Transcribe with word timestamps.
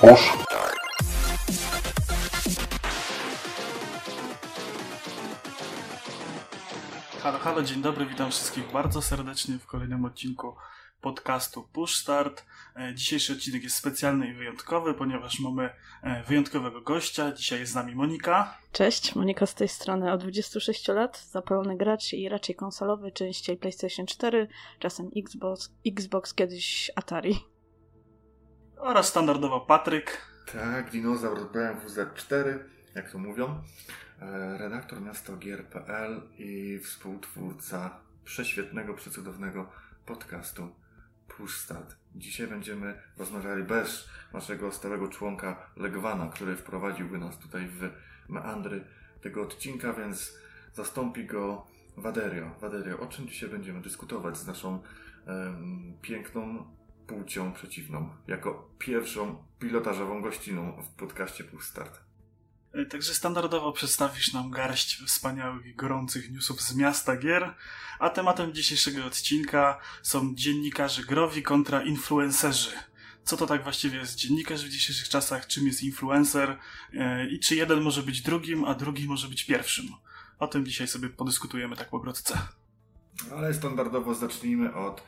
Push. 0.00 0.32
Halo, 7.22 7.38
halo, 7.38 7.62
dzień 7.62 7.82
dobry, 7.82 8.06
witam 8.06 8.30
wszystkich 8.30 8.72
bardzo 8.72 9.02
serdecznie 9.02 9.58
w 9.58 9.66
kolejnym 9.66 10.04
odcinku 10.04 10.56
podcastu 11.00 11.68
Push 11.72 11.96
Start. 11.96 12.44
E, 12.76 12.94
Dzisiejszy 12.94 13.32
odcinek 13.32 13.62
jest 13.62 13.76
specjalny 13.76 14.28
i 14.28 14.34
wyjątkowy, 14.34 14.94
ponieważ 14.94 15.40
mamy 15.40 15.70
e, 16.02 16.22
wyjątkowego 16.22 16.80
gościa. 16.80 17.32
Dzisiaj 17.32 17.60
jest 17.60 17.72
z 17.72 17.74
nami 17.74 17.94
Monika. 17.94 18.58
Cześć, 18.72 19.14
Monika 19.14 19.46
z 19.46 19.54
tej 19.54 19.68
strony. 19.68 20.12
Od 20.12 20.20
26 20.20 20.88
lat 20.88 21.24
zapalony 21.30 21.76
gracz 21.76 22.12
i 22.12 22.28
raczej 22.28 22.54
konsolowy, 22.54 23.12
częściej 23.12 23.56
PlayStation 23.56 24.06
4, 24.06 24.48
czasem 24.78 25.10
Xbox, 25.16 25.70
Xbox 25.86 26.34
kiedyś 26.34 26.90
Atari. 26.96 27.57
Oraz 28.80 29.08
standardowo 29.08 29.60
Patryk. 29.60 30.22
Tak, 30.52 30.90
dinozaur 30.90 31.52
BMW 31.52 31.88
Z4, 31.88 32.58
jak 32.94 33.10
to 33.10 33.18
mówią. 33.18 33.62
E, 34.20 34.58
Redaktor 34.58 35.00
miasto 35.00 35.36
gier.pl 35.36 36.22
i 36.38 36.80
współtwórca 36.82 38.00
prześwietnego, 38.24 38.94
przecudownego 38.94 39.70
podcastu 40.06 40.68
Push 41.28 41.56
Start. 41.56 41.96
Dzisiaj 42.14 42.46
będziemy 42.46 43.02
rozmawiali 43.16 43.62
bez 43.64 44.08
naszego 44.32 44.72
stałego 44.72 45.08
członka 45.08 45.70
Legwana, 45.76 46.28
który 46.28 46.56
wprowadziłby 46.56 47.18
nas 47.18 47.38
tutaj 47.38 47.68
w 47.68 47.90
meandry 48.28 48.84
tego 49.20 49.42
odcinka, 49.42 49.92
więc 49.92 50.38
zastąpi 50.74 51.26
go 51.26 51.66
Waderio. 51.96 52.50
Waderio, 52.60 53.00
o 53.00 53.06
czym 53.06 53.28
dzisiaj 53.28 53.48
będziemy 53.48 53.80
dyskutować 53.80 54.36
z 54.36 54.46
naszą 54.46 54.82
em, 55.26 55.96
piękną 56.02 56.77
płcią 57.08 57.52
przeciwną, 57.52 58.10
jako 58.26 58.70
pierwszą 58.78 59.44
pilotażową 59.58 60.22
gościną 60.22 60.82
w 60.82 60.88
podcaście 60.88 61.44
Start. 61.60 62.00
E, 62.72 62.86
Także 62.86 63.14
standardowo 63.14 63.72
przedstawisz 63.72 64.32
nam 64.32 64.50
garść 64.50 65.02
wspaniałych 65.06 65.66
i 65.66 65.74
gorących 65.74 66.30
newsów 66.30 66.60
z 66.60 66.76
miasta 66.76 67.16
gier, 67.16 67.54
a 67.98 68.10
tematem 68.10 68.54
dzisiejszego 68.54 69.04
odcinka 69.04 69.80
są 70.02 70.34
dziennikarze 70.34 71.02
growi 71.02 71.42
kontra 71.42 71.82
influencerzy. 71.82 72.70
Co 73.24 73.36
to 73.36 73.46
tak 73.46 73.62
właściwie 73.62 73.98
jest 73.98 74.14
dziennikarz 74.14 74.64
w 74.64 74.68
dzisiejszych 74.68 75.08
czasach, 75.08 75.46
czym 75.46 75.66
jest 75.66 75.82
influencer 75.82 76.58
e, 76.92 77.28
i 77.28 77.40
czy 77.40 77.56
jeden 77.56 77.80
może 77.80 78.02
być 78.02 78.22
drugim, 78.22 78.64
a 78.64 78.74
drugi 78.74 79.06
może 79.06 79.28
być 79.28 79.44
pierwszym. 79.44 79.86
O 80.38 80.46
tym 80.46 80.66
dzisiaj 80.66 80.88
sobie 80.88 81.08
podyskutujemy 81.08 81.76
tak 81.76 81.88
po 81.88 82.00
krótce. 82.00 82.38
Ale 83.36 83.54
standardowo 83.54 84.14
zacznijmy 84.14 84.74
od, 84.74 85.02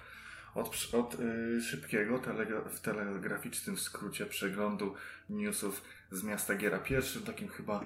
od, 0.54 0.88
od 0.92 1.16
y, 1.20 1.62
szybkiego, 1.62 2.18
telegra 2.18 2.60
w 2.60 2.80
telegraficznym 2.80 3.78
skrócie 3.78 4.26
przeglądu 4.26 4.94
newsów 5.30 5.82
z 6.10 6.22
miasta 6.22 6.54
Giera. 6.54 6.78
Pierwszym 6.78 7.22
takim 7.22 7.48
chyba 7.48 7.84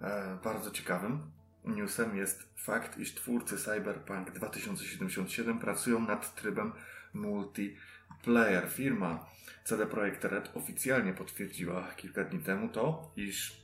e, 0.00 0.38
bardzo 0.44 0.70
ciekawym 0.70 1.30
newsem 1.64 2.16
jest 2.16 2.48
fakt, 2.56 2.98
iż 2.98 3.14
twórcy 3.14 3.56
Cyberpunk 3.56 4.30
2077 4.30 5.58
pracują 5.58 6.00
nad 6.00 6.34
trybem 6.34 6.72
multiplayer. 7.14 8.68
Firma 8.68 9.26
CD 9.64 9.86
Projekt 9.86 10.24
Red 10.24 10.50
oficjalnie 10.54 11.12
potwierdziła 11.12 11.94
kilka 11.96 12.24
dni 12.24 12.40
temu 12.40 12.68
to, 12.68 13.12
iż 13.16 13.63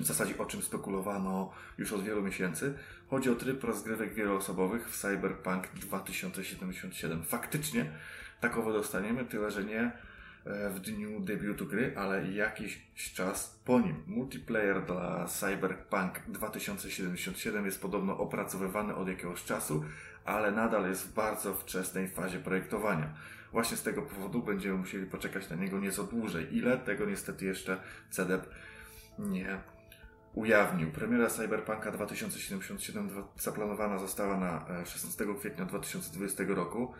w 0.00 0.04
zasadzie 0.04 0.38
o 0.38 0.46
czym 0.46 0.62
spekulowano 0.62 1.52
już 1.78 1.92
od 1.92 2.02
wielu 2.02 2.22
miesięcy. 2.22 2.74
Chodzi 3.10 3.30
o 3.30 3.34
tryb 3.34 3.64
rozgrywek 3.64 4.14
wieloosobowych 4.14 4.90
w 4.90 5.00
Cyberpunk 5.00 5.68
2077. 5.74 7.22
Faktycznie 7.22 7.92
takowo 8.40 8.72
dostaniemy, 8.72 9.24
tyle 9.24 9.50
że 9.50 9.64
nie 9.64 9.80
e, 9.80 10.70
w 10.70 10.80
dniu 10.80 11.20
debiutu 11.20 11.66
gry, 11.66 11.94
ale 11.96 12.32
jakiś 12.32 12.86
czas 13.14 13.60
po 13.64 13.80
nim. 13.80 14.02
Multiplayer 14.06 14.86
dla 14.86 15.26
Cyberpunk 15.26 16.20
2077 16.28 17.66
jest 17.66 17.82
podobno 17.82 18.18
opracowywany 18.18 18.94
od 18.94 19.08
jakiegoś 19.08 19.44
czasu, 19.44 19.84
ale 20.24 20.52
nadal 20.52 20.88
jest 20.88 21.08
w 21.08 21.14
bardzo 21.14 21.54
wczesnej 21.54 22.08
fazie 22.08 22.38
projektowania. 22.38 23.14
Właśnie 23.52 23.76
z 23.76 23.82
tego 23.82 24.02
powodu 24.02 24.42
będziemy 24.42 24.76
musieli 24.78 25.06
poczekać 25.06 25.50
na 25.50 25.56
niego 25.56 25.78
nieco 25.78 26.04
dłużej. 26.04 26.56
Ile? 26.56 26.78
Tego 26.78 27.06
niestety 27.06 27.44
jeszcze 27.44 27.80
CDEP 28.10 28.48
nie 29.18 29.75
ujawnił. 30.36 30.90
Premiera 30.92 31.28
Cyberpunka 31.30 31.90
2077 31.92 33.08
dwa- 33.08 33.28
zaplanowana 33.38 33.98
została 33.98 34.36
na 34.36 34.66
e, 34.82 34.86
16 34.86 35.24
kwietnia 35.38 35.64
2020 35.64 36.44
roku, 36.48 36.92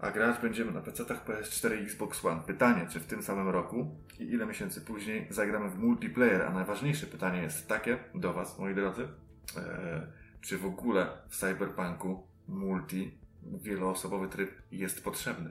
a 0.00 0.10
grać 0.10 0.40
będziemy 0.42 0.72
na 0.72 0.80
PC-tach 0.80 1.24
PS4 1.26 1.80
i 1.80 1.82
Xbox 1.84 2.24
One. 2.24 2.42
Pytanie, 2.46 2.86
czy 2.90 3.00
w 3.00 3.06
tym 3.06 3.22
samym 3.22 3.48
roku 3.48 3.96
i 4.18 4.22
ile 4.24 4.46
miesięcy 4.46 4.80
później 4.80 5.26
zagramy 5.30 5.70
w 5.70 5.78
multiplayer, 5.78 6.42
a 6.42 6.50
najważniejsze 6.52 7.06
pytanie 7.06 7.42
jest 7.42 7.68
takie 7.68 7.98
do 8.14 8.32
Was, 8.32 8.58
moi 8.58 8.74
drodzy, 8.74 9.08
e, 9.56 10.06
czy 10.40 10.58
w 10.58 10.66
ogóle 10.66 11.06
w 11.28 11.36
Cyberpunku 11.36 12.26
multi, 12.48 13.18
wieloosobowy 13.42 14.28
tryb 14.28 14.50
jest 14.72 15.04
potrzebny? 15.04 15.50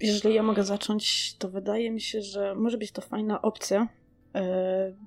Jeżeli 0.00 0.34
ja 0.34 0.42
mogę 0.42 0.64
zacząć, 0.64 1.34
to 1.38 1.48
wydaje 1.48 1.90
mi 1.90 2.00
się, 2.00 2.22
że 2.22 2.54
może 2.54 2.78
być 2.78 2.92
to 2.92 3.02
fajna 3.02 3.42
opcja, 3.42 3.88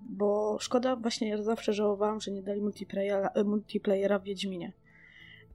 bo 0.09 0.57
szkoda, 0.59 0.95
właśnie 0.95 1.29
ja 1.29 1.41
zawsze 1.41 1.73
żałowałam, 1.73 2.21
że 2.21 2.31
nie 2.31 2.41
dali 2.41 2.61
multiplayera, 2.61 3.29
e, 3.29 3.43
multiplayera 3.43 4.19
w 4.19 4.23
Wiedźminie. 4.23 4.71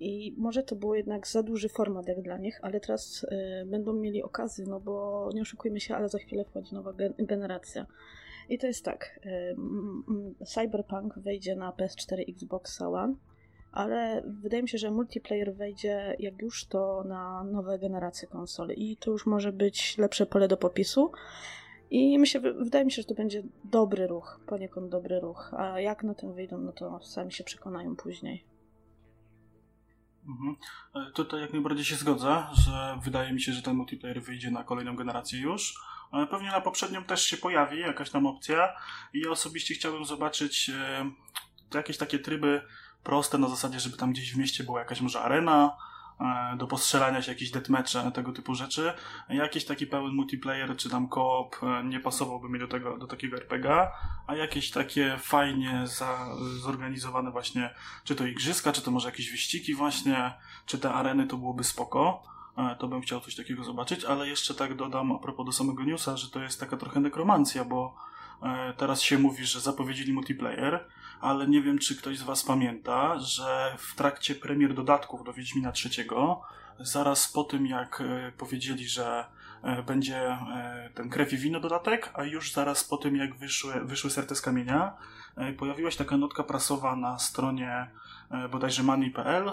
I 0.00 0.34
może 0.38 0.62
to 0.62 0.77
było 0.77 0.94
jednak 0.94 1.27
za 1.27 1.43
duży 1.43 1.69
format 1.69 2.09
jak 2.09 2.22
dla 2.22 2.38
nich, 2.38 2.59
ale 2.62 2.81
teraz 2.81 3.25
y, 3.25 3.66
będą 3.66 3.93
mieli 3.93 4.22
okazję, 4.22 4.65
no 4.69 4.81
bo 4.81 5.28
nie 5.34 5.43
oszukujmy 5.43 5.81
się, 5.81 5.94
ale 5.97 6.09
za 6.09 6.19
chwilę 6.19 6.44
wchodzi 6.44 6.75
nowa 6.75 6.93
gen- 6.93 7.15
generacja. 7.19 7.87
I 8.49 8.59
to 8.59 8.66
jest 8.66 8.84
tak, 8.84 9.21
Cyberpunk 10.47 11.19
wejdzie 11.19 11.56
na 11.56 11.72
PS4 11.72 12.21
i 12.27 12.33
Xbox 12.33 12.81
One, 12.81 13.15
ale 13.72 14.22
wydaje 14.27 14.62
mi 14.62 14.69
się, 14.69 14.78
że 14.78 14.91
multiplayer 14.91 15.54
wejdzie 15.54 16.16
jak 16.19 16.43
już 16.43 16.66
to 16.66 17.04
na 17.04 17.44
nowe 17.44 17.78
generacje 17.78 18.28
konsol 18.28 18.69
i 18.77 18.97
to 18.97 19.10
już 19.10 19.27
może 19.27 19.53
być 19.53 19.99
lepsze 19.99 20.27
pole 20.27 20.49
do 20.49 20.56
popisu. 20.56 21.12
I 21.92 22.19
myślę, 22.19 22.41
wydaje 22.41 22.84
mi 22.84 22.92
się, 22.92 23.03
że 23.03 23.08
to 23.08 23.14
będzie 23.14 23.42
dobry 23.64 24.06
ruch, 24.06 24.41
poniekąd 24.47 24.88
dobry 24.91 25.20
ruch. 25.20 25.54
A 25.54 25.80
jak 25.80 26.03
na 26.03 26.14
tym 26.14 26.34
wyjdą, 26.34 26.58
no 26.58 26.72
to 26.72 27.00
sami 27.03 27.32
się 27.32 27.44
przekonają 27.44 27.97
później. 27.97 28.44
Mhm. 30.28 30.56
E, 30.94 31.12
Tutaj 31.12 31.41
jak 31.41 31.53
najbardziej 31.53 31.84
się 31.84 31.97
zgodzę, 31.97 32.44
że 32.53 32.98
wydaje 33.04 33.32
mi 33.32 33.41
się, 33.41 33.53
że 33.53 33.62
ten 33.62 33.76
multiplayer 33.76 34.22
wyjdzie 34.22 34.50
na 34.50 34.64
kolejną 34.64 34.97
generację 34.97 35.41
już. 35.41 35.75
E, 36.12 36.26
Pewnie 36.26 36.48
na 36.48 36.60
poprzednią 36.60 37.04
też 37.04 37.22
się 37.26 37.36
pojawi 37.36 37.80
jakaś 37.80 38.10
tam 38.10 38.26
opcja 38.26 38.69
i 39.14 39.20
ja 39.20 39.30
osobiście 39.30 39.74
chciałbym 39.74 40.04
zobaczyć 40.04 40.70
e, 40.74 41.10
jakieś 41.74 41.98
takie 41.98 42.19
tryby 42.19 42.62
proste 43.03 43.38
na 43.38 43.48
zasadzie, 43.48 43.80
żeby 43.80 43.97
tam 43.97 44.12
gdzieś 44.12 44.34
w 44.34 44.38
mieście 44.38 44.64
była 44.64 44.78
jakaś 44.78 45.00
może 45.00 45.20
arena 45.20 45.76
do 46.56 46.66
postrzelania 46.66 47.22
się, 47.22 47.33
jakieś 47.33 47.50
deathmatche, 47.50 48.12
tego 48.12 48.33
typu 48.33 48.55
rzeczy. 48.55 48.93
Jakiś 49.28 49.65
taki 49.65 49.87
pełen 49.87 50.15
multiplayer 50.15 50.77
czy 50.77 50.91
tam 50.91 51.09
koop 51.09 51.56
e, 51.62 51.84
nie 51.84 52.00
pasowałby 52.00 52.49
mi 52.49 52.59
do 52.59 52.69
tego, 52.69 52.99
do 52.99 53.06
takiego 53.06 53.37
RPG, 53.37 53.88
a 54.27 54.34
jakieś 54.34 54.71
takie 54.71 55.16
fajnie 55.19 55.83
za, 55.84 56.27
zorganizowane 56.60 57.31
właśnie 57.31 57.75
czy 58.05 58.15
to 58.15 58.27
igrzyska, 58.27 58.72
czy 58.72 58.83
to 58.83 58.91
może 58.91 59.09
jakieś 59.09 59.31
wyścigi 59.31 59.75
właśnie, 59.75 60.33
czy 60.66 60.78
te 60.78 60.93
areny 60.93 61.27
to 61.27 61.37
byłoby 61.37 61.65
spoko. 61.65 62.22
E, 62.59 62.77
To 62.77 62.89
bym 62.89 63.00
chciał 63.00 63.21
coś 63.21 63.37
takiego 63.37 63.65
zobaczyć, 63.65 64.04
ale 64.04 64.28
jeszcze 64.28 64.54
tak 64.54 64.77
dodam 64.77 65.12
a 65.12 65.19
propos 65.19 65.47
do 65.47 65.53
samego 65.53 65.84
newsa, 65.84 66.16
że 66.16 66.31
to 66.31 66.41
jest 66.41 66.60
taka 66.60 66.77
trochę 66.77 67.00
nekromancja, 67.00 67.65
bo 67.65 67.94
e, 68.43 68.75
teraz 68.77 69.03
się 69.03 69.19
mówi, 69.19 69.44
że 69.44 69.60
zapowiedzieli 69.60 70.12
multiplayer, 70.12 70.89
ale 71.22 71.47
nie 71.47 71.62
wiem, 71.62 71.78
czy 71.78 71.97
ktoś 71.97 72.19
z 72.19 72.22
Was 72.22 72.44
pamięta, 72.44 73.19
że 73.19 73.75
w 73.78 73.94
trakcie 73.94 74.34
premier 74.34 74.74
dodatków 74.74 75.24
do 75.24 75.33
Wiedźmina 75.33 75.72
III, 75.84 76.09
zaraz 76.80 77.33
po 77.33 77.45
tym 77.45 77.66
jak 77.66 78.01
e, 78.01 78.33
powiedzieli, 78.33 78.89
że 78.89 79.24
e, 79.63 79.83
będzie 79.83 80.16
e, 80.16 80.91
ten 80.95 81.09
krew 81.09 81.33
i 81.33 81.36
wino 81.36 81.60
dodatek, 81.60 82.10
a 82.15 82.24
już 82.24 82.53
zaraz 82.53 82.84
po 82.84 82.97
tym 82.97 83.16
jak 83.16 83.34
wyszły, 83.34 83.84
wyszły 83.84 84.10
serce 84.10 84.34
z 84.34 84.41
kamienia, 84.41 84.92
pojawiła 85.59 85.91
się 85.91 85.98
taka 85.98 86.16
notka 86.16 86.42
prasowa 86.42 86.97
na 86.97 87.19
stronie 87.19 87.91
bodajże 88.51 88.83
money.pl, 88.83 89.51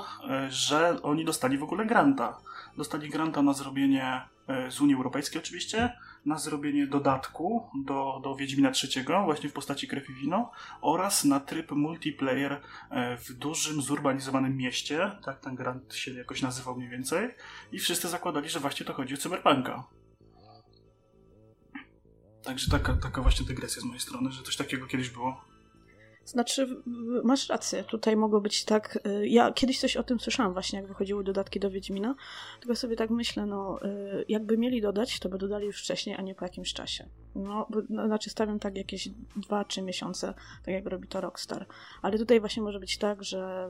że 0.50 1.02
oni 1.02 1.26
dostali 1.26 1.58
w 1.58 1.64
ogóle 1.64 1.86
granta. 1.86 2.38
Dostali 2.78 3.10
granta 3.10 3.42
na 3.42 3.54
zrobienie 3.54 4.22
z 4.70 4.82
Unii 4.82 4.96
Europejskiej 4.96 5.42
oczywiście, 5.42 5.94
na 6.26 6.38
zrobienie 6.38 6.88
dodatku 6.88 7.70
do, 7.86 8.20
do 8.24 8.36
Wiedźmina 8.36 8.72
III, 8.84 9.06
właśnie 9.26 9.50
w 9.50 9.54
postaci 9.54 9.88
krew 9.88 10.10
i 10.10 10.14
wino, 10.14 10.52
oraz 10.82 11.26
na 11.26 11.40
tryb 11.40 11.72
multiplayer 11.72 12.62
e, 12.90 13.18
w 13.18 13.34
dużym, 13.34 13.82
zurbanizowanym 13.82 14.58
mieście, 14.58 15.12
tak 15.24 15.40
ten 15.40 15.56
grant 15.56 15.96
się 15.96 16.14
jakoś 16.14 16.42
nazywał 16.42 16.76
mniej 16.76 16.90
więcej, 16.90 17.30
i 17.72 17.80
wszyscy 17.80 18.08
zakładali, 18.08 18.50
że 18.50 18.60
właśnie 18.60 18.86
to 18.86 18.94
chodzi 18.94 19.14
o 19.14 19.18
cyberpunka. 19.18 19.84
Także 22.44 22.72
taka, 22.72 22.94
taka 22.94 23.22
właśnie 23.22 23.46
dygresja 23.46 23.82
z 23.82 23.86
mojej 23.86 24.00
strony, 24.00 24.32
że 24.32 24.44
coś 24.44 24.56
takiego 24.56 24.88
kiedyś 24.88 25.10
było. 25.10 25.49
Znaczy, 26.30 26.68
masz 27.24 27.50
rację, 27.50 27.84
tutaj 27.84 28.16
mogło 28.16 28.42
być 28.42 28.66
tak. 28.66 29.00
Y, 29.08 29.28
ja 29.28 29.52
kiedyś 29.52 29.80
coś 29.80 29.98
o 29.98 30.04
tym 30.04 30.20
słyszałam, 30.20 30.54
właśnie 30.54 30.80
jak 30.80 30.88
wychodziły 30.88 31.24
dodatki 31.24 31.60
do 31.60 31.70
Wiedźmina. 31.72 32.16
Tylko 32.60 32.76
sobie 32.76 32.96
tak 32.96 33.10
myślę, 33.10 33.46
no, 33.46 33.80
y, 33.84 34.26
jakby 34.30 34.58
mieli 34.58 34.82
dodać, 34.82 35.20
to 35.20 35.30
by 35.30 35.38
dodali 35.38 35.66
już 35.66 35.82
wcześniej, 35.82 36.16
a 36.16 36.22
nie 36.22 36.36
po 36.36 36.46
jakimś 36.46 36.74
czasie. 36.74 37.10
No, 37.36 37.68
no 37.90 38.06
znaczy 38.08 38.30
stawiam 38.30 38.60
tak 38.60 38.78
jakieś 38.78 39.10
2-3 39.50 39.84
miesiące, 39.84 40.34
tak 40.66 40.74
jak 40.74 40.86
robi 40.86 41.08
to 41.08 41.22
Rockstar. 41.22 41.66
Ale 42.02 42.18
tutaj 42.18 42.40
właśnie 42.40 42.64
może 42.64 42.80
być 42.80 42.98
tak, 42.98 43.24
że 43.24 43.70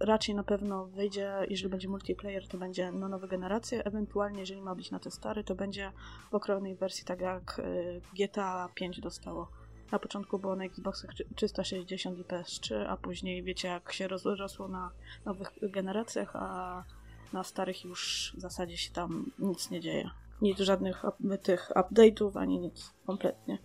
raczej 0.00 0.34
na 0.34 0.44
pewno 0.44 0.86
wyjdzie, 0.86 1.32
jeżeli 1.48 1.70
będzie 1.70 1.88
multiplayer, 1.88 2.48
to 2.48 2.58
będzie 2.58 2.92
na 2.92 3.08
nowe 3.08 3.28
generacje, 3.28 3.84
ewentualnie 3.84 4.40
jeżeli 4.40 4.62
ma 4.62 4.74
być 4.74 4.90
na 4.90 4.98
te 4.98 5.10
stare, 5.10 5.44
to 5.44 5.54
będzie 5.54 5.92
w 6.30 6.34
okrojnej 6.34 6.76
wersji, 6.76 7.04
tak 7.04 7.20
jak 7.20 7.58
y, 7.58 8.00
GTA 8.16 8.68
5 8.74 9.00
dostało. 9.00 9.59
Na 9.92 9.98
początku 9.98 10.38
było 10.38 10.56
na 10.56 10.64
Xboxach 10.64 11.10
360 11.34 12.18
i 12.18 12.24
PS3, 12.24 12.74
a 12.88 12.96
później 12.96 13.42
wiecie 13.42 13.68
jak 13.68 13.92
się 13.92 14.08
rozrosło 14.08 14.68
na 14.68 14.90
nowych 15.24 15.52
generacjach, 15.62 16.36
a 16.36 16.84
na 17.32 17.44
starych 17.44 17.84
już 17.84 18.32
w 18.36 18.40
zasadzie 18.40 18.76
się 18.76 18.92
tam 18.92 19.30
nic 19.38 19.70
nie 19.70 19.80
dzieje. 19.80 20.10
Nic, 20.42 20.58
żadnych 20.58 21.02
tych 21.42 21.70
update'ów, 21.74 22.38
ani 22.38 22.58
nic. 22.58 22.94
Kompletnie. 23.06 23.58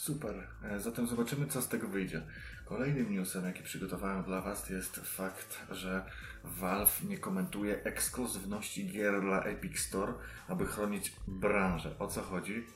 Super. 0.00 0.46
E, 0.62 0.80
zatem 0.80 1.06
zobaczymy, 1.06 1.46
co 1.46 1.62
z 1.62 1.68
tego 1.68 1.88
wyjdzie. 1.88 2.22
Kolejnym 2.64 3.12
newsem, 3.12 3.44
jaki 3.44 3.62
przygotowałem 3.62 4.22
dla 4.22 4.40
Was, 4.40 4.70
jest 4.70 4.96
fakt, 4.96 5.58
że 5.70 6.04
Valve 6.44 7.04
nie 7.04 7.18
komentuje 7.18 7.84
ekskluzywności 7.84 8.88
gier 8.88 9.20
dla 9.20 9.42
Epic 9.42 9.78
Store, 9.78 10.12
aby 10.48 10.66
chronić 10.66 11.12
branżę. 11.28 11.98
O 11.98 12.06
co 12.06 12.22
chodzi? 12.22 12.66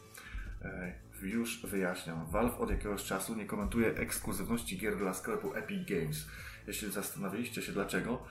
E, 0.63 0.93
już 1.23 1.67
wyjaśniam. 1.67 2.27
Valve 2.27 2.61
od 2.61 2.71
jakiegoś 2.71 3.05
czasu 3.05 3.35
nie 3.35 3.47
komentuje 3.47 3.97
ekskluzywności 3.97 4.79
gier 4.79 4.99
dla 4.99 5.15
sklepu 5.15 5.55
Epic 5.55 5.89
Games. 5.89 6.27
Jeśli 6.67 6.93
zastanawialiście 6.93 7.63
się 7.63 7.73
dlaczego, 7.73 8.23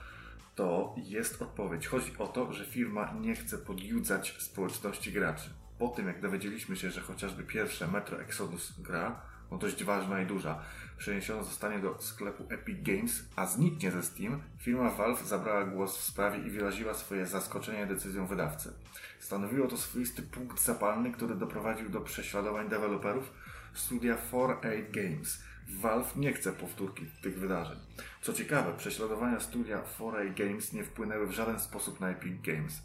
to 0.54 0.94
jest 0.96 1.42
odpowiedź. 1.42 1.86
Chodzi 1.86 2.18
o 2.18 2.26
to, 2.26 2.52
że 2.52 2.64
firma 2.64 3.12
nie 3.20 3.36
chce 3.36 3.58
podjudzać 3.58 4.36
społeczności 4.38 5.12
graczy. 5.12 5.63
Po 5.78 5.88
tym, 5.88 6.06
jak 6.06 6.20
dowiedzieliśmy 6.20 6.76
się, 6.76 6.90
że 6.90 7.00
chociażby 7.00 7.42
pierwsze 7.42 7.88
Metro 7.88 8.20
Exodus 8.20 8.72
gra, 8.78 9.20
no 9.50 9.58
dość 9.58 9.84
ważna 9.84 10.22
i 10.22 10.26
duża, 10.26 10.62
przeniesiona 10.98 11.42
zostanie 11.42 11.78
do 11.78 12.02
sklepu 12.02 12.46
Epic 12.48 12.78
Games, 12.82 13.24
a 13.36 13.46
zniknie 13.46 13.90
ze 13.90 14.02
Steam, 14.02 14.42
firma 14.58 14.90
Valve 14.90 15.26
zabrała 15.26 15.64
głos 15.64 15.98
w 15.98 16.04
sprawie 16.04 16.38
i 16.38 16.50
wyraziła 16.50 16.94
swoje 16.94 17.26
zaskoczenie 17.26 17.86
decyzją 17.86 18.26
wydawcy. 18.26 18.72
Stanowiło 19.18 19.68
to 19.68 19.76
swoisty 19.76 20.22
punkt 20.22 20.60
zapalny, 20.60 21.12
który 21.12 21.34
doprowadził 21.34 21.88
do 21.88 22.00
prześladowań 22.00 22.68
deweloperów 22.68 23.32
studia 23.74 24.16
4A 24.32 24.90
Games. 24.90 25.42
Valve 25.68 26.16
nie 26.16 26.32
chce 26.32 26.52
powtórki 26.52 27.06
tych 27.22 27.38
wydarzeń. 27.38 27.78
Co 28.22 28.32
ciekawe, 28.32 28.74
prześladowania 28.76 29.40
studia 29.40 29.82
4A 29.98 30.34
Games 30.34 30.72
nie 30.72 30.84
wpłynęły 30.84 31.26
w 31.26 31.32
żaden 31.32 31.60
sposób 31.60 32.00
na 32.00 32.10
Epic 32.10 32.42
Games. 32.42 32.82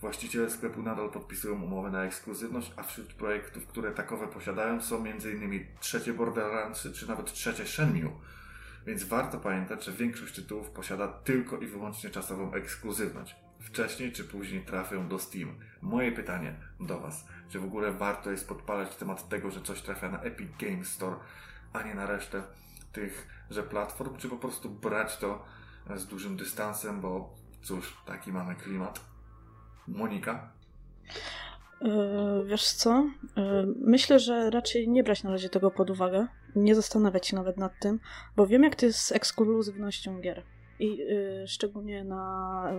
Właściciele 0.00 0.50
sklepu 0.50 0.82
nadal 0.82 1.10
podpisują 1.10 1.62
umowę 1.62 1.90
na 1.90 2.04
ekskluzywność, 2.04 2.72
a 2.76 2.82
wśród 2.82 3.14
projektów, 3.14 3.66
które 3.66 3.92
takowe 3.92 4.28
posiadają 4.28 4.82
są 4.82 5.04
m.in. 5.04 5.66
trzecie 5.80 6.12
Borderlandsy 6.12 6.92
czy 6.92 7.08
nawet 7.08 7.32
trzecie 7.32 7.66
Shenmue. 7.66 8.10
Więc 8.86 9.04
warto 9.04 9.38
pamiętać, 9.38 9.84
że 9.84 9.92
większość 9.92 10.34
tytułów 10.34 10.70
posiada 10.70 11.08
tylko 11.08 11.58
i 11.58 11.66
wyłącznie 11.66 12.10
czasową 12.10 12.52
ekskluzywność. 12.52 13.36
Wcześniej 13.60 14.12
czy 14.12 14.24
później 14.24 14.64
trafią 14.64 15.08
do 15.08 15.18
Steam. 15.18 15.54
Moje 15.82 16.12
pytanie 16.12 16.54
do 16.80 17.00
Was, 17.00 17.26
czy 17.48 17.60
w 17.60 17.64
ogóle 17.64 17.92
warto 17.92 18.30
jest 18.30 18.48
podpalać 18.48 18.96
temat 18.96 19.28
tego, 19.28 19.50
że 19.50 19.62
coś 19.62 19.82
trafia 19.82 20.08
na 20.08 20.20
Epic 20.20 20.50
Games 20.58 20.88
Store, 20.88 21.16
a 21.72 21.82
nie 21.82 21.94
na 21.94 22.06
resztę 22.06 22.42
tych, 22.92 23.28
że 23.50 23.62
platform, 23.62 24.16
czy 24.16 24.28
po 24.28 24.36
prostu 24.36 24.70
brać 24.70 25.16
to 25.16 25.44
z 25.96 26.06
dużym 26.06 26.36
dystansem, 26.36 27.00
bo 27.00 27.34
cóż, 27.62 27.96
taki 28.06 28.32
mamy 28.32 28.54
klimat. 28.54 29.13
Monika? 29.88 30.52
Yy, 31.80 32.44
wiesz 32.46 32.66
co? 32.72 33.10
Yy, 33.36 33.74
myślę, 33.80 34.18
że 34.18 34.50
raczej 34.50 34.88
nie 34.88 35.04
brać 35.04 35.22
na 35.22 35.30
razie 35.30 35.48
tego 35.48 35.70
pod 35.70 35.90
uwagę. 35.90 36.26
Nie 36.56 36.74
zastanawiać 36.74 37.26
się 37.26 37.36
nawet 37.36 37.56
nad 37.56 37.72
tym, 37.80 38.00
bo 38.36 38.46
wiem, 38.46 38.62
jak 38.62 38.76
to 38.76 38.86
jest 38.86 39.00
z 39.00 39.12
ekskluzywnością 39.12 40.20
gier. 40.20 40.42
I 40.78 40.96
yy, 40.96 41.44
szczególnie 41.48 42.04
na 42.04 42.72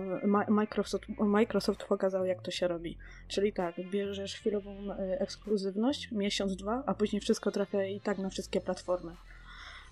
Microsoft, 0.48 1.04
Microsoft 1.18 1.84
pokazał, 1.84 2.26
jak 2.26 2.42
to 2.42 2.50
się 2.50 2.68
robi. 2.68 2.98
Czyli 3.28 3.52
tak, 3.52 3.74
bierzesz 3.90 4.34
chwilową 4.34 4.92
ekskluzywność, 4.98 6.12
miesiąc, 6.12 6.56
dwa, 6.56 6.82
a 6.86 6.94
później 6.94 7.20
wszystko 7.20 7.50
trafia 7.50 7.84
i 7.84 8.00
tak 8.00 8.18
na 8.18 8.30
wszystkie 8.30 8.60
platformy. 8.60 9.16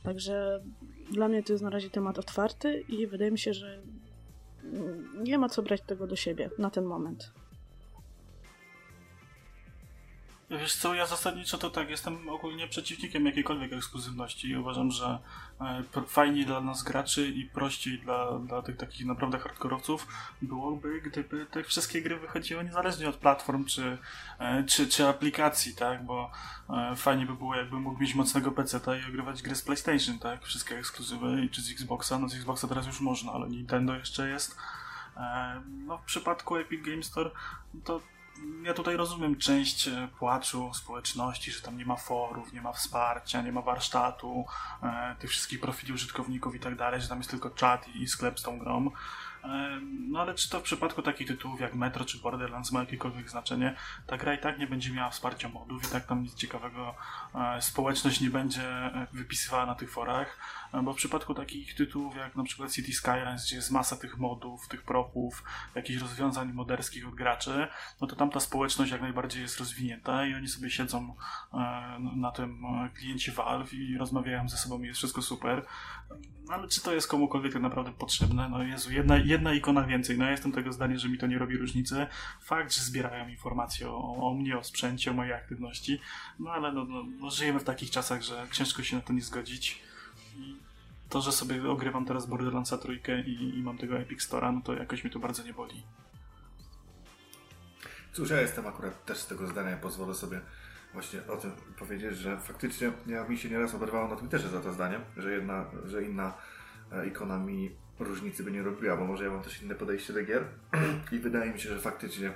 Także 0.02 0.62
dla 1.12 1.28
mnie 1.28 1.42
to 1.42 1.52
jest 1.52 1.64
na 1.64 1.70
razie 1.70 1.90
temat 1.90 2.18
otwarty 2.18 2.80
i 2.88 3.06
wydaje 3.06 3.30
mi 3.30 3.38
się, 3.38 3.54
że 3.54 3.82
nie 5.22 5.38
ma 5.38 5.48
co 5.48 5.62
brać 5.62 5.82
tego 5.82 6.06
do 6.06 6.16
siebie 6.16 6.50
na 6.58 6.70
ten 6.70 6.84
moment. 6.84 7.32
Wiesz 10.50 10.76
co, 10.76 10.94
ja 10.94 11.06
zasadniczo 11.06 11.58
to 11.58 11.70
tak, 11.70 11.90
jestem 11.90 12.28
ogólnie 12.28 12.68
przeciwnikiem 12.68 13.26
jakiejkolwiek 13.26 13.72
ekskluzywności 13.72 14.48
i 14.48 14.56
uważam, 14.56 14.90
że 14.90 15.18
e, 15.60 16.02
fajniej 16.06 16.46
dla 16.46 16.60
nas 16.60 16.82
graczy 16.82 17.28
i 17.28 17.44
prościej 17.44 17.98
dla, 17.98 18.38
dla 18.38 18.62
tych 18.62 18.76
takich 18.76 19.06
naprawdę 19.06 19.38
hardkorowców 19.38 20.06
byłoby, 20.42 21.00
gdyby 21.00 21.46
te 21.46 21.64
wszystkie 21.64 22.02
gry 22.02 22.18
wychodziły 22.18 22.64
niezależnie 22.64 23.08
od 23.08 23.16
platform 23.16 23.64
czy, 23.64 23.98
e, 24.38 24.64
czy, 24.64 24.88
czy 24.88 25.08
aplikacji, 25.08 25.74
tak, 25.74 26.04
bo 26.04 26.30
e, 26.70 26.96
fajnie 26.96 27.26
by 27.26 27.34
było 27.34 27.54
jakby 27.56 27.76
mógł 27.76 28.00
mieć 28.00 28.14
mocnego 28.14 28.52
PC-ta 28.52 28.96
i 28.96 29.04
ogrywać 29.08 29.42
gry 29.42 29.54
z 29.54 29.62
PlayStation, 29.62 30.18
tak, 30.18 30.44
wszystkie 30.44 30.78
ekskluzywy 30.78 31.48
czy 31.50 31.62
z 31.62 31.70
Xboxa, 31.70 32.18
no 32.18 32.28
z 32.28 32.34
Xboxa 32.34 32.68
teraz 32.68 32.86
już 32.86 33.00
można, 33.00 33.32
ale 33.32 33.48
Nintendo 33.48 33.94
jeszcze 33.94 34.28
jest. 34.28 34.56
No 35.86 35.98
w 35.98 36.04
przypadku 36.04 36.56
Epic 36.56 36.84
Game 36.84 37.02
Store 37.02 37.30
to 37.84 38.00
ja 38.62 38.74
tutaj 38.74 38.96
rozumiem 38.96 39.36
część 39.36 39.88
e, 39.88 40.08
płaczu 40.18 40.70
społeczności, 40.74 41.52
że 41.52 41.62
tam 41.62 41.78
nie 41.78 41.86
ma 41.86 41.96
forów, 41.96 42.52
nie 42.52 42.62
ma 42.62 42.72
wsparcia, 42.72 43.42
nie 43.42 43.52
ma 43.52 43.62
warsztatu, 43.62 44.44
e, 44.82 45.16
tych 45.18 45.30
wszystkich 45.30 45.60
profili 45.60 45.92
użytkowników 45.92 46.54
i 46.54 46.60
tak 46.60 46.76
dalej, 46.76 47.00
że 47.00 47.08
tam 47.08 47.18
jest 47.18 47.30
tylko 47.30 47.50
czat 47.50 47.88
i 47.88 48.08
sklep 48.08 48.40
z 48.40 48.42
tą 48.42 48.58
grą. 48.58 48.90
No 50.08 50.20
ale 50.20 50.34
czy 50.34 50.50
to 50.50 50.60
w 50.60 50.62
przypadku 50.62 51.02
takich 51.02 51.28
tytułów 51.28 51.60
jak 51.60 51.74
Metro 51.74 52.04
czy 52.04 52.18
Borderlands 52.18 52.72
ma 52.72 52.80
jakiekolwiek 52.80 53.30
znaczenie? 53.30 53.76
Ta 54.06 54.16
gra 54.16 54.34
i 54.34 54.38
tak 54.38 54.58
nie 54.58 54.66
będzie 54.66 54.92
miała 54.92 55.10
wsparcia 55.10 55.48
modów 55.48 55.84
i 55.84 55.92
tak 55.92 56.06
tam 56.06 56.22
nic 56.22 56.34
ciekawego 56.34 56.94
e, 57.34 57.62
społeczność 57.62 58.20
nie 58.20 58.30
będzie 58.30 58.62
e, 58.62 59.06
wypisywała 59.12 59.66
na 59.66 59.74
tych 59.74 59.90
forach, 59.90 60.38
e, 60.63 60.63
bo 60.82 60.92
w 60.92 60.96
przypadku 60.96 61.34
takich 61.34 61.74
tytułów 61.74 62.16
jak 62.16 62.36
na 62.36 62.44
przykład 62.44 62.72
City 62.72 62.92
Skylines, 62.92 63.46
gdzie 63.46 63.56
jest 63.56 63.70
masa 63.70 63.96
tych 63.96 64.18
modów, 64.18 64.68
tych 64.68 64.82
propów, 64.82 65.44
jakichś 65.74 66.00
rozwiązań 66.00 66.52
moderskich 66.52 67.08
od 67.08 67.14
graczy, 67.14 67.68
no 68.00 68.06
to 68.06 68.16
tam 68.16 68.30
ta 68.30 68.40
społeczność 68.40 68.92
jak 68.92 69.00
najbardziej 69.00 69.42
jest 69.42 69.58
rozwinięta 69.58 70.26
i 70.26 70.34
oni 70.34 70.48
sobie 70.48 70.70
siedzą 70.70 71.14
na 72.16 72.30
tym 72.30 72.64
kliencie 72.94 73.32
Valve 73.32 73.74
i 73.74 73.98
rozmawiają 73.98 74.48
ze 74.48 74.56
sobą 74.56 74.82
i 74.82 74.86
jest 74.86 74.98
wszystko 74.98 75.22
super. 75.22 75.66
No, 76.48 76.54
ale 76.54 76.68
czy 76.68 76.82
to 76.82 76.94
jest 76.94 77.08
komukolwiek 77.08 77.52
tak 77.52 77.62
naprawdę 77.62 77.92
potrzebne? 77.92 78.48
No 78.48 78.62
Jezu, 78.62 78.92
jedna, 78.92 79.16
jedna 79.16 79.54
ikona 79.54 79.82
więcej. 79.82 80.18
No 80.18 80.24
ja 80.24 80.30
jestem 80.30 80.52
tego 80.52 80.72
zdania, 80.72 80.98
że 80.98 81.08
mi 81.08 81.18
to 81.18 81.26
nie 81.26 81.38
robi 81.38 81.56
różnicy. 81.56 82.06
Fakt, 82.40 82.74
że 82.74 82.82
zbierają 82.82 83.28
informacje 83.28 83.90
o, 83.90 84.16
o 84.16 84.34
mnie, 84.34 84.58
o 84.58 84.64
sprzęcie, 84.64 85.10
o 85.10 85.14
mojej 85.14 85.32
aktywności. 85.32 86.00
No 86.38 86.50
ale 86.50 86.72
no, 86.72 86.84
no, 86.84 87.04
no, 87.20 87.30
żyjemy 87.30 87.60
w 87.60 87.64
takich 87.64 87.90
czasach, 87.90 88.22
że 88.22 88.46
ciężko 88.52 88.82
się 88.82 88.96
na 88.96 89.02
to 89.02 89.12
nie 89.12 89.22
zgodzić. 89.22 89.80
To, 91.14 91.20
że 91.20 91.32
sobie 91.32 91.70
ogrywam 91.70 92.04
teraz 92.04 92.26
Borderlandsa 92.26 92.78
trójkę 92.78 93.20
i, 93.20 93.58
i 93.58 93.62
mam 93.62 93.78
tego 93.78 93.98
Epic 93.98 94.28
Store'a, 94.28 94.54
no 94.54 94.60
to 94.60 94.74
jakoś 94.74 95.04
mi 95.04 95.10
to 95.10 95.18
bardzo 95.18 95.42
nie 95.42 95.52
boli. 95.52 95.82
Cóż, 98.12 98.30
ja 98.30 98.40
jestem 98.40 98.66
akurat 98.66 99.04
też 99.04 99.18
z 99.18 99.26
tego 99.26 99.46
zdania, 99.46 99.76
pozwolę 99.76 100.14
sobie 100.14 100.40
właśnie 100.92 101.26
o 101.26 101.36
tym 101.36 101.52
powiedzieć, 101.78 102.16
że 102.18 102.40
faktycznie 102.40 102.92
ja 103.06 103.28
mi 103.28 103.38
się 103.38 103.50
nieraz 103.50 103.74
oberwało 103.74 104.08
na 104.08 104.16
Twitterze 104.16 104.48
za 104.48 104.60
to 104.60 104.72
zdaniem, 104.72 105.00
że 105.16 105.32
jedna, 105.32 105.64
że 105.84 106.02
inna 106.02 106.34
e, 106.92 107.06
ikona 107.06 107.38
mi 107.38 107.76
różnicy 107.98 108.44
by 108.44 108.52
nie 108.52 108.62
robiła, 108.62 108.96
bo 108.96 109.04
może 109.04 109.24
ja 109.24 109.30
mam 109.30 109.42
też 109.42 109.62
inne 109.62 109.74
podejście 109.74 110.12
do 110.12 110.24
gier 110.24 110.44
i 111.12 111.18
wydaje 111.18 111.52
mi 111.52 111.60
się, 111.60 111.68
że 111.68 111.80
faktycznie 111.80 112.32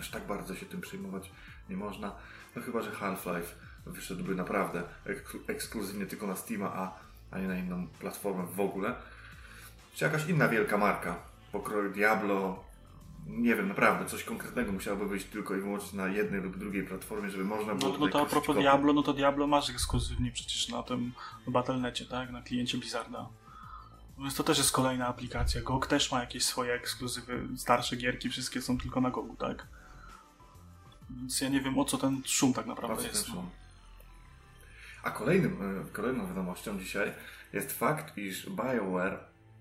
aż 0.00 0.10
tak 0.10 0.26
bardzo 0.26 0.54
się 0.54 0.66
tym 0.66 0.80
przejmować 0.80 1.32
nie 1.68 1.76
można. 1.76 2.16
No 2.56 2.62
chyba, 2.62 2.82
że 2.82 2.90
Half-Life 2.90 3.54
wyszedłby 3.86 4.34
naprawdę 4.34 4.82
ek 5.06 5.32
ekskluzywnie 5.46 6.06
tylko 6.06 6.26
na 6.26 6.36
Steama, 6.36 6.72
a, 6.74 7.11
a 7.32 7.38
nie 7.38 7.48
na 7.48 7.56
inną 7.56 7.86
platformę 7.86 8.46
w 8.46 8.60
ogóle. 8.60 8.94
Czy 9.94 10.04
jakaś 10.04 10.28
inna 10.28 10.48
wielka 10.48 10.78
marka, 10.78 11.16
pokroju 11.52 11.92
Diablo, 11.92 12.64
nie 13.26 13.56
wiem, 13.56 13.68
naprawdę, 13.68 14.06
coś 14.06 14.24
konkretnego 14.24 14.72
musiałoby 14.72 15.08
być 15.08 15.24
tylko 15.24 15.56
i 15.56 15.60
wyłącznie 15.60 15.98
na 15.98 16.08
jednej 16.08 16.40
lub 16.40 16.58
drugiej 16.58 16.84
platformie, 16.84 17.30
żeby 17.30 17.44
można 17.44 17.74
było. 17.74 17.92
No, 17.92 17.98
no 17.98 18.08
to 18.08 18.20
a 18.20 18.26
propos 18.26 18.56
Diablo, 18.56 18.92
no 18.92 19.02
to 19.02 19.12
Diablo 19.12 19.46
masz 19.46 19.70
ekskluzywnie 19.70 20.30
przecież 20.32 20.68
na 20.68 20.82
tym 20.82 21.12
Battle.necie, 21.46 22.06
tak? 22.06 22.30
Na 22.30 22.42
kliencie 22.42 22.78
Blizzarda. 22.78 23.28
Więc 24.18 24.34
to 24.34 24.44
też 24.44 24.58
jest 24.58 24.72
kolejna 24.72 25.06
aplikacja. 25.06 25.62
GOG 25.62 25.86
też 25.86 26.12
ma 26.12 26.20
jakieś 26.20 26.44
swoje 26.44 26.74
ekskluzywy, 26.74 27.48
starsze 27.56 27.96
gierki, 27.96 28.28
wszystkie 28.28 28.62
są 28.62 28.78
tylko 28.78 29.00
na 29.00 29.10
GOGu, 29.10 29.36
tak? 29.36 29.66
Więc 31.10 31.40
ja 31.40 31.48
nie 31.48 31.60
wiem 31.60 31.78
o 31.78 31.84
co 31.84 31.98
ten 31.98 32.22
szum 32.24 32.52
tak 32.52 32.66
naprawdę 32.66 33.08
jest. 33.08 33.28
No. 33.28 33.44
A 35.02 35.10
kolejnym, 35.10 35.82
e, 35.82 35.92
kolejną 35.92 36.26
wiadomością 36.26 36.78
dzisiaj 36.78 37.12
jest 37.52 37.72
fakt, 37.72 38.18
iż 38.18 38.50
BioWare 38.50 39.18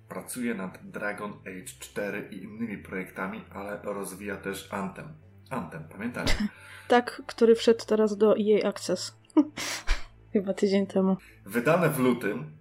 pracuje 0.09 0.53
nad 0.53 0.77
Dragon 0.83 1.31
Age 1.31 1.79
4 1.79 2.27
i 2.31 2.43
innymi 2.43 2.77
projektami, 2.77 3.43
ale 3.53 3.79
rozwija 3.83 4.37
też 4.37 4.73
Anthem. 4.73 5.07
Anthem, 5.49 5.83
pamiętacie? 5.91 6.33
tak, 6.87 7.21
który 7.27 7.55
wszedł 7.55 7.85
teraz 7.85 8.17
do 8.17 8.35
EA 8.37 8.69
Access. 8.69 9.17
Chyba 10.33 10.53
tydzień 10.53 10.87
temu. 10.87 11.17
Wydane 11.45 11.89
w 11.89 11.99
lutym 11.99 12.51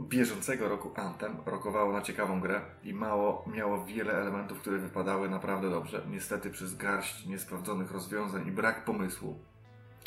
bieżącego 0.00 0.68
roku 0.68 0.92
Anthem 0.96 1.36
rokowało 1.46 1.92
na 1.92 2.02
ciekawą 2.02 2.40
grę 2.40 2.60
i 2.82 2.94
mało 2.94 3.44
miało 3.54 3.84
wiele 3.84 4.12
elementów, 4.12 4.60
które 4.60 4.78
wypadały 4.78 5.28
naprawdę 5.28 5.70
dobrze. 5.70 6.02
Niestety 6.10 6.50
przez 6.50 6.76
garść 6.76 7.26
niesprawdzonych 7.26 7.90
rozwiązań 7.90 8.48
i 8.48 8.50
brak 8.50 8.84
pomysłu 8.84 9.38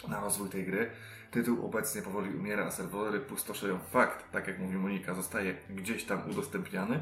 na 0.08 0.20
rozwój 0.20 0.50
tej 0.50 0.66
gry, 0.66 0.92
tytuł 1.32 1.66
obecnie 1.66 2.02
powoli 2.02 2.36
umiera, 2.36 2.66
a 2.66 2.72
serwery 2.72 3.20
pustoszeją. 3.20 3.80
Fakt, 3.80 4.32
tak 4.32 4.48
jak 4.48 4.60
mówi 4.60 4.76
Monika, 4.76 5.16
zostaje 5.16 5.56
gdzieś 5.70 6.04
tam 6.04 6.30
udostępniany, 6.30 7.00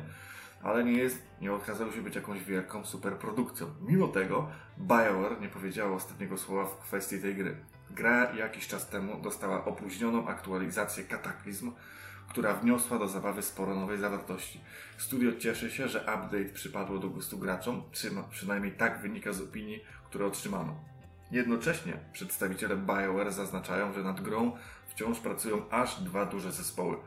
ale 0.63 0.83
nie 0.83 0.93
jest, 0.93 1.21
nie 1.41 1.53
okazał 1.53 1.91
się 1.91 2.01
być 2.01 2.15
jakąś 2.15 2.43
wielką 2.43 2.85
superprodukcją. 2.85 3.67
Mimo 3.81 4.07
tego 4.07 4.49
BioWare 4.77 5.41
nie 5.41 5.49
powiedziało 5.49 5.95
ostatniego 5.95 6.37
słowa 6.37 6.65
w 6.65 6.77
kwestii 6.77 7.19
tej 7.19 7.35
gry. 7.35 7.55
Gra 7.89 8.35
jakiś 8.35 8.67
czas 8.67 8.89
temu 8.89 9.21
dostała 9.21 9.65
opóźnioną 9.65 10.27
aktualizację 10.27 11.03
Kataklizm, 11.03 11.71
która 12.29 12.53
wniosła 12.53 12.99
do 12.99 13.07
zabawy 13.07 13.41
sporo 13.41 13.75
nowej 13.75 13.97
zawartości. 13.97 14.61
Studio 14.97 15.31
cieszy 15.35 15.71
się, 15.71 15.87
że 15.87 15.99
update 15.99 16.53
przypadło 16.53 16.99
do 16.99 17.09
gustu 17.09 17.37
graczom, 17.37 17.83
przynajmniej 18.29 18.71
tak 18.71 19.01
wynika 19.01 19.33
z 19.33 19.41
opinii, 19.41 19.83
które 20.05 20.25
otrzymano. 20.25 20.88
Jednocześnie 21.31 21.93
przedstawiciele 22.13 22.77
BioWare 22.77 23.31
zaznaczają, 23.31 23.93
że 23.93 24.03
nad 24.03 24.21
grą 24.21 24.51
wciąż 24.87 25.19
pracują 25.19 25.69
aż 25.69 26.01
dwa 26.01 26.25
duże 26.25 26.51
zespoły 26.51 26.97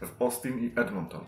w 0.00 0.22
Austin 0.22 0.58
i 0.58 0.72
Edmonton. 0.76 1.24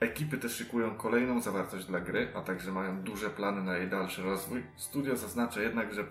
Ekipy 0.00 0.38
te 0.38 0.48
szykują 0.48 0.94
kolejną 0.94 1.40
zawartość 1.40 1.86
dla 1.86 2.00
gry, 2.00 2.28
a 2.34 2.40
także 2.40 2.72
mają 2.72 3.02
duże 3.02 3.30
plany 3.30 3.62
na 3.62 3.76
jej 3.76 3.88
dalszy 3.88 4.22
rozwój. 4.22 4.64
Studio 4.76 5.16
zaznacza 5.16 5.60
jednak, 5.60 5.94
że 5.94 6.04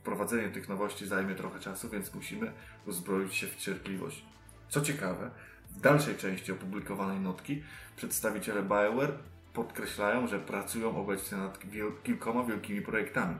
wprowadzenie 0.00 0.48
tych 0.48 0.68
nowości 0.68 1.06
zajmie 1.06 1.34
trochę 1.34 1.60
czasu, 1.60 1.88
więc 1.88 2.14
musimy 2.14 2.52
uzbroić 2.86 3.34
się 3.34 3.46
w 3.46 3.56
cierpliwość. 3.56 4.24
Co 4.68 4.80
ciekawe, 4.80 5.30
w 5.70 5.80
dalszej 5.80 6.16
części 6.16 6.52
opublikowanej 6.52 7.20
notki 7.20 7.62
przedstawiciele 7.96 8.62
BioWare 8.62 9.12
podkreślają, 9.54 10.26
że 10.26 10.38
pracują 10.38 10.96
obecnie 10.96 11.38
nad 11.38 11.58
kilkoma 12.02 12.44
wielkimi 12.44 12.82
projektami. 12.82 13.34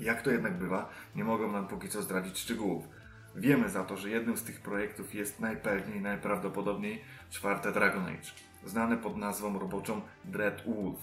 Jak 0.00 0.22
to 0.22 0.30
jednak 0.30 0.58
bywa, 0.58 0.88
nie 1.14 1.24
mogą 1.24 1.52
nam 1.52 1.68
póki 1.68 1.88
co 1.88 2.02
zdradzić 2.02 2.38
szczegółów. 2.38 2.88
Wiemy 3.36 3.68
za 3.68 3.84
to, 3.84 3.96
że 3.96 4.10
jednym 4.10 4.36
z 4.36 4.42
tych 4.42 4.60
projektów 4.60 5.14
jest 5.14 5.40
najpewniej, 5.40 6.00
najprawdopodobniej 6.00 7.02
czwarte 7.30 7.72
Dragon 7.72 8.06
Age, 8.06 8.30
znane 8.64 8.96
pod 8.96 9.16
nazwą 9.16 9.58
roboczą 9.58 10.00
Dread 10.24 10.62
Wolf. 10.66 10.98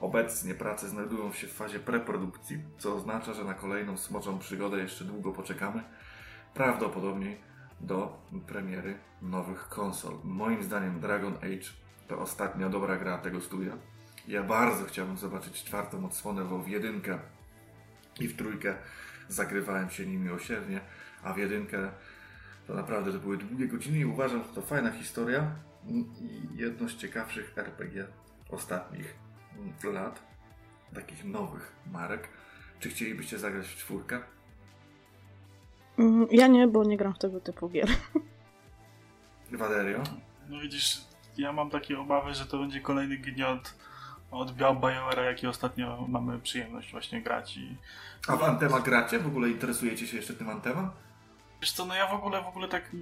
Obecnie 0.00 0.54
prace 0.54 0.88
znajdują 0.88 1.32
się 1.32 1.46
w 1.46 1.52
fazie 1.52 1.78
preprodukcji, 1.78 2.58
co 2.78 2.94
oznacza, 2.94 3.34
że 3.34 3.44
na 3.44 3.54
kolejną 3.54 3.96
smoczą 3.96 4.38
przygodę 4.38 4.78
jeszcze 4.78 5.04
długo 5.04 5.32
poczekamy. 5.32 5.82
Prawdopodobnie 6.54 7.36
do 7.80 8.22
premiery 8.46 8.98
nowych 9.22 9.68
konsol. 9.68 10.18
Moim 10.24 10.62
zdaniem 10.62 11.00
Dragon 11.00 11.34
Age 11.36 11.70
to 12.08 12.18
ostatnia 12.18 12.68
dobra 12.68 12.96
gra 12.96 13.18
tego 13.18 13.40
studia. 13.40 13.72
Ja 14.28 14.42
bardzo 14.42 14.84
chciałbym 14.84 15.16
zobaczyć 15.16 15.64
czwartą 15.64 16.06
odsłonę, 16.06 16.44
bo 16.44 16.58
w 16.58 16.68
jedynkę 16.68 17.18
i 18.20 18.28
w 18.28 18.36
trójkę 18.36 18.74
zagrywałem 19.28 19.90
się 19.90 20.06
nimi 20.06 20.30
osiednie, 20.30 20.80
a 21.22 21.32
w 21.32 21.38
jedynkę 21.38 21.90
to 22.66 22.74
naprawdę 22.74 23.12
to 23.12 23.18
były 23.18 23.36
długie 23.36 23.68
godziny 23.68 23.98
i 23.98 24.04
uważam, 24.04 24.42
że 24.42 24.48
to 24.48 24.62
fajna 24.62 24.90
historia 24.90 25.50
i 25.88 26.04
jedno 26.54 26.88
z 26.88 26.96
ciekawszych 26.96 27.52
RPG 27.56 28.06
ostatnich 28.50 29.14
lat, 29.84 30.22
takich 30.94 31.24
nowych 31.24 31.72
marek. 31.92 32.28
Czy 32.80 32.90
chcielibyście 32.90 33.38
zagrać 33.38 33.66
w 33.66 33.76
czwórkę? 33.76 34.20
Mm, 35.98 36.26
ja 36.30 36.46
nie, 36.46 36.68
bo 36.68 36.84
nie 36.84 36.96
gram 36.96 37.14
w 37.14 37.18
tego 37.18 37.40
typu 37.40 37.68
gier. 37.68 37.88
Valerio? 39.52 40.02
No 40.48 40.60
widzisz, 40.60 41.00
ja 41.38 41.52
mam 41.52 41.70
takie 41.70 41.98
obawy, 41.98 42.34
że 42.34 42.46
to 42.46 42.58
będzie 42.58 42.80
kolejny 42.80 43.16
gniot 43.16 43.74
od 44.30 44.56
BioWare'a, 44.56 45.24
jaki 45.24 45.46
ostatnio 45.46 46.06
mamy 46.08 46.38
przyjemność 46.38 46.92
właśnie 46.92 47.22
grać. 47.22 47.56
I... 47.56 47.76
A 48.28 48.36
w 48.36 48.42
Antema 48.42 48.80
gracie? 48.80 49.18
W 49.18 49.26
ogóle 49.26 49.48
interesujecie 49.48 50.06
się 50.06 50.16
jeszcze 50.16 50.34
tym 50.34 50.50
Antemem? 50.50 50.90
Wiesz 51.60 51.72
co, 51.72 51.84
no 51.84 51.94
ja 51.94 52.06
w 52.06 52.14
ogóle, 52.14 52.42
w 52.42 52.46
ogóle 52.46 52.68
tak 52.68 52.92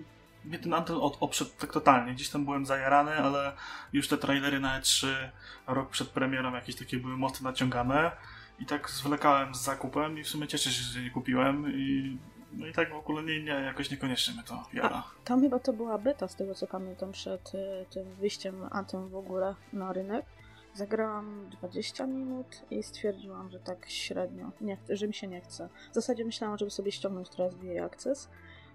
mnie 0.45 0.59
ten 0.59 0.75
Anten 0.75 0.97
od, 0.97 1.17
oprzedł 1.21 1.51
tak 1.59 1.73
totalnie. 1.73 2.15
Gdzieś 2.15 2.29
tam 2.29 2.45
byłem 2.45 2.67
zajarany, 2.67 3.19
ale 3.19 3.53
już 3.93 4.09
te 4.09 4.19
trailery 4.19 4.61
na 4.61 4.81
E3 4.81 5.07
rok 5.67 5.91
przed 5.91 6.09
premierą 6.09 6.55
jakieś 6.55 6.77
takie 6.77 6.97
były 6.97 7.17
mocno 7.17 7.51
naciągane 7.51 8.11
i 8.59 8.67
tak 8.67 8.91
zwlekałem 8.91 9.55
z 9.55 9.63
zakupem 9.63 10.19
i 10.19 10.25
w 10.25 10.29
sumie 10.29 10.47
cieszę 10.47 10.71
się, 10.71 10.83
że 10.83 11.01
nie 11.01 11.11
kupiłem 11.11 11.73
i 11.75 12.19
no 12.53 12.67
i 12.67 12.73
tak 12.73 12.91
w 12.91 12.97
ogóle 12.97 13.23
nie, 13.23 13.43
nie 13.43 13.51
jakoś 13.51 13.91
niekoniecznie 13.91 14.35
mnie 14.35 14.43
to 14.43 14.65
jara. 14.73 15.03
Tam 15.25 15.41
chyba 15.41 15.59
to 15.59 15.73
była 15.73 15.99
beta, 15.99 16.29
z 16.29 16.37
tego 16.37 16.55
co 16.55 16.67
pamiętam, 16.67 17.13
przed 17.13 17.55
y, 17.55 17.87
tym 17.91 18.15
wyjściem 18.15 18.69
Anthem 18.71 19.09
w 19.09 19.17
ogóle 19.17 19.55
na 19.73 19.93
rynek. 19.93 20.25
Zagrałam 20.75 21.51
20 21.51 22.07
minut 22.07 22.47
i 22.71 22.83
stwierdziłam, 22.83 23.51
że 23.51 23.61
tak 23.61 23.91
średnio, 23.91 24.51
nie, 24.61 24.77
że 24.89 25.09
mi 25.09 25.15
się 25.15 25.27
nie 25.27 25.41
chce. 25.41 25.69
W 25.91 25.95
zasadzie 25.95 26.25
myślałam, 26.25 26.59
żeby 26.59 26.71
sobie 26.71 26.93
ściągnąć 26.93 27.29
teraz 27.29 27.55
VA 27.55 27.85
Access 27.85 28.29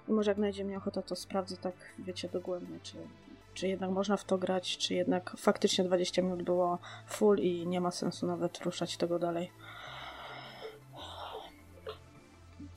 i 0.08 0.12
może 0.12 0.32
jak 0.32 0.38
znajdzie 0.38 0.64
mi 0.64 0.76
ochota, 0.76 1.02
to 1.02 1.16
sprawdzę 1.16 1.58
tak, 1.58 1.74
wiecie, 2.00 2.30
dogłębnie, 2.30 2.80
czy, 2.84 2.98
czy 3.54 3.68
jednak 3.68 3.92
można 3.92 4.18
w 4.18 4.24
to 4.24 4.38
grać, 4.38 4.78
czy 4.78 4.94
jednak 4.94 5.36
faktycznie 5.38 5.84
20 5.84 6.22
minut 6.22 6.44
było 6.44 6.80
full 7.08 7.40
i 7.40 7.68
nie 7.68 7.82
ma 7.82 7.92
sensu 7.92 8.28
nawet 8.28 8.58
ruszać 8.58 8.98
tego 8.98 9.20
dalej. 9.20 9.52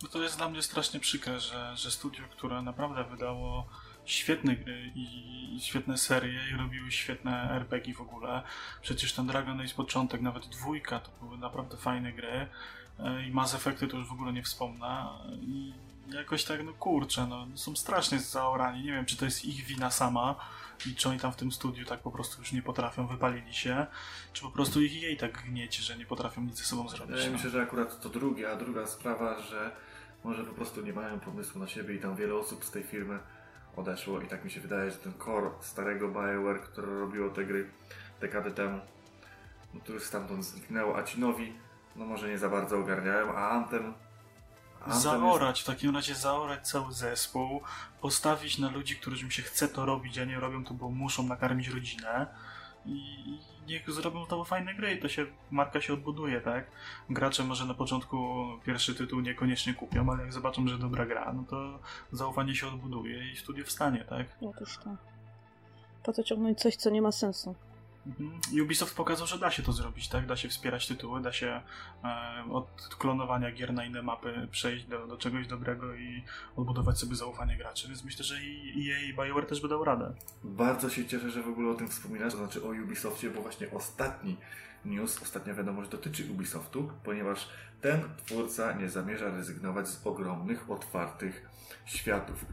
No 0.02 0.09
to 0.12 0.23
jest 0.23 0.37
dla 0.37 0.49
mnie 0.49 0.62
strasznie 0.62 1.00
przykre, 1.00 1.41
że, 1.41 1.76
że 1.76 1.91
studio, 1.91 2.25
które 2.31 2.62
naprawdę 2.62 3.05
wydało 3.05 3.67
świetne 4.04 4.56
gry 4.56 4.92
i 4.94 5.61
świetne 5.61 5.99
serie 5.99 6.40
i 6.52 6.56
robiły 6.56 6.90
świetne 6.90 7.50
RPG 7.50 7.94
w 7.94 8.00
ogóle. 8.00 8.42
Przecież 8.82 9.12
ten 9.12 9.26
Dragon 9.26 9.61
Age 9.61 9.75
początek, 9.75 10.21
nawet 10.21 10.47
dwójka, 10.47 11.00
to 11.00 11.11
były 11.21 11.38
naprawdę 11.38 11.76
fajne 11.76 12.12
gry 12.12 12.49
e, 12.99 13.26
i 13.26 13.30
Mass 13.30 13.54
Effecty 13.54 13.88
to 13.88 13.97
już 13.97 14.09
w 14.09 14.12
ogóle 14.12 14.32
nie 14.32 14.42
wspomnę. 14.42 15.06
I 15.40 15.73
jakoś 16.14 16.44
tak, 16.44 16.64
no 16.64 16.73
kurczę, 16.73 17.26
no, 17.26 17.47
są 17.54 17.76
strasznie 17.76 18.18
zaorani. 18.18 18.82
Nie 18.82 18.92
wiem, 18.92 19.04
czy 19.04 19.16
to 19.16 19.25
jest 19.25 19.44
ich 19.44 19.64
wina 19.64 19.90
sama 19.90 20.37
i 20.87 20.94
czy 20.94 21.09
oni 21.09 21.18
tam 21.18 21.32
w 21.32 21.37
tym 21.37 21.52
studiu 21.52 21.85
tak 21.85 22.00
po 22.00 22.11
prostu 22.11 22.40
już 22.40 22.52
nie 22.52 22.62
potrafią, 22.62 23.06
wypalili 23.06 23.54
się, 23.54 23.87
czy 24.32 24.42
po 24.42 24.50
prostu 24.50 24.82
ich 24.82 25.02
jej 25.02 25.16
tak 25.16 25.42
gniecie, 25.42 25.82
że 25.82 25.97
nie 25.97 26.06
potrafią 26.06 26.42
nic 26.42 26.59
ze 26.59 26.64
sobą 26.64 26.88
zrobić. 26.88 27.16
Ja 27.18 27.26
no. 27.26 27.32
myślę, 27.32 27.50
że 27.50 27.62
akurat 27.62 28.00
to 28.00 28.09
drugie, 28.09 28.50
a 28.50 28.56
druga 28.56 28.87
sprawa, 28.87 29.40
że 29.40 29.76
może 30.25 30.44
po 30.44 30.54
prostu 30.54 30.82
nie 30.82 30.92
mają 30.92 31.21
pomysłu 31.21 31.61
na 31.61 31.66
siebie 31.66 31.94
i 31.94 31.99
tam 31.99 32.16
wiele 32.16 32.35
osób 32.35 32.64
z 32.64 32.71
tej 32.71 32.82
firmy 32.82 33.18
odeszło 33.76 34.21
i 34.21 34.26
tak 34.26 34.45
mi 34.45 34.50
się 34.50 34.61
wydaje, 34.61 34.91
że 34.91 34.97
ten 34.97 35.12
core 35.25 35.50
starego 35.61 36.09
BioWare, 36.09 36.61
które 36.61 36.87
robiło 36.87 37.31
te 37.31 37.45
gry 37.45 37.71
dekady 38.21 38.50
temu, 38.50 38.81
no 39.75 39.81
to 39.81 39.93
już 39.93 40.05
stamtąd 40.05 40.45
zniknęło, 40.45 40.97
a 40.97 41.02
ci 41.02 41.21
nowi, 41.21 41.52
no 41.97 42.05
może 42.05 42.29
nie 42.29 42.38
za 42.38 42.49
bardzo 42.49 42.79
ogarniają, 42.79 43.35
a 43.35 43.49
Anthem... 43.49 43.95
Anthem 44.81 45.00
zaorać, 45.00 45.57
jest... 45.57 45.69
w 45.69 45.73
takim 45.73 45.95
razie 45.95 46.14
zaorać 46.14 46.69
cały 46.69 46.93
zespół, 46.93 47.62
postawić 48.00 48.59
na 48.59 48.71
ludzi, 48.71 48.97
którym 48.97 49.31
się 49.31 49.43
chce 49.43 49.69
to 49.69 49.87
robić, 49.87 50.19
a 50.19 50.25
nie 50.25 50.41
robią 50.41 50.64
to, 50.64 50.75
bo 50.75 50.91
muszą 50.91 51.23
nakarmić 51.23 51.69
rodzinę 51.69 52.26
i 52.87 53.38
niech 53.66 53.90
zrobią 53.90 54.26
to 54.26 54.45
fajne 54.45 54.75
gry 54.75 54.95
i 54.95 54.99
to 54.99 55.09
się, 55.09 55.26
marka 55.50 55.81
się 55.81 55.92
odbuduje, 55.92 56.40
tak? 56.40 56.71
Gracze 57.11 57.45
może 57.45 57.66
na 57.66 57.75
początku 57.75 58.47
pierwszy 58.64 58.95
tytuł 58.95 59.21
niekoniecznie 59.21 59.75
kupią, 59.75 60.12
ale 60.12 60.23
jak 60.23 60.33
zobaczą, 60.33 60.69
że 60.69 60.78
dobra 60.78 61.07
gra, 61.07 61.33
no 61.33 61.45
to 61.50 61.78
zaufanie 62.12 62.54
się 62.54 62.66
odbuduje 62.66 63.33
i 63.33 63.37
studio 63.37 63.64
wstanie, 63.64 64.04
tak? 64.04 64.26
Otóż 64.42 64.78
to. 64.78 64.97
Po 66.02 66.12
to 66.12 66.23
ciągnąć 66.23 66.59
coś, 66.59 66.76
co 66.76 66.90
nie 66.90 67.02
ma 67.02 67.12
sensu. 67.12 67.54
Mhm. 68.06 68.40
Ubisoft 68.62 68.97
pokazał, 68.97 69.26
że 69.26 69.38
da 69.38 69.50
się 69.50 69.62
to 69.62 69.73
zrobić, 69.73 70.09
tak? 70.09 70.26
Da 70.26 70.37
się 70.37 70.49
wspierać 70.49 70.88
tytuły, 70.88 71.23
da 71.23 71.32
się 71.32 71.61
e, 72.04 72.44
od 72.50 72.97
klonowania 72.99 73.52
gier 73.52 73.73
na 73.73 73.85
inne 73.85 74.02
mapy 74.02 74.49
przejść 74.50 74.85
do, 74.87 75.06
do 75.06 75.16
czegoś 75.16 75.47
dobrego 75.47 75.94
i 75.94 76.25
odbudować 76.56 76.99
sobie 76.99 77.16
zaufanie 77.16 77.56
graczy, 77.56 77.88
więc 77.88 78.04
myślę, 78.04 78.25
że 78.25 78.42
i 78.42 78.90
EA 78.90 79.00
i 79.00 79.14
BioWare 79.14 79.47
też 79.47 79.61
by 79.61 79.68
dał 79.68 79.85
radę. 79.85 80.14
Bardzo 80.44 80.90
się 80.90 81.06
cieszę, 81.06 81.30
że 81.30 81.42
w 81.42 81.49
ogóle 81.49 81.71
o 81.71 81.75
tym 81.75 81.88
wspominasz, 81.88 82.32
to 82.32 82.38
znaczy 82.38 82.64
o 82.64 82.68
Ubisoftie, 82.68 83.30
bo 83.30 83.42
właśnie 83.42 83.71
ostatni 83.71 84.37
news, 84.85 85.23
ostatnia 85.23 85.54
wiadomość 85.54 85.90
dotyczy 85.90 86.30
Ubisoftu, 86.30 86.90
ponieważ 87.04 87.49
ten 87.80 88.02
twórca 88.26 88.73
nie 88.73 88.90
zamierza 88.90 89.30
rezygnować 89.30 89.88
z 89.88 90.06
ogromnych, 90.06 90.71
otwartych 90.71 91.50
światów. 91.85 92.44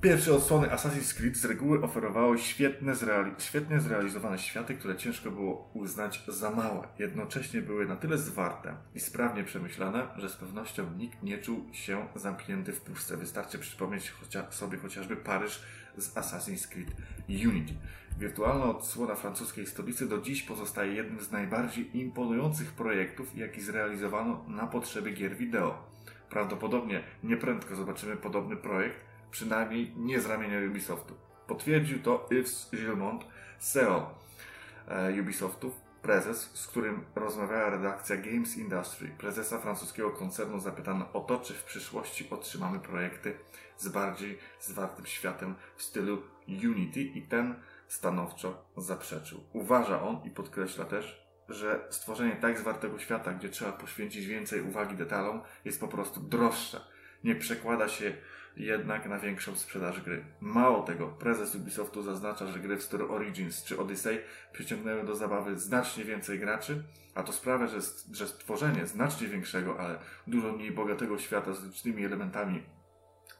Pierwsze 0.00 0.34
odsłony 0.34 0.68
Assassin's 0.68 1.16
Creed 1.16 1.36
z 1.36 1.44
reguły 1.44 1.82
oferowały 1.82 2.38
świetne, 2.38 2.94
zreali 2.94 3.32
świetnie 3.38 3.80
zrealizowane 3.80 4.38
światy, 4.38 4.74
które 4.74 4.96
ciężko 4.96 5.30
było 5.30 5.70
uznać 5.74 6.24
za 6.28 6.50
małe. 6.50 6.88
Jednocześnie 6.98 7.62
były 7.62 7.86
na 7.86 7.96
tyle 7.96 8.18
zwarte 8.18 8.74
i 8.94 9.00
sprawnie 9.00 9.44
przemyślane, 9.44 10.08
że 10.16 10.28
z 10.28 10.36
pewnością 10.36 10.90
nikt 10.98 11.22
nie 11.22 11.38
czuł 11.38 11.66
się 11.72 12.06
zamknięty 12.14 12.72
w 12.72 12.80
pustce. 12.80 13.16
Wystarczy 13.16 13.58
przypomnieć 13.58 14.10
chocia 14.10 14.52
sobie 14.52 14.78
chociażby 14.78 15.16
Paryż 15.16 15.62
z 15.96 16.14
Assassin's 16.14 16.68
Creed 16.68 16.90
Unity. 17.28 17.74
Wirtualna 18.18 18.64
odsłona 18.64 19.14
francuskiej 19.14 19.66
stolicy 19.66 20.08
do 20.08 20.18
dziś 20.18 20.42
pozostaje 20.42 20.94
jednym 20.94 21.20
z 21.20 21.30
najbardziej 21.30 21.98
imponujących 21.98 22.72
projektów, 22.72 23.36
jaki 23.36 23.60
zrealizowano 23.60 24.44
na 24.48 24.66
potrzeby 24.66 25.10
gier 25.10 25.36
wideo. 25.36 25.90
Prawdopodobnie 26.30 27.02
nieprędko 27.24 27.76
zobaczymy 27.76 28.16
podobny 28.16 28.56
projekt, 28.56 29.09
przynajmniej 29.30 29.92
nie 29.96 30.20
z 30.20 30.26
ramienia 30.26 30.58
Ubisoftu. 30.70 31.14
Potwierdził 31.46 32.02
to 32.02 32.28
Yves 32.30 32.70
Gilmont, 32.70 33.24
CEO 33.58 34.14
e, 34.88 35.20
Ubisoftu, 35.20 35.72
prezes, 36.02 36.50
z 36.54 36.66
którym 36.66 37.04
rozmawiała 37.14 37.70
redakcja 37.70 38.16
Games 38.16 38.56
Industry, 38.56 39.08
prezesa 39.18 39.58
francuskiego 39.58 40.10
koncernu, 40.10 40.60
zapytano 40.60 41.12
o 41.12 41.20
to, 41.20 41.38
czy 41.38 41.54
w 41.54 41.64
przyszłości 41.64 42.30
otrzymamy 42.30 42.78
projekty 42.80 43.34
z 43.76 43.88
bardziej 43.88 44.38
zwartym 44.60 45.06
światem 45.06 45.54
w 45.76 45.82
stylu 45.82 46.22
Unity 46.48 47.00
i 47.00 47.22
ten 47.22 47.54
stanowczo 47.88 48.64
zaprzeczył. 48.76 49.40
Uważa 49.52 50.02
on 50.02 50.20
i 50.24 50.30
podkreśla 50.30 50.84
też, 50.84 51.26
że 51.48 51.86
stworzenie 51.90 52.36
tak 52.36 52.58
zwartego 52.58 52.98
świata, 52.98 53.32
gdzie 53.32 53.48
trzeba 53.48 53.72
poświęcić 53.72 54.26
więcej 54.26 54.60
uwagi 54.60 54.96
detalom, 54.96 55.42
jest 55.64 55.80
po 55.80 55.88
prostu 55.88 56.20
droższe. 56.20 56.80
Nie 57.24 57.34
przekłada 57.34 57.88
się 57.88 58.12
jednak 58.56 59.08
na 59.08 59.18
większą 59.18 59.56
sprzedaż 59.56 60.00
gry. 60.00 60.24
Mało 60.40 60.82
tego, 60.82 61.08
prezes 61.08 61.54
Ubisoftu 61.54 62.02
zaznacza, 62.02 62.46
że 62.46 62.58
gry 62.58 62.76
w 62.76 62.82
stylu 62.82 63.12
Origins 63.12 63.64
czy 63.64 63.78
Odyssey 63.78 64.18
przyciągnęły 64.52 65.04
do 65.04 65.14
zabawy 65.14 65.58
znacznie 65.58 66.04
więcej 66.04 66.38
graczy, 66.38 66.82
a 67.14 67.22
to 67.22 67.32
sprawia, 67.32 67.66
że, 67.66 67.78
że 68.12 68.26
stworzenie 68.26 68.86
znacznie 68.86 69.28
większego, 69.28 69.80
ale 69.80 69.98
dużo 70.26 70.52
mniej 70.52 70.70
bogatego 70.70 71.18
świata 71.18 71.52
z 71.52 71.64
licznymi 71.64 72.04
elementami 72.04 72.62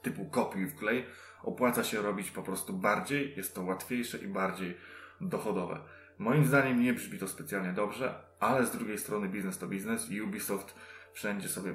typu 0.02 0.25
kopiuj 0.25 0.67
w 0.67 0.76
klej 0.76 1.07
opłaca 1.43 1.85
się 1.85 2.02
robić 2.02 2.31
po 2.31 2.43
prostu 2.43 2.73
bardziej, 2.73 3.37
jest 3.37 3.55
to 3.55 3.62
łatwiejsze 3.62 4.19
i 4.19 4.26
bardziej 4.26 4.76
dochodowe. 5.21 5.81
Moim 6.19 6.47
zdaniem 6.47 6.83
nie 6.83 6.93
brzmi 6.93 7.19
to 7.19 7.29
specjalnie 7.29 7.73
dobrze, 7.73 8.14
ale 8.40 8.67
z 8.67 8.71
drugiej 8.71 8.99
strony 8.99 9.29
biznes 9.29 9.59
to 9.59 9.67
biznes 9.67 10.11
i 10.11 10.23
Ubisoft 10.23 10.75
wszędzie 11.12 11.49
sobie 11.49 11.71
e, 11.71 11.75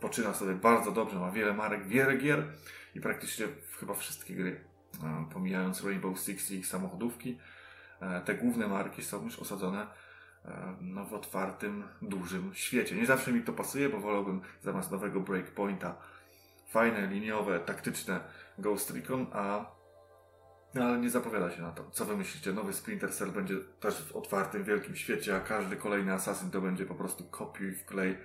poczyna 0.00 0.34
sobie 0.34 0.54
bardzo 0.54 0.92
dobrze, 0.92 1.18
ma 1.18 1.30
wiele 1.30 1.54
marek, 1.54 1.86
wiele 1.86 2.16
gier 2.16 2.44
i 2.94 3.00
praktycznie 3.00 3.46
chyba 3.80 3.94
wszystkie 3.94 4.34
gry, 4.34 4.60
e, 5.04 5.26
pomijając 5.32 5.84
Rainbow 5.84 6.20
Six 6.20 6.50
i 6.50 6.58
ich 6.58 6.66
samochodówki, 6.66 7.38
e, 8.00 8.20
te 8.20 8.34
główne 8.34 8.68
marki 8.68 9.04
są 9.04 9.24
już 9.24 9.38
osadzone 9.38 9.86
no, 10.80 11.04
w 11.04 11.14
otwartym, 11.14 11.84
dużym 12.02 12.54
świecie. 12.54 12.96
Nie 12.96 13.06
zawsze 13.06 13.32
mi 13.32 13.42
to 13.42 13.52
pasuje, 13.52 13.88
bo 13.88 14.00
wolałbym 14.00 14.40
zamiast 14.62 14.90
nowego 14.90 15.20
Breakpointa 15.20 15.96
fajne, 16.68 17.06
liniowe, 17.06 17.60
taktyczne 17.60 18.20
Ghost 18.58 18.90
Recon, 18.90 19.26
a 19.32 19.74
no, 20.74 20.84
ale 20.84 20.98
nie 20.98 21.10
zapowiada 21.10 21.50
się 21.50 21.62
na 21.62 21.72
to. 21.72 21.90
Co 21.90 22.04
wy 22.04 22.16
myślicie? 22.16 22.52
Nowy 22.52 22.72
Splinter 22.72 23.14
Cell 23.14 23.30
będzie 23.32 23.54
też 23.80 24.02
w 24.02 24.16
otwartym, 24.16 24.64
wielkim 24.64 24.96
świecie, 24.96 25.36
a 25.36 25.40
każdy 25.40 25.76
kolejny 25.76 26.12
Assassin 26.12 26.50
to 26.50 26.60
będzie 26.60 26.86
po 26.86 26.94
prostu 26.94 27.24
kopiuj 27.24 27.72
w 27.72 27.84
klej 27.84 28.16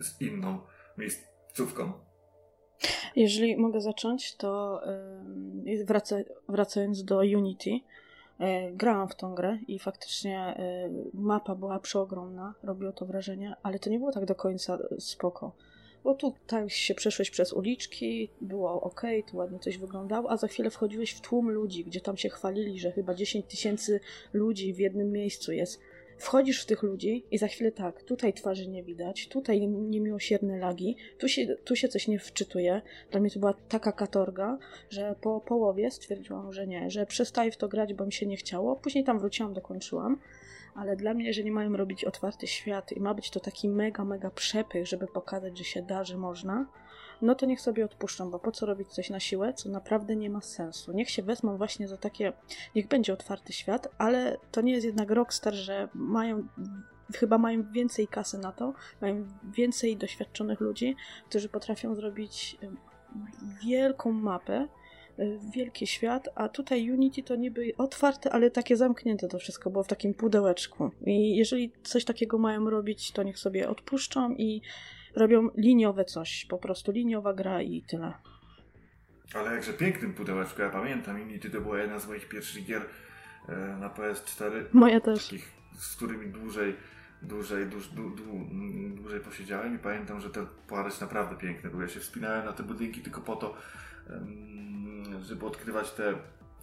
z 0.00 0.20
inną 0.20 0.58
miejscówką. 0.98 1.92
Jeżeli 3.16 3.56
mogę 3.56 3.80
zacząć, 3.80 4.36
to 4.36 4.80
wraca, 5.86 6.16
wracając 6.48 7.04
do 7.04 7.18
Unity, 7.18 7.70
yy, 7.70 8.46
grałam 8.72 9.08
w 9.08 9.16
tą 9.16 9.34
grę 9.34 9.58
i 9.68 9.78
faktycznie 9.78 10.54
yy, 10.92 11.10
mapa 11.14 11.54
była 11.54 11.78
przeogromna, 11.78 12.54
robiło 12.62 12.92
to 12.92 13.06
wrażenie, 13.06 13.56
ale 13.62 13.78
to 13.78 13.90
nie 13.90 13.98
było 13.98 14.12
tak 14.12 14.24
do 14.24 14.34
końca 14.34 14.78
spoko 14.98 15.52
bo 16.06 16.14
tu 16.14 16.34
tak 16.46 16.70
się 16.70 16.94
przeszłeś 16.94 17.30
przez 17.30 17.52
uliczki, 17.52 18.30
było 18.40 18.80
ok, 18.80 19.02
tu 19.30 19.36
ładnie 19.36 19.58
coś 19.58 19.78
wyglądało, 19.78 20.30
a 20.30 20.36
za 20.36 20.48
chwilę 20.48 20.70
wchodziłeś 20.70 21.12
w 21.12 21.20
tłum 21.20 21.50
ludzi, 21.50 21.84
gdzie 21.84 22.00
tam 22.00 22.16
się 22.16 22.28
chwalili, 22.28 22.80
że 22.80 22.92
chyba 22.92 23.14
10 23.14 23.46
tysięcy 23.46 24.00
ludzi 24.32 24.74
w 24.74 24.78
jednym 24.78 25.12
miejscu 25.12 25.52
jest. 25.52 25.80
Wchodzisz 26.18 26.62
w 26.62 26.66
tych 26.66 26.82
ludzi 26.82 27.24
i 27.30 27.38
za 27.38 27.48
chwilę 27.48 27.72
tak, 27.72 28.02
tutaj 28.02 28.32
twarzy 28.32 28.68
nie 28.68 28.82
widać, 28.82 29.28
tutaj 29.28 29.68
niemiłosierne 29.68 30.58
lagi, 30.58 30.96
tu 31.18 31.28
się, 31.28 31.56
tu 31.64 31.76
się 31.76 31.88
coś 31.88 32.08
nie 32.08 32.18
wczytuje. 32.18 32.82
Dla 33.10 33.20
mnie 33.20 33.30
to 33.30 33.40
była 33.40 33.54
taka 33.68 33.92
katorga, 33.92 34.58
że 34.90 35.14
po 35.20 35.40
połowie 35.40 35.90
stwierdziłam, 35.90 36.52
że 36.52 36.66
nie, 36.66 36.90
że 36.90 37.06
przestaję 37.06 37.50
w 37.50 37.56
to 37.56 37.68
grać, 37.68 37.94
bo 37.94 38.06
mi 38.06 38.12
się 38.12 38.26
nie 38.26 38.36
chciało. 38.36 38.76
Później 38.76 39.04
tam 39.04 39.18
wróciłam, 39.18 39.54
dokończyłam 39.54 40.18
ale 40.76 40.96
dla 40.96 41.14
mnie, 41.14 41.26
jeżeli 41.26 41.50
mają 41.50 41.76
robić 41.76 42.04
otwarty 42.04 42.46
świat 42.46 42.92
i 42.92 43.00
ma 43.00 43.14
być 43.14 43.30
to 43.30 43.40
taki 43.40 43.68
mega, 43.68 44.04
mega 44.04 44.30
przepych, 44.30 44.86
żeby 44.86 45.06
pokazać, 45.06 45.58
że 45.58 45.64
się 45.64 45.82
da, 45.82 46.04
że 46.04 46.16
można, 46.16 46.66
no 47.22 47.34
to 47.34 47.46
niech 47.46 47.60
sobie 47.60 47.84
odpuszczą, 47.84 48.30
bo 48.30 48.38
po 48.38 48.52
co 48.52 48.66
robić 48.66 48.88
coś 48.88 49.10
na 49.10 49.20
siłę, 49.20 49.54
co 49.54 49.68
naprawdę 49.68 50.16
nie 50.16 50.30
ma 50.30 50.40
sensu. 50.40 50.92
Niech 50.92 51.10
się 51.10 51.22
wezmą 51.22 51.56
właśnie 51.56 51.88
za 51.88 51.96
takie, 51.96 52.32
niech 52.74 52.88
będzie 52.88 53.12
otwarty 53.12 53.52
świat, 53.52 53.88
ale 53.98 54.36
to 54.52 54.60
nie 54.60 54.72
jest 54.72 54.86
jednak 54.86 55.10
Rockstar, 55.10 55.54
że 55.54 55.88
mają 55.94 56.46
chyba 57.14 57.38
mają 57.38 57.72
więcej 57.72 58.08
kasy 58.08 58.38
na 58.38 58.52
to, 58.52 58.74
mają 59.00 59.26
więcej 59.52 59.96
doświadczonych 59.96 60.60
ludzi, 60.60 60.96
którzy 61.28 61.48
potrafią 61.48 61.94
zrobić 61.94 62.58
wielką 63.62 64.12
mapę, 64.12 64.68
Y, 65.18 65.38
wielki 65.54 65.86
świat, 65.86 66.28
a 66.34 66.48
tutaj 66.48 66.90
Unity 66.90 67.22
to 67.22 67.36
niby 67.36 67.72
otwarte, 67.78 68.32
ale 68.32 68.50
takie 68.50 68.76
zamknięte 68.76 69.28
to 69.28 69.38
wszystko 69.38 69.70
było 69.70 69.84
w 69.84 69.88
takim 69.88 70.14
pudełeczku. 70.14 70.90
I 71.06 71.36
jeżeli 71.36 71.72
coś 71.82 72.04
takiego 72.04 72.38
mają 72.38 72.70
robić, 72.70 73.12
to 73.12 73.22
niech 73.22 73.38
sobie 73.38 73.68
odpuszczą 73.68 74.34
i 74.34 74.62
robią 75.16 75.50
liniowe 75.56 76.04
coś, 76.04 76.46
po 76.46 76.58
prostu 76.58 76.92
liniowa 76.92 77.34
gra 77.34 77.62
i 77.62 77.82
tyle. 77.82 78.12
Ale 79.34 79.54
jakże 79.54 79.72
pięknym 79.72 80.14
pudełeczku, 80.14 80.62
ja 80.62 80.70
pamiętam, 80.70 81.22
Unity 81.22 81.50
to 81.50 81.60
była 81.60 81.78
jedna 81.78 81.98
z 81.98 82.08
moich 82.08 82.28
pierwszych 82.28 82.66
gier 82.66 82.82
e, 83.48 83.76
na 83.80 83.88
PS4. 83.88 84.64
Moja 84.72 85.00
też. 85.00 85.24
Takich, 85.24 85.52
z 85.78 85.96
którymi 85.96 86.26
dłużej 86.26 86.74
dłużej, 87.22 87.66
dłuż, 87.66 87.88
dłu, 87.88 88.10
dłu, 88.10 88.46
dłużej 88.94 89.20
posiedziałem 89.20 89.74
i 89.74 89.78
pamiętam, 89.78 90.20
że 90.20 90.30
ten 90.30 90.46
Paryż 90.68 91.00
naprawdę 91.00 91.36
piękny 91.36 91.70
był. 91.70 91.80
Ja 91.80 91.88
się 91.88 92.00
wspinałem 92.00 92.44
na 92.44 92.52
te 92.52 92.62
budynki 92.62 93.00
tylko 93.00 93.20
po 93.20 93.36
to, 93.36 93.54
żeby 95.20 95.46
odkrywać 95.46 95.90
te 95.90 96.14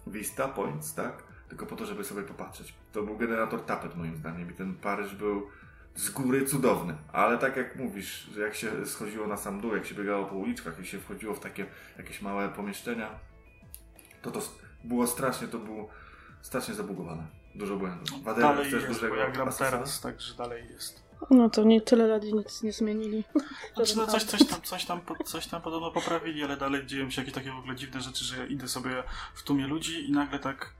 Vista 0.06 0.48
Points, 0.48 0.94
tak? 0.94 1.22
Tylko 1.48 1.66
po 1.66 1.76
to, 1.76 1.86
żeby 1.86 2.04
sobie 2.04 2.22
popatrzeć. 2.22 2.74
To 2.92 3.02
był 3.02 3.16
generator 3.16 3.64
tapet 3.64 3.96
moim 3.96 4.16
zdaniem 4.16 4.50
i 4.50 4.54
ten 4.54 4.74
Paryż 4.74 5.14
był 5.14 5.46
z 5.94 6.10
góry 6.10 6.46
cudowny. 6.46 6.96
Ale 7.12 7.38
tak 7.38 7.56
jak 7.56 7.76
mówisz, 7.76 8.28
że 8.34 8.40
jak 8.40 8.54
się 8.54 8.86
schodziło 8.86 9.26
na 9.26 9.36
sam 9.36 9.60
dół, 9.60 9.74
jak 9.74 9.86
się 9.86 9.94
biegało 9.94 10.24
po 10.24 10.34
uliczkach 10.34 10.80
i 10.80 10.86
się 10.86 10.98
wchodziło 11.00 11.34
w 11.34 11.40
takie 11.40 11.66
jakieś 11.98 12.22
małe 12.22 12.48
pomieszczenia, 12.48 13.10
to 14.22 14.30
to 14.30 14.40
było 14.84 15.06
strasznie, 15.06 15.48
to 15.48 15.58
było 15.58 15.88
strasznie 16.42 16.74
zabugowane. 16.74 17.26
Dużo 17.54 17.76
błędów. 17.76 18.24
Wadera 18.24 18.48
dalej 18.48 18.72
jest, 18.72 18.86
dużego 18.86 19.16
ja 19.16 19.30
gram 19.30 19.52
teraz, 19.52 20.00
także 20.00 20.34
dalej 20.34 20.64
jest. 20.70 21.04
No 21.30 21.50
to 21.50 21.64
nie 21.64 21.80
tyle 21.80 22.06
lat 22.06 22.22
nic 22.22 22.62
nie 22.62 22.72
zmienili. 22.72 23.24
Znaczy, 23.76 23.96
no, 23.96 24.06
coś, 24.06 24.24
coś, 24.24 24.46
tam, 24.46 24.62
coś, 24.62 24.84
tam, 24.84 25.00
coś 25.24 25.46
tam 25.46 25.62
podobno 25.62 25.90
poprawili, 25.90 26.44
ale 26.44 26.56
dalej 26.56 26.86
dzieją 26.86 27.10
się 27.10 27.20
jakieś 27.20 27.34
takie 27.34 27.50
w 27.52 27.58
ogóle 27.58 27.76
dziwne 27.76 28.00
rzeczy, 28.00 28.24
że 28.24 28.38
ja 28.38 28.46
idę 28.46 28.68
sobie 28.68 29.02
w 29.34 29.42
tłumie 29.42 29.66
ludzi 29.66 30.08
i 30.08 30.12
nagle 30.12 30.38
tak 30.38 30.72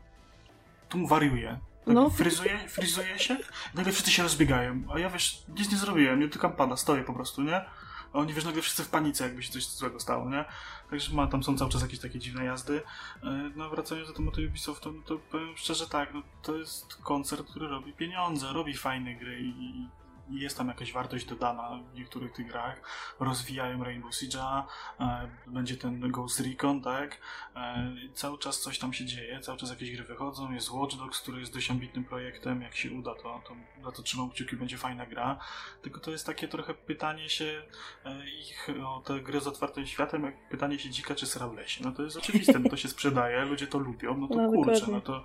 tłum 0.88 1.06
wariuje. 1.06 1.58
No. 1.86 2.10
fryzuje, 2.10 2.68
fryzuje 2.68 3.18
się, 3.18 3.36
nagle 3.74 3.92
wszyscy 3.92 4.10
się 4.10 4.22
rozbiegają, 4.22 4.82
a 4.94 4.98
ja 4.98 5.10
wiesz, 5.10 5.42
nic 5.48 5.72
nie 5.72 5.76
zrobiłem, 5.76 6.20
nie 6.20 6.28
tylko 6.28 6.50
pada, 6.50 6.76
stoję 6.76 7.02
po 7.02 7.12
prostu, 7.12 7.42
nie? 7.42 7.64
A 8.12 8.18
oni 8.18 8.34
wiesz, 8.34 8.44
nagle 8.44 8.62
wszyscy 8.62 8.84
w 8.84 8.88
panice, 8.88 9.24
jakby 9.24 9.42
się 9.42 9.52
coś 9.52 9.66
złego 9.66 10.00
stało, 10.00 10.30
nie? 10.30 10.44
Także 10.90 11.14
ma, 11.14 11.26
tam 11.26 11.42
są 11.42 11.58
cały 11.58 11.70
czas 11.70 11.82
jakieś 11.82 11.98
takie 11.98 12.18
dziwne 12.18 12.44
jazdy. 12.44 12.82
E, 13.22 13.50
no 13.56 13.70
wracając 13.70 14.08
do 14.08 14.14
tematu 14.14 14.40
Ubisoftu, 14.40 14.92
no 14.92 15.02
to 15.02 15.18
powiem 15.18 15.56
szczerze 15.56 15.86
tak, 15.86 16.14
no 16.14 16.22
to 16.42 16.56
jest 16.56 16.96
koncert, 17.02 17.50
który 17.50 17.68
robi 17.68 17.92
pieniądze, 17.92 18.52
robi 18.52 18.74
fajne 18.74 19.14
gry 19.14 19.40
i 19.40 19.88
jest 20.30 20.58
tam 20.58 20.68
jakaś 20.68 20.92
wartość 20.92 21.26
dodana 21.26 21.80
w 21.92 21.94
niektórych 21.94 22.32
tych 22.32 22.46
grach. 22.46 22.80
Rozwijają 23.20 23.84
Rainbow 23.84 24.12
Siege'a, 24.12 24.62
e, 25.00 25.28
będzie 25.46 25.76
ten 25.76 26.10
Ghost 26.10 26.40
Recon, 26.40 26.82
tak? 26.82 27.18
E, 27.56 27.92
cały 28.14 28.38
czas 28.38 28.60
coś 28.60 28.78
tam 28.78 28.92
się 28.92 29.04
dzieje, 29.04 29.40
cały 29.40 29.58
czas 29.58 29.70
jakieś 29.70 29.92
gry 29.92 30.04
wychodzą. 30.04 30.52
Jest 30.52 30.70
Watch 30.70 30.96
Dogs, 30.96 31.20
który 31.20 31.40
jest 31.40 31.54
dość 31.54 31.70
ambitnym 31.70 32.04
projektem. 32.04 32.62
Jak 32.62 32.76
się 32.76 32.92
uda, 32.92 33.14
to, 33.14 33.42
to 33.48 33.54
za 33.84 33.92
to 33.92 34.02
trzymam 34.02 34.30
kciuki, 34.30 34.56
będzie 34.56 34.78
fajna 34.78 35.06
gra. 35.06 35.38
Tylko 35.82 36.00
to 36.00 36.10
jest 36.10 36.26
takie 36.26 36.48
trochę 36.48 36.74
pytanie 36.74 37.28
się 37.28 37.62
e, 38.04 38.30
ich 38.30 38.68
o 38.86 39.02
te 39.04 39.20
gry 39.20 39.40
z 39.40 39.46
otwartym 39.46 39.86
światem, 39.86 40.24
jak 40.24 40.48
pytanie 40.48 40.78
się 40.78 40.90
dzika 40.90 41.14
czy 41.14 41.26
sra 41.26 41.48
w 41.48 41.54
lesie. 41.54 41.84
No 41.84 41.92
to 41.92 42.02
jest 42.02 42.16
oczywiste, 42.16 42.58
no 42.58 42.70
to 42.70 42.76
się 42.76 42.88
sprzedaje, 42.88 43.44
ludzie 43.44 43.66
to 43.66 43.78
lubią, 43.78 44.16
no 44.16 44.28
to 44.28 44.34
no, 44.34 44.52
kurczę, 44.52 44.86
no 44.88 45.00
to 45.00 45.24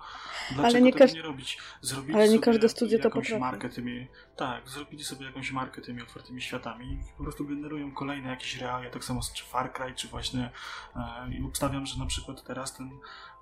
dlaczego 0.51 0.67
ale 0.67 0.81
nie 0.81 0.93
tego 0.93 1.13
nie 1.13 1.21
robić? 1.21 1.57
Zrobić 1.81 2.15
ale 2.15 2.29
nie 2.29 2.39
każde 2.39 2.69
studio 2.69 2.99
to 2.99 3.09
potrafi. 3.09 3.39
markę 3.39 3.69
tymi... 3.69 4.07
Tak, 4.35 4.69
zrobili 4.89 5.03
sobie 5.03 5.25
jakąś 5.25 5.51
markę 5.51 5.81
tymi 5.81 6.01
otwartymi 6.01 6.41
światami 6.41 6.93
i 6.93 6.97
po 7.17 7.23
prostu 7.23 7.45
generują 7.45 7.91
kolejne 7.91 8.29
jakieś 8.29 8.57
realia, 8.57 8.89
tak 8.89 9.03
samo 9.03 9.21
czy 9.33 9.45
Far 9.45 9.73
Cry, 9.73 9.93
czy 9.95 10.07
właśnie 10.07 10.49
e, 10.95 11.33
i 11.33 11.43
obstawiam, 11.43 11.85
że 11.85 11.99
na 11.99 12.05
przykład 12.05 12.43
teraz 12.43 12.77
ten, 12.77 12.91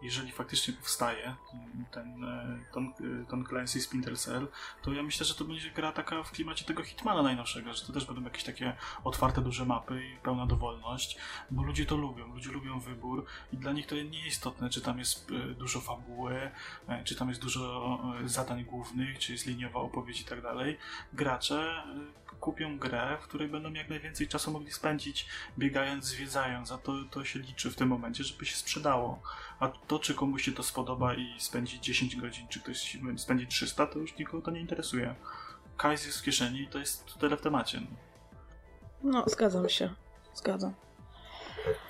jeżeli 0.02 0.32
faktycznie 0.32 0.74
powstaje 0.74 1.36
ten, 1.92 2.24
e, 2.24 2.60
ten, 2.74 2.94
ten 3.30 3.46
Clancy 3.46 3.82
Splinter 3.82 4.18
Cell, 4.18 4.48
to 4.82 4.94
ja 4.94 5.04
myślę, 5.04 5.26
że 5.26 5.36
to 5.36 5.46
będzie 5.46 5.72
gra 5.72 5.92
taka 5.92 6.24
w 6.24 6.32
klimacie 6.32 6.66
tego 6.66 6.84
Hitmana 6.84 7.24
najnowszego, 7.24 7.74
że 7.74 7.86
to 7.86 7.94
też 7.94 8.06
będą 8.06 8.24
jakieś 8.24 8.44
takie 8.44 8.76
otwarte, 9.04 9.42
duże 9.42 9.66
mapy 9.66 10.06
i 10.06 10.18
pełna 10.18 10.46
dowolność, 10.46 11.18
bo 11.52 11.64
ludzie 11.64 11.86
to 11.86 11.98
lubią, 11.98 12.34
ludzie 12.34 12.52
lubią 12.52 12.80
wybór 12.80 13.26
i 13.54 13.58
dla 13.58 13.72
nich 13.72 13.88
to 13.88 13.96
nie 13.96 14.28
istotne, 14.28 14.70
czy 14.70 14.82
tam 14.82 15.00
jest 15.00 15.32
e, 15.32 15.54
dużo 15.54 15.82
fabuły, 15.82 16.52
e, 16.88 17.04
czy 17.04 17.16
tam 17.16 17.30
jest 17.30 17.42
dużo 17.42 17.98
zadań 18.26 18.66
głównych, 18.66 19.20
czy 19.20 19.32
jest 19.32 19.46
liniowa 19.46 19.80
opowieść 19.80 20.22
i 20.22 20.26
tak 20.26 20.42
dalej. 20.42 20.78
Gracze 21.14 21.84
kupią 22.40 22.78
grę, 22.78 23.18
w 23.22 23.24
której 23.24 23.48
będą 23.48 23.74
jak 23.74 23.90
najwięcej 23.90 24.28
czasu 24.28 24.52
mogli 24.52 24.72
spędzić 24.72 25.28
biegając, 25.58 26.06
zwiedzając, 26.06 26.72
a 26.72 26.78
to, 26.78 26.94
to 27.12 27.26
się 27.26 27.40
liczy 27.40 27.72
w 27.72 27.76
tym 27.76 27.90
momencie, 27.90 28.24
żeby 28.24 28.46
się 28.46 28.56
sprzedało. 28.56 29.22
A 29.60 29.68
to, 29.88 30.00
czy 30.00 30.14
komuś 30.14 30.44
się 30.44 30.52
to 30.52 30.64
spodoba 30.64 31.14
i 31.14 31.36
spędzi 31.40 31.82
10 31.82 32.16
godzin, 32.16 32.48
czy 32.48 32.60
ktoś 32.60 32.98
spędzi 33.18 33.48
300, 33.48 33.88
to 33.88 34.00
już 34.00 34.18
nikogo 34.18 34.44
to 34.44 34.52
nie 34.52 34.60
interesuje. 34.60 35.16
Kajs 35.78 36.06
jest 36.06 36.20
w 36.20 36.24
kieszeni 36.24 36.62
i 36.62 36.68
to 36.68 36.80
jest 36.80 37.20
tyle 37.20 37.38
w 37.38 37.42
temacie. 37.42 37.82
No. 39.04 39.24
zgadzam 39.28 39.70
się. 39.70 39.94
Zgadzam. 40.34 40.74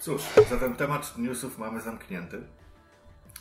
Cóż, 0.01 0.21
zatem 0.49 0.75
temat 0.75 1.17
newsów 1.17 1.57
mamy 1.57 1.81
zamknięty. 1.81 2.43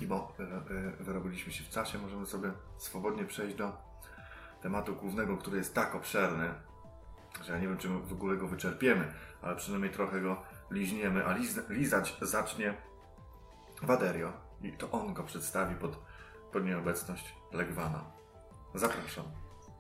I 0.01 0.07
bo 0.07 0.35
e, 0.41 0.43
e, 0.43 1.05
wyrobiliśmy 1.05 1.53
się 1.53 1.65
w 1.65 1.69
czasie, 1.69 1.99
możemy 1.99 2.27
sobie 2.27 2.53
swobodnie 2.79 3.25
przejść 3.25 3.57
do 3.57 3.73
tematu 4.63 4.95
głównego, 4.95 5.37
który 5.37 5.59
jest 5.59 5.75
tak 5.75 5.95
obszerny, 5.95 6.55
że 7.45 7.53
ja 7.53 7.59
nie 7.59 7.69
wiem, 7.69 7.79
czy 7.79 7.89
w 7.89 8.13
ogóle 8.13 8.37
go 8.37 8.49
wyczerpiemy, 8.49 9.13
ale 9.43 9.57
przynajmniej 9.57 9.93
trochę 9.93 10.21
go 10.21 10.43
liźniemy, 10.71 11.27
a 11.27 11.33
liz, 11.33 11.61
lizać 11.69 12.17
zacznie 12.21 12.75
Waderio 13.83 14.46
i 14.63 14.73
to 14.73 14.91
on 14.91 15.15
go 15.15 15.23
przedstawi 15.23 15.75
pod, 15.75 15.99
pod 16.53 16.65
nieobecność 16.65 17.35
Legwana. 17.53 18.05
Zapraszam. 18.75 19.25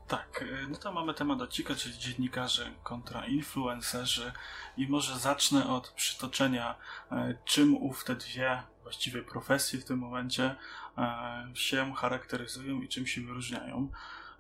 Tak, 0.09 0.43
e, 0.43 0.69
no 0.69 0.77
to 0.77 0.93
mamy 0.93 1.15
temat 1.15 1.43
odcinka, 1.43 1.75
czyli 1.75 1.99
dziennikarze 1.99 2.71
kontra 2.83 3.27
influencerzy 3.27 4.33
i 4.77 4.89
może 4.89 5.19
zacznę 5.19 5.69
od 5.69 5.89
przytoczenia, 5.89 6.75
e, 7.13 7.35
czym 7.45 7.77
ów 7.77 8.05
te 8.05 8.15
dwie 8.15 8.63
właściwie 8.83 9.23
profesje 9.23 9.81
w 9.81 9.85
tym 9.85 9.99
momencie 9.99 10.57
e, 10.99 11.51
się 11.55 11.95
charakteryzują 11.95 12.81
i 12.81 12.89
czym 12.89 13.07
się 13.07 13.21
wyróżniają. 13.21 13.89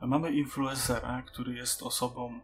Mamy 0.00 0.30
influencera, 0.30 1.22
który 1.26 1.54
jest 1.54 1.82
osobą 1.82 2.40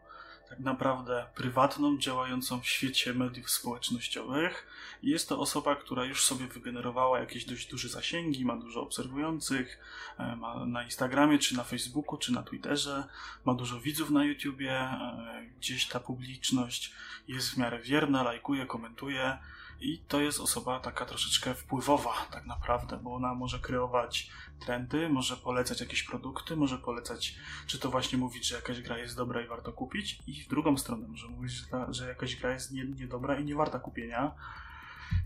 tak 0.52 0.60
naprawdę 0.60 1.26
prywatną, 1.34 1.98
działającą 1.98 2.60
w 2.60 2.66
świecie 2.66 3.14
mediów 3.14 3.50
społecznościowych. 3.50 4.66
Jest 5.02 5.28
to 5.28 5.38
osoba, 5.38 5.76
która 5.76 6.04
już 6.04 6.24
sobie 6.24 6.46
wygenerowała 6.46 7.20
jakieś 7.20 7.44
dość 7.44 7.70
duże 7.70 7.88
zasięgi, 7.88 8.44
ma 8.44 8.56
dużo 8.56 8.82
obserwujących, 8.82 9.78
e, 10.18 10.36
ma 10.36 10.66
na 10.66 10.84
Instagramie, 10.84 11.38
czy 11.38 11.56
na 11.56 11.64
Facebooku, 11.64 12.18
czy 12.18 12.32
na 12.32 12.42
Twitterze, 12.42 13.04
ma 13.44 13.54
dużo 13.54 13.80
widzów 13.80 14.10
na 14.10 14.24
YouTubie, 14.24 14.72
e, 14.72 15.46
gdzieś 15.58 15.88
ta 15.88 16.00
publiczność 16.00 16.92
jest 17.28 17.50
w 17.50 17.56
miarę 17.56 17.82
wierna, 17.82 18.22
lajkuje, 18.22 18.66
komentuje. 18.66 19.38
I 19.80 19.98
to 19.98 20.20
jest 20.20 20.40
osoba 20.40 20.80
taka 20.80 21.06
troszeczkę 21.06 21.54
wpływowa, 21.54 22.14
tak 22.30 22.46
naprawdę, 22.46 22.96
bo 22.96 23.14
ona 23.14 23.34
może 23.34 23.58
kreować 23.58 24.30
trendy, 24.64 25.08
może 25.08 25.36
polecać 25.36 25.80
jakieś 25.80 26.02
produkty, 26.02 26.56
może 26.56 26.78
polecać, 26.78 27.36
czy 27.66 27.78
to 27.78 27.90
właśnie 27.90 28.18
mówić, 28.18 28.46
że 28.46 28.56
jakaś 28.56 28.80
gra 28.80 28.98
jest 28.98 29.16
dobra 29.16 29.40
i 29.40 29.46
warto 29.46 29.72
kupić, 29.72 30.18
i 30.26 30.42
w 30.42 30.48
drugą 30.48 30.78
stronę 30.78 31.08
może 31.08 31.28
mówić, 31.28 31.52
że, 31.52 31.66
ta, 31.66 31.92
że 31.92 32.08
jakaś 32.08 32.36
gra 32.36 32.52
jest 32.52 32.72
nie, 32.72 32.84
niedobra 32.84 33.40
i 33.40 33.44
nie 33.44 33.54
warta 33.54 33.78
kupienia. 33.78 34.34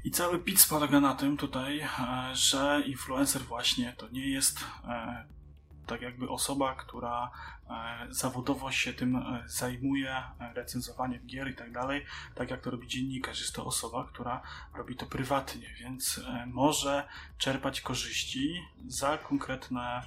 I 0.04 0.10
cały 0.10 0.38
pizz 0.38 0.66
polega 0.68 1.00
na 1.00 1.14
tym 1.14 1.36
tutaj, 1.36 1.80
e, 1.80 1.88
że 2.32 2.82
influencer 2.86 3.42
właśnie 3.42 3.92
to 3.92 4.08
nie 4.08 4.28
jest 4.28 4.64
e, 4.84 5.24
tak 5.86 6.02
jakby 6.02 6.28
osoba, 6.28 6.74
która 6.74 7.30
e, 7.70 8.06
zawodowo 8.10 8.72
się 8.72 8.92
tym 8.92 9.16
e, 9.16 9.42
zajmuje, 9.46 10.10
e, 10.16 10.54
recenzowaniem 10.54 11.26
gier 11.26 11.50
i 11.50 11.54
tak 11.54 11.72
dalej, 11.72 12.04
tak 12.34 12.50
jak 12.50 12.60
to 12.60 12.70
robi 12.70 12.88
dziennikarz. 12.88 13.40
Jest 13.40 13.54
to 13.54 13.64
osoba, 13.64 14.04
która 14.04 14.42
robi 14.74 14.96
to 14.96 15.06
prywatnie, 15.06 15.74
więc 15.80 16.20
może 16.46 17.08
czerpać 17.38 17.80
korzyści 17.80 18.62
za 18.86 19.18
konkretne 19.18 20.02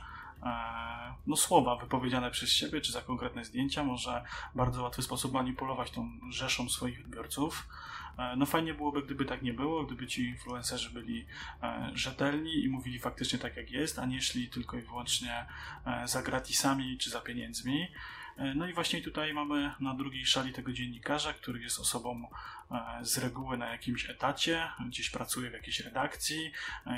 no, 1.27 1.35
słowa 1.35 1.75
wypowiedziane 1.75 2.31
przez 2.31 2.49
siebie, 2.49 2.81
czy 2.81 2.91
za 2.91 3.01
konkretne 3.01 3.45
zdjęcia, 3.45 3.83
może 3.83 4.23
w 4.53 4.57
bardzo 4.57 4.83
łatwy 4.83 5.01
sposób 5.01 5.33
manipulować 5.33 5.91
tą 5.91 6.09
rzeszą 6.29 6.69
swoich 6.69 6.99
odbiorców. 6.99 7.67
E, 8.19 8.35
no 8.35 8.45
fajnie 8.45 8.73
byłoby, 8.73 9.01
gdyby 9.03 9.25
tak 9.25 9.41
nie 9.41 9.53
było, 9.53 9.83
gdyby 9.83 10.07
ci 10.07 10.25
influencerzy 10.25 10.89
byli 10.89 11.25
e, 11.63 11.91
rzetelni 11.93 12.63
i 12.63 12.69
mówili 12.69 12.99
faktycznie 12.99 13.39
tak 13.39 13.57
jak 13.57 13.71
jest, 13.71 13.99
a 13.99 14.05
nie 14.05 14.21
szli 14.21 14.49
tylko 14.49 14.77
i 14.77 14.81
wyłącznie 14.81 15.45
e, 15.85 16.07
za 16.07 16.21
gratisami 16.21 16.97
czy 16.97 17.09
za 17.09 17.21
pieniędzmi. 17.21 17.87
No 18.55 18.67
i 18.67 18.73
właśnie 18.73 19.01
tutaj 19.01 19.33
mamy 19.33 19.73
na 19.79 19.93
drugiej 19.93 20.25
szali 20.25 20.53
tego 20.53 20.73
dziennikarza, 20.73 21.33
który 21.33 21.61
jest 21.61 21.79
osobą 21.79 22.27
z 23.01 23.17
reguły 23.17 23.57
na 23.57 23.69
jakimś 23.69 24.09
etacie, 24.09 24.67
gdzieś 24.87 25.09
pracuje 25.09 25.49
w 25.49 25.53
jakiejś 25.53 25.79
redakcji. 25.79 26.51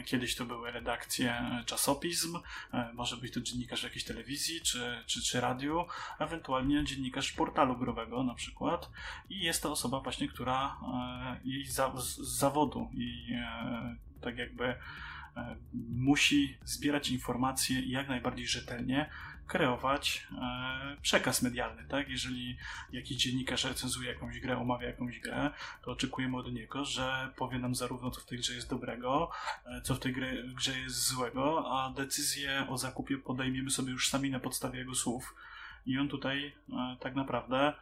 Kiedyś 0.06 0.36
to 0.36 0.46
były 0.46 0.72
redakcje 0.72 1.62
czasopism, 1.66 2.40
może 2.94 3.18
być 3.18 3.34
to 3.34 3.42
dziennikarz 3.42 3.84
jakiejś 3.84 4.04
telewizji 4.04 4.62
czy, 4.62 5.04
czy, 5.06 5.22
czy 5.22 5.42
radiu, 5.42 5.86
ewentualnie 6.20 6.84
dziennikarz 6.84 7.32
portalu 7.32 7.78
growego 7.78 8.24
na 8.24 8.34
przykład. 8.34 8.90
I 9.30 9.40
jest 9.40 9.64
to 9.64 9.72
osoba 9.72 10.00
właśnie, 10.00 10.28
która 10.28 10.78
jej 11.44 11.66
za, 11.66 11.94
z 11.98 12.18
zawodu 12.18 12.90
i 12.94 13.36
tak 14.22 14.38
jakby 14.38 14.76
musi 15.90 16.58
zbierać 16.64 17.10
informacje 17.10 17.82
jak 17.82 18.10
najbardziej 18.10 18.48
rzetelnie, 18.48 19.10
kreować 19.52 20.28
e, 20.42 20.98
przekaz 21.02 21.42
medialny, 21.42 21.84
tak? 21.88 22.10
Jeżeli 22.10 22.58
jakiś 22.92 23.18
dziennikarz 23.18 23.64
recenzuje 23.64 24.10
jakąś 24.10 24.40
grę, 24.40 24.58
omawia 24.58 24.88
jakąś 24.88 25.20
grę, 25.20 25.50
to 25.82 25.92
oczekujemy 25.92 26.38
od 26.38 26.54
niego, 26.54 26.86
że 26.86 27.30
powie 27.36 27.60
nam 27.60 27.76
zarówno 27.76 28.12
co 28.12 28.22
w 28.22 28.26
tej 28.26 28.38
grze 28.38 28.54
jest 28.54 28.70
dobrego, 28.70 29.32
e, 29.66 29.82
co 29.82 29.96
w 29.96 30.00
tej 30.00 30.14
grze, 30.56 30.80
jest 30.80 31.08
złego, 31.08 31.66
a 31.72 31.90
decyzję 31.90 32.68
o 32.70 32.78
zakupie 32.78 33.18
podejmiemy 33.18 33.70
sobie 33.70 33.92
już 33.92 34.10
sami 34.10 34.30
na 34.30 34.40
podstawie 34.40 34.80
jego 34.80 34.96
słów. 34.96 35.36
I 35.86 35.98
on 35.98 36.08
tutaj 36.10 36.54
e, 36.70 36.98
tak 37.00 37.16
naprawdę 37.16 37.74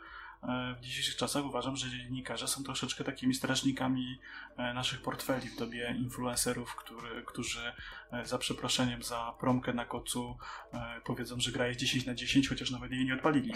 w 0.77 0.81
dzisiejszych 0.81 1.15
czasach 1.15 1.45
uważam, 1.45 1.75
że 1.75 1.89
dziennikarze 1.89 2.47
są 2.47 2.63
troszeczkę 2.63 3.03
takimi 3.03 3.33
strażnikami 3.33 4.19
e, 4.57 4.73
naszych 4.73 5.01
portfeli 5.01 5.49
w 5.49 5.59
dobie 5.59 5.95
influencerów, 5.99 6.75
który, 6.75 7.23
którzy 7.25 7.71
e, 8.11 8.25
za 8.25 8.37
przeproszeniem 8.37 9.03
za 9.03 9.33
promkę 9.39 9.73
na 9.73 9.85
kocu 9.85 10.37
powiedzą, 11.05 11.39
że 11.39 11.51
gra 11.51 11.67
jest 11.67 11.79
10 11.79 12.05
na 12.05 12.13
10, 12.13 12.49
chociaż 12.49 12.71
nawet 12.71 12.91
jej 12.91 13.05
nie 13.05 13.13
odpalili. 13.13 13.53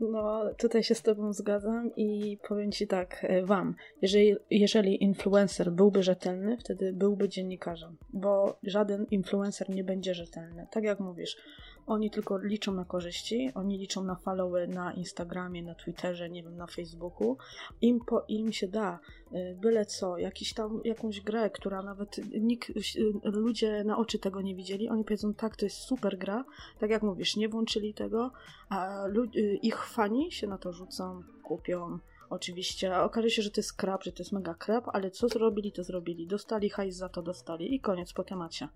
No, 0.00 0.54
tutaj 0.58 0.82
się 0.82 0.94
z 0.94 1.02
Tobą 1.02 1.32
zgadzam 1.32 1.90
i 1.96 2.38
powiem 2.48 2.72
Ci 2.72 2.86
tak, 2.86 3.26
Wam, 3.44 3.74
jeżeli, 4.02 4.36
jeżeli 4.50 5.02
influencer 5.02 5.72
byłby 5.72 6.02
rzetelny, 6.02 6.56
wtedy 6.56 6.92
byłby 6.92 7.28
dziennikarzem, 7.28 7.96
bo 8.12 8.58
żaden 8.62 9.06
influencer 9.10 9.70
nie 9.70 9.84
będzie 9.84 10.14
rzetelny. 10.14 10.66
Tak 10.70 10.84
jak 10.84 11.00
mówisz, 11.00 11.36
oni 11.86 12.10
tylko 12.10 12.38
liczą 12.38 12.74
na 12.74 12.84
korzyści, 12.84 13.50
oni 13.54 13.78
liczą 13.78 14.04
na 14.04 14.14
followy 14.14 14.68
na 14.68 14.92
Instagramie, 14.92 15.62
na 15.62 15.74
Twitterze, 15.74 16.30
nie 16.30 16.42
wiem, 16.42 16.56
na 16.56 16.66
Facebooku. 16.66 17.36
Im, 17.80 18.00
po, 18.00 18.24
im 18.28 18.52
się 18.52 18.68
da 18.68 18.98
y, 19.32 19.56
byle 19.60 19.86
co, 19.86 20.18
jakiś 20.18 20.54
tam, 20.54 20.80
jakąś 20.84 21.20
grę, 21.20 21.50
która 21.50 21.82
nawet 21.82 22.16
nikt, 22.40 22.70
y, 22.70 23.12
ludzie 23.24 23.84
na 23.84 23.98
oczy 23.98 24.18
tego 24.18 24.40
nie 24.40 24.54
widzieli, 24.54 24.88
oni 24.88 25.04
powiedzą, 25.04 25.34
tak, 25.34 25.56
to 25.56 25.66
jest 25.66 25.76
super 25.76 26.18
gra, 26.18 26.44
tak 26.80 26.90
jak 26.90 27.02
mówisz, 27.02 27.36
nie 27.36 27.48
włączyli 27.48 27.94
tego, 27.94 28.30
a 28.68 29.06
y, 29.36 29.58
ich 29.62 29.84
fani 29.84 30.32
się 30.32 30.46
na 30.46 30.58
to 30.58 30.72
rzucą, 30.72 31.22
kupią, 31.42 31.98
oczywiście, 32.30 32.96
okaże 32.96 33.30
się, 33.30 33.42
że 33.42 33.50
to 33.50 33.60
jest 33.60 33.72
krab, 33.72 34.04
że 34.04 34.12
to 34.12 34.22
jest 34.22 34.32
mega 34.32 34.54
krab, 34.54 34.88
ale 34.92 35.10
co 35.10 35.28
zrobili, 35.28 35.72
to 35.72 35.84
zrobili. 35.84 36.26
Dostali 36.26 36.70
hajs 36.70 36.96
za 36.96 37.08
to, 37.08 37.22
dostali 37.22 37.74
i 37.74 37.80
koniec 37.80 38.12
po 38.12 38.24
temacie. 38.24 38.68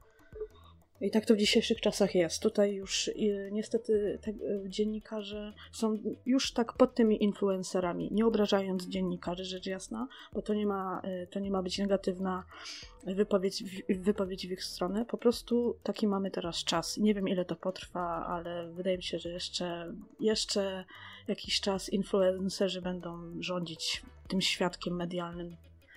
I 1.00 1.10
tak 1.10 1.26
to 1.26 1.34
w 1.34 1.38
dzisiejszych 1.38 1.80
czasach 1.80 2.14
jest. 2.14 2.42
Tutaj 2.42 2.74
już 2.74 3.08
y, 3.08 3.48
niestety 3.52 4.18
te, 4.22 4.30
y, 4.30 4.62
dziennikarze 4.66 5.52
są 5.72 5.98
już 6.26 6.52
tak 6.52 6.72
pod 6.72 6.94
tymi 6.94 7.24
influencerami, 7.24 8.08
nie 8.12 8.26
obrażając 8.26 8.88
dziennikarzy, 8.88 9.44
rzecz 9.44 9.66
jasna, 9.66 10.08
bo 10.32 10.42
to 10.42 10.54
nie 10.54 10.66
ma, 10.66 11.02
y, 11.04 11.26
to 11.26 11.40
nie 11.40 11.50
ma 11.50 11.62
być 11.62 11.78
negatywna 11.78 12.44
wypowiedź, 13.04 13.64
wypowiedź 13.88 14.48
w 14.48 14.50
ich 14.50 14.64
stronę. 14.64 15.04
Po 15.04 15.18
prostu 15.18 15.76
taki 15.82 16.06
mamy 16.06 16.30
teraz 16.30 16.64
czas. 16.64 16.96
Nie 16.96 17.14
wiem 17.14 17.28
ile 17.28 17.44
to 17.44 17.56
potrwa, 17.56 18.26
ale 18.26 18.72
wydaje 18.72 18.96
mi 18.96 19.02
się, 19.02 19.18
że 19.18 19.30
jeszcze, 19.30 19.94
jeszcze 20.20 20.84
jakiś 21.28 21.60
czas 21.60 21.88
influencerzy 21.88 22.82
będą 22.82 23.18
rządzić 23.40 24.02
tym 24.28 24.40
świadkiem 24.40 24.96
medialnym 24.96 25.56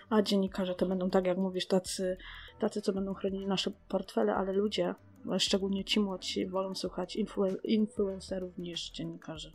a 0.09 0.21
dziennikarze 0.21 0.75
to 0.75 0.85
będą, 0.85 1.09
tak 1.09 1.25
jak 1.25 1.37
mówisz, 1.37 1.67
tacy, 1.67 2.17
tacy 2.59 2.81
co 2.81 2.93
będą 2.93 3.13
chronili 3.13 3.47
nasze 3.47 3.71
portfele, 3.87 4.35
ale 4.35 4.53
ludzie, 4.53 4.95
szczególnie 5.37 5.83
ci 5.83 5.99
młodsi, 5.99 6.47
wolą 6.47 6.75
słuchać 6.75 7.15
influ 7.15 7.45
influencerów 7.63 8.57
niż 8.57 8.89
dziennikarzy. 8.89 9.53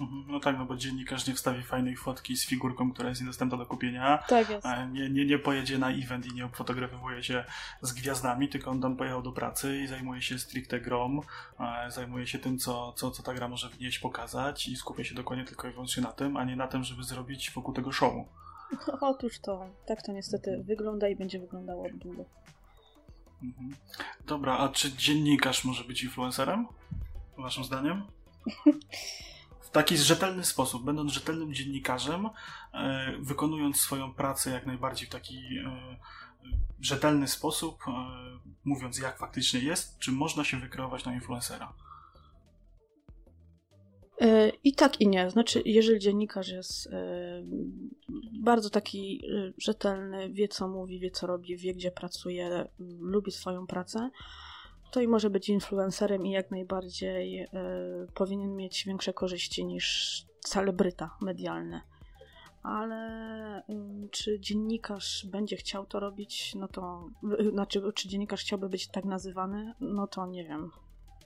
Mhm. 0.00 0.24
No 0.28 0.40
tak, 0.40 0.58
no 0.58 0.64
bo 0.64 0.76
dziennikarz 0.76 1.26
nie 1.26 1.34
wstawi 1.34 1.62
fajnej 1.62 1.96
fotki 1.96 2.36
z 2.36 2.46
figurką, 2.46 2.92
która 2.92 3.08
jest 3.08 3.20
niedostępna 3.20 3.58
do 3.58 3.66
kupienia. 3.66 4.18
Tak 4.28 4.50
jest. 4.50 4.66
Nie, 4.92 5.10
nie, 5.10 5.24
nie 5.24 5.38
pojedzie 5.38 5.78
na 5.78 5.90
event 5.90 6.26
i 6.26 6.34
nie 6.34 6.48
fotografuje 6.48 7.22
się 7.22 7.44
z 7.82 7.92
gwiazdami, 7.92 8.48
tylko 8.48 8.70
on 8.70 8.80
tam 8.80 8.96
pojechał 8.96 9.22
do 9.22 9.32
pracy 9.32 9.78
i 9.78 9.86
zajmuje 9.86 10.22
się 10.22 10.38
stricte 10.38 10.80
grom, 10.80 11.20
zajmuje 11.88 12.26
się 12.26 12.38
tym, 12.38 12.58
co, 12.58 12.92
co, 12.92 13.10
co 13.10 13.22
ta 13.22 13.34
gra 13.34 13.48
może 13.48 13.68
wnieść, 13.68 13.98
pokazać 13.98 14.68
i 14.68 14.76
skupia 14.76 15.04
się 15.04 15.14
dokładnie 15.14 15.44
tylko 15.44 15.68
i 15.68 15.72
wyłącznie 15.72 16.02
na 16.02 16.12
tym, 16.12 16.36
a 16.36 16.44
nie 16.44 16.56
na 16.56 16.66
tym, 16.68 16.84
żeby 16.84 17.04
zrobić 17.04 17.50
wokół 17.50 17.74
tego 17.74 17.92
showu. 17.92 18.28
Otóż 19.00 19.38
to, 19.38 19.66
tak 19.86 20.02
to 20.02 20.12
niestety 20.12 20.62
wygląda 20.64 21.08
i 21.08 21.16
będzie 21.16 21.38
wyglądało 21.38 21.86
od 21.86 21.96
długo. 21.96 22.24
Mhm. 23.42 23.74
Dobra, 24.26 24.58
a 24.58 24.68
czy 24.68 24.92
dziennikarz 24.92 25.64
może 25.64 25.84
być 25.84 26.02
influencerem? 26.02 26.66
Waszym 27.38 27.64
zdaniem? 27.64 28.02
W 29.60 29.70
taki 29.72 29.98
rzetelny 29.98 30.44
sposób, 30.44 30.84
będąc 30.84 31.12
rzetelnym 31.12 31.54
dziennikarzem, 31.54 32.28
e, 32.74 33.12
wykonując 33.20 33.80
swoją 33.80 34.14
pracę 34.14 34.50
jak 34.50 34.66
najbardziej 34.66 35.08
w 35.08 35.10
taki 35.10 35.58
e, 35.58 35.96
rzetelny 36.80 37.28
sposób, 37.28 37.84
e, 37.88 37.92
mówiąc 38.64 38.98
jak 38.98 39.18
faktycznie 39.18 39.60
jest, 39.60 39.98
czy 39.98 40.12
można 40.12 40.44
się 40.44 40.60
wykreować 40.60 41.04
na 41.04 41.14
influencera? 41.14 41.72
E, 44.22 44.52
I 44.64 44.74
tak 44.74 45.00
i 45.00 45.08
nie. 45.08 45.30
Znaczy, 45.30 45.62
jeżeli 45.64 45.98
dziennikarz 45.98 46.48
jest 46.48 46.86
e, 46.86 47.42
bardzo 48.32 48.70
taki 48.70 49.22
e, 49.24 49.52
rzetelny, 49.58 50.30
wie 50.30 50.48
co 50.48 50.68
mówi, 50.68 51.00
wie 51.00 51.10
co 51.10 51.26
robi, 51.26 51.56
wie 51.56 51.74
gdzie 51.74 51.90
pracuje, 51.90 52.68
lubi 53.00 53.32
swoją 53.32 53.66
pracę, 53.66 54.10
to 54.90 55.00
i 55.00 55.08
może 55.08 55.30
być 55.30 55.48
influencerem 55.48 56.26
i 56.26 56.30
jak 56.30 56.50
najbardziej 56.50 57.48
powinien 58.14 58.56
mieć 58.56 58.84
większe 58.84 59.12
korzyści 59.12 59.64
niż 59.64 60.26
celebryta 60.40 61.16
medialny. 61.20 61.80
Ale 62.62 63.62
czy 64.10 64.40
dziennikarz 64.40 65.26
będzie 65.26 65.56
chciał 65.56 65.86
to 65.86 66.00
robić, 66.00 66.54
no 66.54 66.68
to 66.68 67.10
znaczy, 67.52 67.82
czy 67.94 68.08
dziennikarz 68.08 68.40
chciałby 68.40 68.68
być 68.68 68.88
tak 68.88 69.04
nazywany, 69.04 69.74
no 69.80 70.06
to 70.06 70.26
nie 70.26 70.44
wiem. 70.44 70.70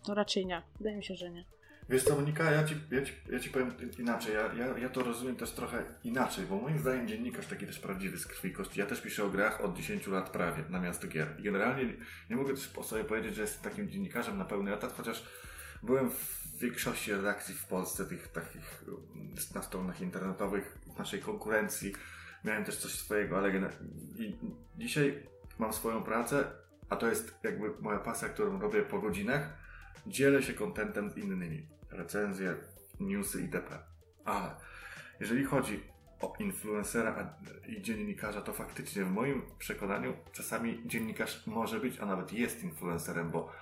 To 0.04 0.14
raczej 0.14 0.46
nie. 0.46 0.62
Wydaje 0.78 0.96
mi 0.96 1.04
się, 1.04 1.14
że 1.14 1.30
nie. 1.30 1.44
Wiesz 1.88 2.04
co, 2.04 2.16
Monika, 2.16 2.50
ja 2.50 2.64
ci, 2.64 2.74
ja 2.90 3.02
ci, 3.02 3.12
ja 3.32 3.40
ci 3.40 3.50
powiem 3.50 3.72
inaczej. 3.98 4.34
Ja, 4.34 4.54
ja, 4.54 4.78
ja 4.78 4.88
to 4.88 5.02
rozumiem 5.02 5.36
też 5.36 5.50
trochę 5.50 5.84
inaczej, 6.04 6.46
bo 6.46 6.56
moim 6.56 6.78
zdaniem 6.78 7.08
dziennikarz 7.08 7.46
taki 7.46 7.66
też 7.66 7.78
prawdziwy 7.78 8.18
z 8.18 8.26
krwi 8.26 8.48
i 8.48 8.52
kości. 8.52 8.80
Ja 8.80 8.86
też 8.86 9.00
piszę 9.00 9.24
o 9.24 9.30
grach 9.30 9.60
od 9.60 9.76
10 9.76 10.06
lat 10.06 10.30
prawie 10.30 10.64
na 10.68 10.80
miasto 10.80 11.06
gier. 11.06 11.28
I 11.38 11.42
generalnie 11.42 11.94
nie 12.30 12.36
mogę 12.36 12.54
też 12.54 12.70
sobie 12.82 13.04
powiedzieć, 13.04 13.34
że 13.34 13.42
jestem 13.42 13.70
takim 13.70 13.90
dziennikarzem 13.90 14.38
na 14.38 14.44
pełny 14.44 14.74
etat, 14.74 14.92
chociaż 14.96 15.26
byłem 15.82 16.10
w 16.10 16.58
większości 16.58 17.12
redakcji 17.12 17.54
w 17.54 17.66
Polsce, 17.66 18.04
tych 18.04 18.28
takich 18.28 18.84
na 19.54 19.62
stronach 19.62 20.00
internetowych, 20.00 20.78
naszej 20.98 21.20
konkurencji. 21.20 21.92
Miałem 22.44 22.64
też 22.64 22.76
coś 22.76 22.92
swojego, 22.92 23.38
ale 23.38 23.70
i 24.18 24.36
dzisiaj 24.78 25.22
mam 25.58 25.72
swoją 25.72 26.02
pracę, 26.02 26.44
a 26.88 26.96
to 26.96 27.08
jest 27.08 27.38
jakby 27.42 27.70
moja 27.80 27.98
pasja, 27.98 28.28
którą 28.28 28.60
robię 28.60 28.82
po 28.82 28.98
godzinach. 28.98 29.66
Dzielę 30.06 30.42
się 30.42 30.54
kontentem 30.54 31.10
z 31.10 31.16
innymi 31.16 31.75
recenzje, 31.96 32.56
newsy 33.00 33.42
itp. 33.42 33.78
Ale 34.24 34.56
jeżeli 35.20 35.44
chodzi 35.44 35.82
o 36.20 36.34
influencera 36.38 37.38
i 37.66 37.82
dziennikarza, 37.82 38.40
to 38.40 38.52
faktycznie 38.52 39.04
w 39.04 39.10
moim 39.10 39.42
przekonaniu 39.58 40.16
czasami 40.32 40.82
dziennikarz 40.86 41.46
może 41.46 41.80
być, 41.80 41.98
a 41.98 42.06
nawet 42.06 42.32
jest 42.32 42.62
influencerem, 42.62 43.30
bo 43.30 43.52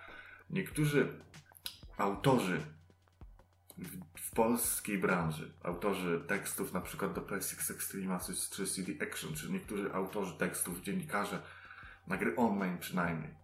niektórzy 0.50 1.20
autorzy 1.96 2.60
w, 4.18 4.30
polskiej 4.34 4.98
branży, 4.98 5.54
autorzy 5.62 6.24
tekstów 6.26 6.72
na 6.72 6.80
przykład 6.80 7.12
do 7.12 7.20
PS6 7.20 7.74
Extreme 7.74 8.18
czy 8.50 8.66
CD 8.66 8.92
Action, 9.06 9.34
czy 9.34 9.52
niektórzy 9.52 9.92
autorzy 9.92 10.38
tekstów, 10.38 10.80
dziennikarze 10.80 11.42
na 12.06 12.16
gry 12.16 12.36
online 12.36 12.78
przynajmniej, 12.78 13.34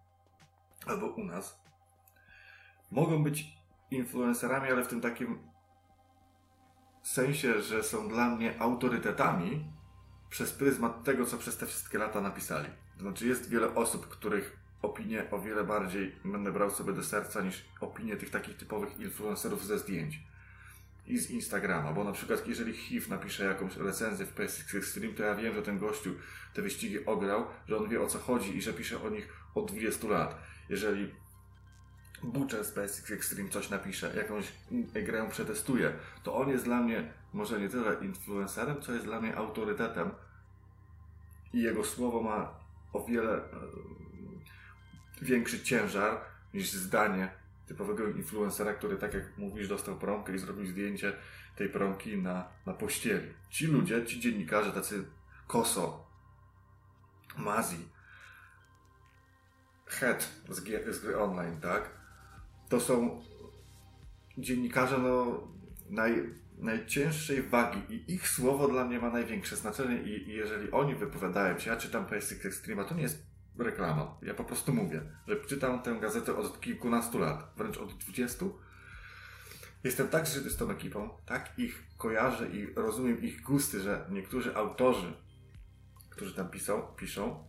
albo 0.86 1.06
u 1.06 1.24
nas, 1.24 1.60
mogą 2.90 3.22
być 3.22 3.59
influencerami, 3.90 4.70
ale 4.70 4.84
w 4.84 4.88
tym 4.88 5.00
takim 5.00 5.38
sensie, 7.02 7.62
że 7.62 7.82
są 7.82 8.08
dla 8.08 8.36
mnie 8.36 8.60
autorytetami 8.60 9.64
przez 10.30 10.52
pryzmat 10.52 11.04
tego, 11.04 11.26
co 11.26 11.38
przez 11.38 11.56
te 11.56 11.66
wszystkie 11.66 11.98
lata 11.98 12.20
napisali. 12.20 12.68
Znaczy, 12.98 13.26
jest 13.26 13.48
wiele 13.48 13.74
osób, 13.74 14.08
których 14.08 14.56
opinie 14.82 15.30
o 15.30 15.40
wiele 15.40 15.64
bardziej 15.64 16.16
będę 16.24 16.52
brał 16.52 16.70
sobie 16.70 16.92
do 16.92 17.04
serca 17.04 17.40
niż 17.40 17.64
opinie 17.80 18.16
tych 18.16 18.30
takich 18.30 18.56
typowych 18.56 19.00
influencerów 19.00 19.66
ze 19.66 19.78
zdjęć 19.78 20.20
i 21.06 21.18
z 21.18 21.30
Instagrama, 21.30 21.92
bo 21.92 22.04
na 22.04 22.12
przykład 22.12 22.46
jeżeli 22.46 22.72
HIV 22.72 23.06
napisze 23.08 23.44
jakąś 23.44 23.76
recenzję 23.76 24.26
w 24.26 24.32
PSX 24.32 24.74
Extreme, 24.74 25.14
to 25.14 25.22
ja 25.22 25.34
wiem, 25.34 25.54
że 25.54 25.62
ten 25.62 25.78
gościu 25.78 26.14
te 26.54 26.62
wyścigi 26.62 27.06
ograł, 27.06 27.44
że 27.68 27.76
on 27.76 27.88
wie 27.88 28.02
o 28.02 28.06
co 28.06 28.18
chodzi 28.18 28.56
i 28.56 28.62
że 28.62 28.72
pisze 28.72 29.02
o 29.02 29.10
nich 29.10 29.28
od 29.54 29.70
20 29.70 30.08
lat. 30.08 30.38
Jeżeli 30.68 31.14
Butcher 32.22 32.64
z 32.64 32.72
PSX 32.72 33.10
Extreme 33.10 33.48
coś 33.48 33.70
napisze, 33.70 34.16
jakąś 34.16 34.52
grę 34.94 35.28
przetestuje, 35.30 35.92
to 36.22 36.34
on 36.34 36.48
jest 36.48 36.64
dla 36.64 36.80
mnie 36.80 37.12
może 37.32 37.60
nie 37.60 37.68
tyle 37.68 37.94
influencerem, 38.04 38.82
co 38.82 38.92
jest 38.92 39.04
dla 39.04 39.20
mnie 39.20 39.36
autorytetem 39.36 40.10
i 41.52 41.62
jego 41.62 41.84
słowo 41.84 42.22
ma 42.22 42.54
o 42.92 43.04
wiele 43.04 43.36
e, 43.36 43.42
większy 45.22 45.60
ciężar 45.60 46.20
niż 46.54 46.72
zdanie 46.72 47.30
typowego 47.66 48.08
influencera, 48.08 48.74
który 48.74 48.96
tak 48.96 49.14
jak 49.14 49.38
mówisz 49.38 49.68
dostał 49.68 49.98
promkę 49.98 50.34
i 50.34 50.38
zrobił 50.38 50.66
zdjęcie 50.66 51.12
tej 51.56 51.68
promki 51.68 52.18
na, 52.18 52.48
na 52.66 52.72
pościeli. 52.72 53.34
Ci 53.50 53.66
ludzie, 53.66 54.06
ci 54.06 54.20
dziennikarze 54.20 54.72
tacy 54.72 55.04
koso, 55.46 56.06
mazi, 57.36 57.88
head 59.86 60.30
z, 60.48 60.94
z 60.96 61.00
gry 61.00 61.18
online, 61.18 61.60
tak? 61.60 61.99
To 62.70 62.80
są 62.80 63.22
dziennikarze 64.38 64.98
no, 64.98 65.48
naj, 65.90 66.34
najcięższej 66.58 67.42
wagi 67.42 67.80
i 67.94 68.14
ich 68.14 68.28
słowo 68.28 68.68
dla 68.68 68.84
mnie 68.84 68.98
ma 68.98 69.10
największe 69.10 69.56
znaczenie 69.56 70.02
i, 70.02 70.28
i 70.28 70.32
jeżeli 70.32 70.70
oni 70.70 70.94
wypowiadają 70.94 71.58
się, 71.58 71.70
ja 71.70 71.76
czytam 71.76 72.06
PS6 72.06 72.46
Extreme, 72.46 72.84
to 72.84 72.94
nie 72.94 73.02
jest 73.02 73.26
reklama. 73.58 74.16
Ja 74.22 74.34
po 74.34 74.44
prostu 74.44 74.74
mówię, 74.74 75.02
że 75.28 75.36
czytam 75.36 75.82
tę 75.82 75.98
gazetę 76.00 76.36
od 76.36 76.60
kilkunastu 76.60 77.18
lat, 77.18 77.52
wręcz 77.56 77.78
od 77.78 77.98
dwudziestu. 77.98 78.58
Jestem 79.84 80.08
tak 80.08 80.26
zżyty 80.26 80.50
z 80.50 80.56
tą 80.56 80.70
ekipą, 80.70 81.10
tak 81.26 81.58
ich 81.58 81.82
kojarzę 81.98 82.48
i 82.48 82.74
rozumiem 82.74 83.22
ich 83.22 83.42
gusty, 83.42 83.80
że 83.80 84.06
niektórzy 84.10 84.56
autorzy, 84.56 85.12
którzy 86.10 86.34
tam 86.34 86.48
pisą, 86.48 86.82
piszą, 86.96 87.44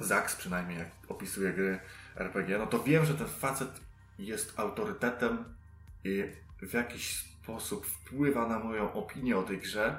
Zax 0.00 0.36
przynajmniej 0.36 0.78
jak 0.78 0.90
opisuje 1.08 1.52
gry 1.52 1.78
RPG, 2.16 2.58
no 2.58 2.66
to 2.66 2.82
wiem, 2.82 3.04
że 3.04 3.14
ten 3.14 3.26
facet 3.26 3.80
jest 4.18 4.58
autorytetem 4.58 5.44
i 6.04 6.24
w 6.62 6.72
jakiś 6.72 7.16
sposób 7.16 7.86
wpływa 7.86 8.48
na 8.48 8.58
moją 8.58 8.92
opinię 8.92 9.38
o 9.38 9.42
tej 9.42 9.58
grze 9.58 9.98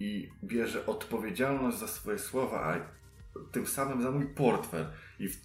i 0.00 0.30
bierze 0.44 0.86
odpowiedzialność 0.86 1.78
za 1.78 1.88
swoje 1.88 2.18
słowa, 2.18 2.60
a 2.60 2.80
tym 3.52 3.66
samym 3.66 4.02
za 4.02 4.10
mój 4.10 4.26
portfel. 4.26 4.86
I, 5.18 5.28
w, 5.28 5.36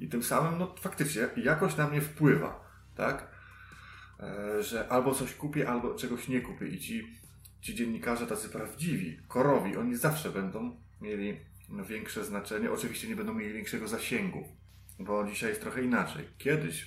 i 0.00 0.08
tym 0.08 0.22
samym, 0.22 0.58
no 0.58 0.74
faktycznie, 0.80 1.28
jakoś 1.36 1.76
na 1.76 1.88
mnie 1.88 2.00
wpływa, 2.00 2.60
tak? 2.96 3.28
E, 4.20 4.62
że 4.62 4.88
albo 4.88 5.14
coś 5.14 5.34
kupię, 5.34 5.68
albo 5.68 5.94
czegoś 5.94 6.28
nie 6.28 6.40
kupię. 6.40 6.66
I 6.66 6.78
ci, 6.80 7.18
ci 7.60 7.74
dziennikarze 7.74 8.26
tacy 8.26 8.48
prawdziwi, 8.48 9.18
korowi, 9.28 9.76
oni 9.76 9.96
zawsze 9.96 10.30
będą 10.30 10.76
mieli 11.00 11.40
większe 11.88 12.24
znaczenie. 12.24 12.70
Oczywiście 12.70 13.08
nie 13.08 13.16
będą 13.16 13.34
mieli 13.34 13.52
większego 13.52 13.88
zasięgu, 13.88 14.48
bo 14.98 15.24
dzisiaj 15.24 15.48
jest 15.48 15.60
trochę 15.60 15.82
inaczej. 15.82 16.28
Kiedyś, 16.38 16.86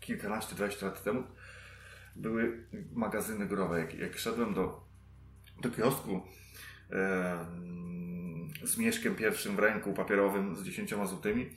kilkanaście, 0.00 0.54
dwadzieścia 0.54 0.86
lat 0.86 1.02
temu, 1.02 1.22
były 2.16 2.64
magazyny 2.92 3.46
growe. 3.46 3.78
Jak, 3.78 3.94
jak 3.94 4.18
szedłem 4.18 4.54
do, 4.54 4.88
do 5.60 5.70
kiosku 5.70 6.20
e, 6.92 7.46
z 8.64 8.78
mieszkiem 8.78 9.14
pierwszym 9.14 9.56
w 9.56 9.58
ręku, 9.58 9.92
papierowym, 9.92 10.56
z 10.56 10.62
dziesięcioma 10.62 11.06
złotymi, 11.06 11.50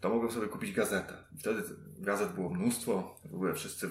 to 0.00 0.08
mogłem 0.08 0.32
sobie 0.32 0.46
kupić 0.46 0.72
gazetę. 0.72 1.14
Wtedy 1.38 1.62
gazet 1.98 2.32
było 2.32 2.50
mnóstwo, 2.50 3.20
w 3.24 3.34
ogóle 3.34 3.54
wszyscy. 3.54 3.90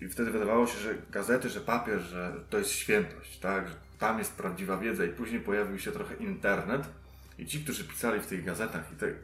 I 0.00 0.08
wtedy 0.08 0.30
wydawało 0.30 0.66
się, 0.66 0.78
że 0.78 0.94
gazety, 1.10 1.48
że 1.48 1.60
papier, 1.60 2.00
że 2.00 2.44
to 2.50 2.58
jest 2.58 2.70
świętość, 2.70 3.38
tak? 3.38 3.68
Że 3.68 3.74
tam 3.98 4.18
jest 4.18 4.36
prawdziwa 4.36 4.78
wiedza. 4.78 5.04
I 5.04 5.08
później 5.08 5.40
pojawił 5.40 5.78
się 5.78 5.92
trochę 5.92 6.14
internet. 6.14 6.88
I 7.38 7.46
ci, 7.46 7.64
którzy 7.64 7.84
pisali 7.84 8.20
w 8.20 8.26
tych 8.26 8.44
gazetach, 8.44 8.92
i 8.92 8.96
te, 8.96 9.14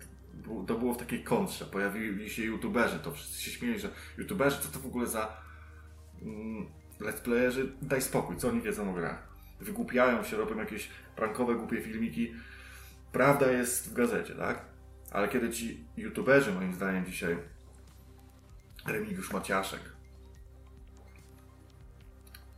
to 0.67 0.79
było 0.79 0.95
w 0.95 0.99
takiej 0.99 1.25
kontrze. 1.25 1.65
Pojawili 1.65 2.31
się 2.31 2.43
youtuberzy, 2.43 2.99
to 2.99 3.13
wszyscy 3.13 3.43
się 3.43 3.51
śmieli, 3.51 3.81
że 3.81 3.91
youtuberzy, 4.19 4.59
co 4.63 4.69
to 4.69 4.79
w 4.79 4.87
ogóle 4.87 5.07
za 5.07 5.37
mm, 6.23 6.67
let's 7.01 7.21
playerzy, 7.21 7.73
daj 7.83 8.03
spokój, 8.03 8.37
co 8.37 8.49
oni 8.49 8.61
wiedzą 8.61 8.91
o 8.91 8.95
grach. 8.95 9.29
Wygłupiają 9.61 10.25
się, 10.25 10.37
robią 10.37 10.57
jakieś 10.57 10.89
prankowe, 11.17 11.55
głupie 11.55 11.81
filmiki. 11.81 12.35
Prawda 13.13 13.51
jest 13.51 13.91
w 13.91 13.95
gazecie, 13.95 14.35
tak? 14.35 14.65
Ale 15.11 15.29
kiedy 15.29 15.51
ci 15.51 15.85
youtuberzy, 15.97 16.53
moim 16.53 16.75
zdaniem 16.75 17.07
dzisiaj, 17.07 17.37
Remigiusz 18.87 19.33
Maciaszek, 19.33 19.81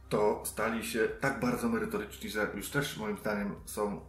to 0.09 0.43
stali 0.45 0.85
się 0.85 1.09
tak 1.21 1.41
bardzo 1.41 1.69
merytoryczni, 1.69 2.31
że 2.31 2.51
już 2.55 2.71
też 2.71 2.97
moim 2.97 3.19
zdaniem 3.19 3.55
są 3.65 4.01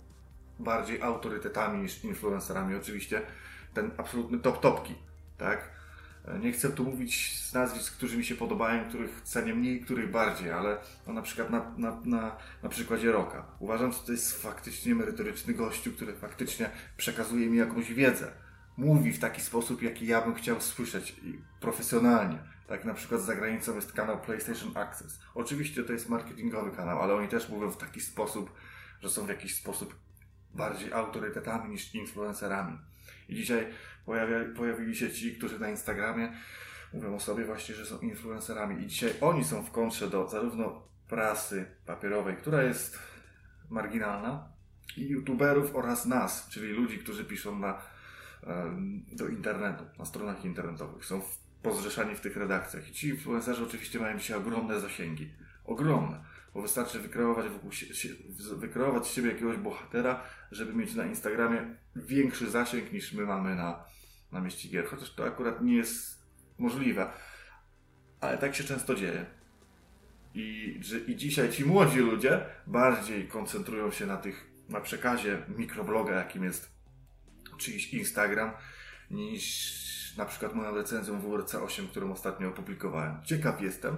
bardziej 0.59 1.01
autorytetami 1.01 1.81
niż 1.81 2.03
influencerami. 2.03 2.75
Oczywiście 2.75 3.21
ten 3.73 3.91
absolutny 3.97 4.39
top 4.39 4.61
topki, 4.61 4.95
tak? 5.37 5.73
Nie 6.39 6.51
chcę 6.51 6.69
tu 6.69 6.83
mówić 6.83 7.39
z 7.39 7.53
nazwisk, 7.53 7.97
którzy 7.97 8.17
mi 8.17 8.25
się 8.25 8.35
podobają, 8.35 8.89
których 8.89 9.21
cenię 9.21 9.55
mniej, 9.55 9.81
których 9.81 10.11
bardziej, 10.11 10.51
ale 10.51 10.77
no 11.07 11.13
na 11.13 11.21
przykład 11.21 11.49
na, 11.49 11.71
na, 11.77 12.01
na, 12.05 12.35
na 12.63 12.69
przykładzie 12.69 13.11
Roka. 13.11 13.45
Uważam, 13.59 13.91
że 13.91 13.99
to 13.99 14.11
jest 14.11 14.41
faktycznie 14.41 14.95
merytoryczny 14.95 15.53
gościu, 15.53 15.91
który 15.91 16.13
faktycznie 16.13 16.69
przekazuje 16.97 17.49
mi 17.49 17.57
jakąś 17.57 17.93
wiedzę. 17.93 18.31
Mówi 18.77 19.11
w 19.11 19.19
taki 19.19 19.41
sposób, 19.41 19.81
jaki 19.81 20.07
ja 20.07 20.21
bym 20.21 20.35
chciał 20.35 20.61
słyszeć 20.61 21.15
profesjonalnie. 21.59 22.39
Tak 22.67 22.85
na 22.85 22.93
przykład 22.93 23.21
za 23.21 23.35
granicą 23.35 23.75
jest 23.75 23.93
kanał 23.93 24.21
PlayStation 24.21 24.77
Access. 24.77 25.19
Oczywiście 25.35 25.83
to 25.83 25.93
jest 25.93 26.09
marketingowy 26.09 26.71
kanał, 26.71 27.01
ale 27.01 27.13
oni 27.13 27.27
też 27.27 27.49
mówią 27.49 27.71
w 27.71 27.77
taki 27.77 28.01
sposób, 28.01 28.53
że 29.01 29.09
są 29.09 29.25
w 29.25 29.29
jakiś 29.29 29.55
sposób 29.55 29.95
bardziej 30.53 30.93
autorytetami 30.93 31.69
niż 31.69 31.95
influencerami. 31.95 32.77
I 33.29 33.35
dzisiaj 33.35 33.67
pojawia, 34.05 34.39
pojawili 34.55 34.95
się 34.95 35.11
ci, 35.11 35.35
którzy 35.35 35.59
na 35.59 35.69
Instagramie 35.69 36.33
mówią 36.93 37.15
o 37.15 37.19
sobie 37.19 37.45
właśnie, 37.45 37.75
że 37.75 37.85
są 37.85 37.99
influencerami. 37.99 38.83
I 38.83 38.87
dzisiaj 38.87 39.13
oni 39.21 39.45
są 39.45 39.63
w 39.63 39.71
kontrze 39.71 40.09
do 40.09 40.27
zarówno 40.27 40.87
prasy 41.09 41.65
papierowej, 41.85 42.37
która 42.37 42.63
jest 42.63 42.99
marginalna, 43.69 44.53
i 44.97 45.07
youtuberów 45.07 45.75
oraz 45.75 46.05
nas, 46.05 46.49
czyli 46.49 46.67
ludzi, 46.67 46.99
którzy 46.99 47.25
piszą 47.25 47.59
na, 47.59 47.81
do 49.11 49.27
internetu, 49.27 49.83
na 49.99 50.05
stronach 50.05 50.45
internetowych. 50.45 51.05
Są 51.05 51.21
pozrzeszani 51.61 52.15
w 52.15 52.21
tych 52.21 52.37
redakcjach. 52.37 52.89
I 52.89 52.93
ci 52.93 53.09
influencerzy 53.09 53.63
oczywiście 53.63 53.99
mają 53.99 54.17
dzisiaj 54.17 54.37
ogromne 54.37 54.79
zasięgi. 54.79 55.33
Ogromne. 55.65 56.23
Bo 56.53 56.61
wystarczy 56.61 56.99
wykreować, 56.99 57.49
wokół 57.49 57.71
się, 57.71 58.09
wykreować 58.55 59.07
z 59.07 59.13
siebie 59.13 59.29
jakiegoś 59.29 59.57
bohatera, 59.57 60.23
żeby 60.51 60.73
mieć 60.73 60.95
na 60.95 61.05
Instagramie 61.05 61.75
większy 61.95 62.49
zasięg 62.49 62.91
niż 62.91 63.13
my 63.13 63.25
mamy 63.25 63.55
na, 63.55 63.85
na 64.31 64.41
mieście 64.41 64.69
gier. 64.69 64.85
Chociaż 64.85 65.13
to 65.13 65.25
akurat 65.25 65.61
nie 65.61 65.75
jest 65.75 66.23
możliwe. 66.57 67.11
Ale 68.21 68.37
tak 68.37 68.55
się 68.55 68.63
często 68.63 68.95
dzieje. 68.95 69.25
I, 70.33 70.77
że, 70.81 70.99
I 70.99 71.15
dzisiaj 71.15 71.51
ci 71.51 71.65
młodzi 71.65 71.99
ludzie 71.99 72.45
bardziej 72.67 73.27
koncentrują 73.27 73.91
się 73.91 74.05
na 74.05 74.17
tych, 74.17 74.47
na 74.69 74.81
przekazie 74.81 75.45
mikrobloga, 75.57 76.13
jakim 76.15 76.43
jest 76.43 76.71
czyjś 77.57 77.93
Instagram, 77.93 78.51
niż 79.11 79.73
na 80.17 80.25
przykład 80.25 80.55
moją 80.55 80.75
recenzją 80.75 81.21
WRC 81.21 81.55
8, 81.55 81.87
którą 81.87 82.11
ostatnio 82.11 82.47
opublikowałem. 82.47 83.23
Ciekaw 83.23 83.61
jestem, 83.61 83.97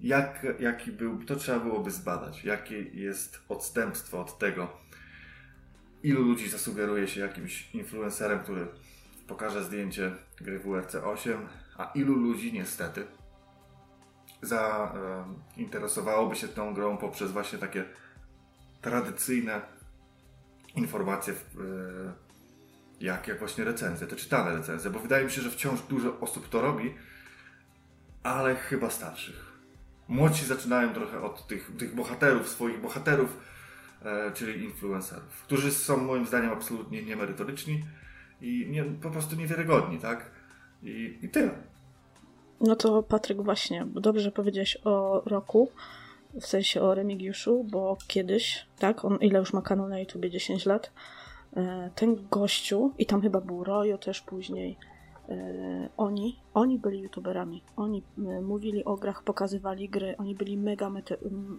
jak, 0.00 0.46
jaki 0.60 0.92
był, 0.92 1.24
to 1.24 1.36
trzeba 1.36 1.60
byłoby 1.60 1.90
zbadać, 1.90 2.44
jakie 2.44 2.82
jest 2.82 3.40
odstępstwo 3.48 4.20
od 4.20 4.38
tego, 4.38 4.68
ilu 6.02 6.22
ludzi 6.22 6.48
zasugeruje 6.48 7.08
się 7.08 7.20
jakimś 7.20 7.74
influencerem, 7.74 8.38
który 8.38 8.66
pokaże 9.26 9.64
zdjęcie 9.64 10.12
gry 10.40 10.58
WRC 10.58 10.94
8, 10.94 11.46
a 11.78 11.92
ilu 11.94 12.14
ludzi 12.14 12.52
niestety 12.52 13.06
zainteresowałoby 14.42 16.32
e, 16.32 16.36
się 16.36 16.48
tą 16.48 16.74
grą 16.74 16.96
poprzez 16.96 17.32
właśnie 17.32 17.58
takie 17.58 17.84
tradycyjne 18.80 19.60
informacje, 20.76 21.34
e, 21.34 21.36
jak, 23.00 23.28
jak 23.28 23.38
właśnie 23.38 23.64
recenzje, 23.64 24.06
te 24.06 24.16
czytane 24.16 24.56
recenzje, 24.56 24.90
bo 24.90 24.98
wydaje 24.98 25.24
mi 25.24 25.30
się, 25.30 25.40
że 25.40 25.50
wciąż 25.50 25.82
dużo 25.82 26.20
osób 26.20 26.48
to 26.48 26.60
robi, 26.60 26.94
ale 28.22 28.54
chyba 28.54 28.90
starszych. 28.90 29.45
Młodsi 30.08 30.46
zaczynają 30.46 30.94
trochę 30.94 31.22
od 31.22 31.46
tych, 31.46 31.72
tych 31.78 31.94
bohaterów, 31.94 32.48
swoich 32.48 32.80
bohaterów, 32.80 33.38
e, 34.04 34.32
czyli 34.32 34.64
influencerów, 34.64 35.42
którzy 35.42 35.72
są 35.72 35.96
moim 35.96 36.26
zdaniem 36.26 36.52
absolutnie 36.52 37.02
niemerytoryczni 37.02 37.84
i 38.40 38.66
nie, 38.70 38.84
po 38.84 39.10
prostu 39.10 39.36
niewiarygodni, 39.36 39.98
tak? 39.98 40.30
I, 40.82 41.18
I 41.22 41.28
tyle. 41.28 41.50
No 42.60 42.76
to 42.76 43.02
Patryk 43.02 43.42
właśnie, 43.42 43.86
dobrze 43.86 44.32
powiedziałeś 44.32 44.78
o 44.84 45.22
roku, 45.26 45.70
w 46.40 46.46
sensie 46.46 46.82
o 46.82 46.94
Remigiuszu, 46.94 47.64
bo 47.64 47.96
kiedyś, 48.06 48.66
tak, 48.78 49.04
on 49.04 49.18
ile 49.20 49.38
już 49.38 49.52
ma 49.52 49.62
kanał 49.62 49.88
na 49.88 49.98
YouTubie, 49.98 50.30
10 50.30 50.66
lat, 50.66 50.92
e, 51.56 51.90
ten 51.94 52.28
gościu, 52.30 52.92
i 52.98 53.06
tam 53.06 53.22
chyba 53.22 53.40
był 53.40 53.64
Rojo 53.64 53.98
też 53.98 54.20
później, 54.20 54.76
oni, 55.96 56.36
oni 56.54 56.78
byli 56.78 57.00
youtuberami. 57.00 57.62
Oni 57.76 58.02
e, 58.18 58.40
mówili 58.40 58.84
o 58.84 58.96
grach, 58.96 59.22
pokazywali 59.22 59.88
gry, 59.88 60.16
oni 60.16 60.34
byli 60.34 60.58
mega 60.58 60.92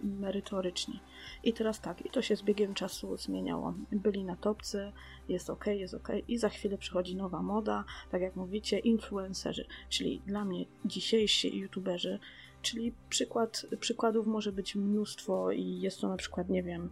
merytoryczni. 0.02 1.00
I 1.44 1.52
teraz 1.52 1.80
tak, 1.80 2.06
i 2.06 2.10
to 2.10 2.22
się 2.22 2.36
z 2.36 2.42
biegiem 2.42 2.74
czasu 2.74 3.16
zmieniało. 3.16 3.74
Byli 3.92 4.24
na 4.24 4.36
topce, 4.36 4.92
jest 5.28 5.50
ok, 5.50 5.66
jest 5.66 5.94
ok, 5.94 6.08
i 6.28 6.38
za 6.38 6.48
chwilę 6.48 6.78
przychodzi 6.78 7.16
nowa 7.16 7.42
moda, 7.42 7.84
tak 8.10 8.22
jak 8.22 8.36
mówicie, 8.36 8.78
influencerzy, 8.78 9.64
czyli 9.88 10.22
dla 10.26 10.44
mnie 10.44 10.64
dzisiejsi 10.84 11.58
youtuberzy, 11.58 12.18
czyli 12.62 12.92
przykład, 13.08 13.66
przykładów 13.80 14.26
może 14.26 14.52
być 14.52 14.74
mnóstwo 14.74 15.52
i 15.52 15.80
jest 15.80 16.00
to 16.00 16.08
na 16.08 16.16
przykład, 16.16 16.48
nie 16.48 16.62
wiem, 16.62 16.90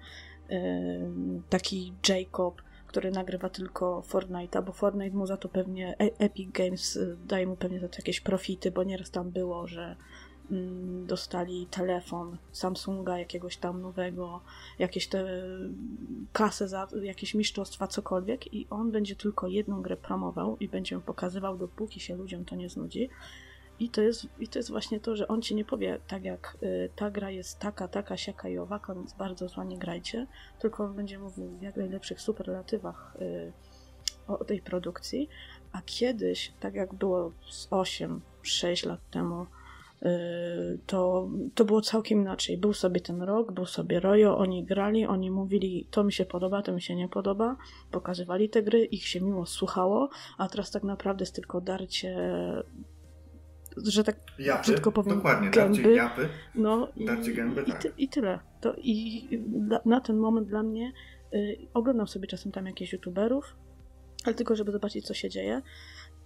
taki 1.49 1.93
Jacob, 2.09 2.63
który 2.97 3.11
nagrywa 3.11 3.49
tylko 3.49 4.03
Fortnite'a, 4.09 4.63
bo 4.63 4.73
Fortnite 4.73 5.17
mu 5.17 5.27
za 5.27 5.37
to 5.37 5.49
pewnie 5.49 5.97
e- 5.99 6.19
Epic 6.19 6.53
Games 6.53 6.97
y, 6.97 7.17
daje 7.27 7.47
mu 7.47 7.57
pewnie 7.57 7.81
za 7.81 7.89
to 7.89 7.97
jakieś 7.99 8.21
profity, 8.21 8.71
bo 8.71 8.85
nieraz 8.85 9.11
tam 9.11 9.31
było, 9.31 9.67
że 9.67 9.97
mm, 10.51 11.07
dostali 11.07 11.67
telefon 11.67 12.37
Samsunga 12.53 13.19
jakiegoś 13.19 13.57
tam 13.57 13.83
nowego, 13.83 14.41
jakieś 14.79 15.09
te 15.09 15.43
kasę 16.33 16.69
za 16.69 16.89
jakieś 17.03 17.35
mistrzostwa, 17.35 17.87
cokolwiek 17.87 18.55
i 18.55 18.67
on 18.71 18.91
będzie 18.91 19.17
tylko 19.17 19.49
jedną 19.49 19.83
grę 19.83 19.97
promował 19.97 20.57
i 20.61 20.69
będzie 20.69 20.95
ją 20.95 21.01
pokazywał, 21.01 21.59
dopóki 21.59 22.01
się 22.01 22.17
ludziom 22.17 22.45
to 22.45 22.57
nie 22.57 22.69
znudzi. 22.69 23.09
I 23.81 23.91
to, 23.91 24.01
jest, 24.01 24.27
I 24.39 24.49
to 24.49 24.59
jest 24.59 24.71
właśnie 24.71 25.01
to, 25.01 25.17
że 25.17 25.29
on 25.29 25.43
ci 25.43 25.55
nie 25.55 25.65
powie 25.65 25.99
tak 26.09 26.25
jak 26.25 26.57
y, 26.63 26.91
ta 26.97 27.11
gra 27.11 27.31
jest 27.31 27.59
taka, 27.59 27.89
taka, 27.89 28.17
siaka 28.17 28.49
i 28.49 28.59
owaka, 28.59 28.95
więc 28.95 29.13
bardzo 29.13 29.49
zła 29.49 29.65
nie 29.65 29.79
grajcie, 29.79 30.27
tylko 30.59 30.85
on 30.85 30.95
będzie 30.95 31.19
mówił 31.19 31.49
w 31.49 31.63
jak 31.63 31.77
najlepszych 31.77 32.21
superlatywach 32.21 33.17
y, 33.21 33.53
o, 34.29 34.39
o 34.39 34.45
tej 34.45 34.63
produkcji, 34.63 35.29
a 35.73 35.83
kiedyś, 35.87 36.53
tak 36.61 36.75
jak 36.75 36.95
było 36.95 37.33
z 37.51 37.69
8-6 37.69 38.87
lat 38.87 39.01
temu, 39.11 39.47
y, 40.03 40.79
to, 40.87 41.29
to 41.55 41.65
było 41.65 41.81
całkiem 41.81 42.21
inaczej. 42.21 42.59
Był 42.59 42.73
sobie 42.73 43.01
ten 43.01 43.23
rok, 43.23 43.53
był 43.53 43.67
sobie 43.67 44.01
Rojo, 44.01 44.39
oni 44.39 44.65
grali, 44.65 45.07
oni 45.07 45.31
mówili, 45.31 45.87
to 45.91 46.05
mi 46.05 46.13
się 46.13 46.25
podoba, 46.25 46.63
to 46.63 46.73
mi 46.73 46.83
się 46.83 46.97
nie 46.97 47.09
podoba, 47.09 47.57
pokazywali 47.91 48.49
te 48.49 48.63
gry, 48.63 48.85
ich 48.85 49.07
się 49.07 49.21
miło 49.21 49.47
słuchało, 49.47 50.09
a 50.39 50.49
teraz 50.49 50.71
tak 50.71 50.83
naprawdę 50.83 51.23
jest 51.23 51.35
tylko 51.35 51.61
darcie 51.61 52.17
że 53.85 54.05
tak 54.05 54.17
japy, 54.39 54.63
brzydko 54.63 54.93
powiem, 54.93 55.17
dokładnie, 55.17 55.51
gęby. 55.51 55.77
Darcie 55.77 55.95
japy, 55.95 56.29
no, 56.55 56.89
darcie 56.97 57.33
gęby, 57.33 57.63
i, 57.63 57.71
tak. 57.71 57.83
ty, 57.83 57.93
i 57.99 58.09
tyle. 58.09 58.39
To, 58.61 58.75
I 58.79 59.29
na, 59.53 59.81
na 59.85 60.01
ten 60.01 60.17
moment 60.17 60.49
dla 60.49 60.63
mnie 60.63 60.93
y, 61.35 61.59
oglądam 61.75 62.07
sobie 62.07 62.27
czasem 62.27 62.53
tam 62.53 62.67
jakichś 62.67 62.93
youtuberów, 62.93 63.57
ale 64.25 64.35
tylko 64.35 64.57
żeby 64.57 64.73
zobaczyć, 64.73 65.07
co 65.07 65.15
się 65.15 65.31
dzieje. 65.31 65.63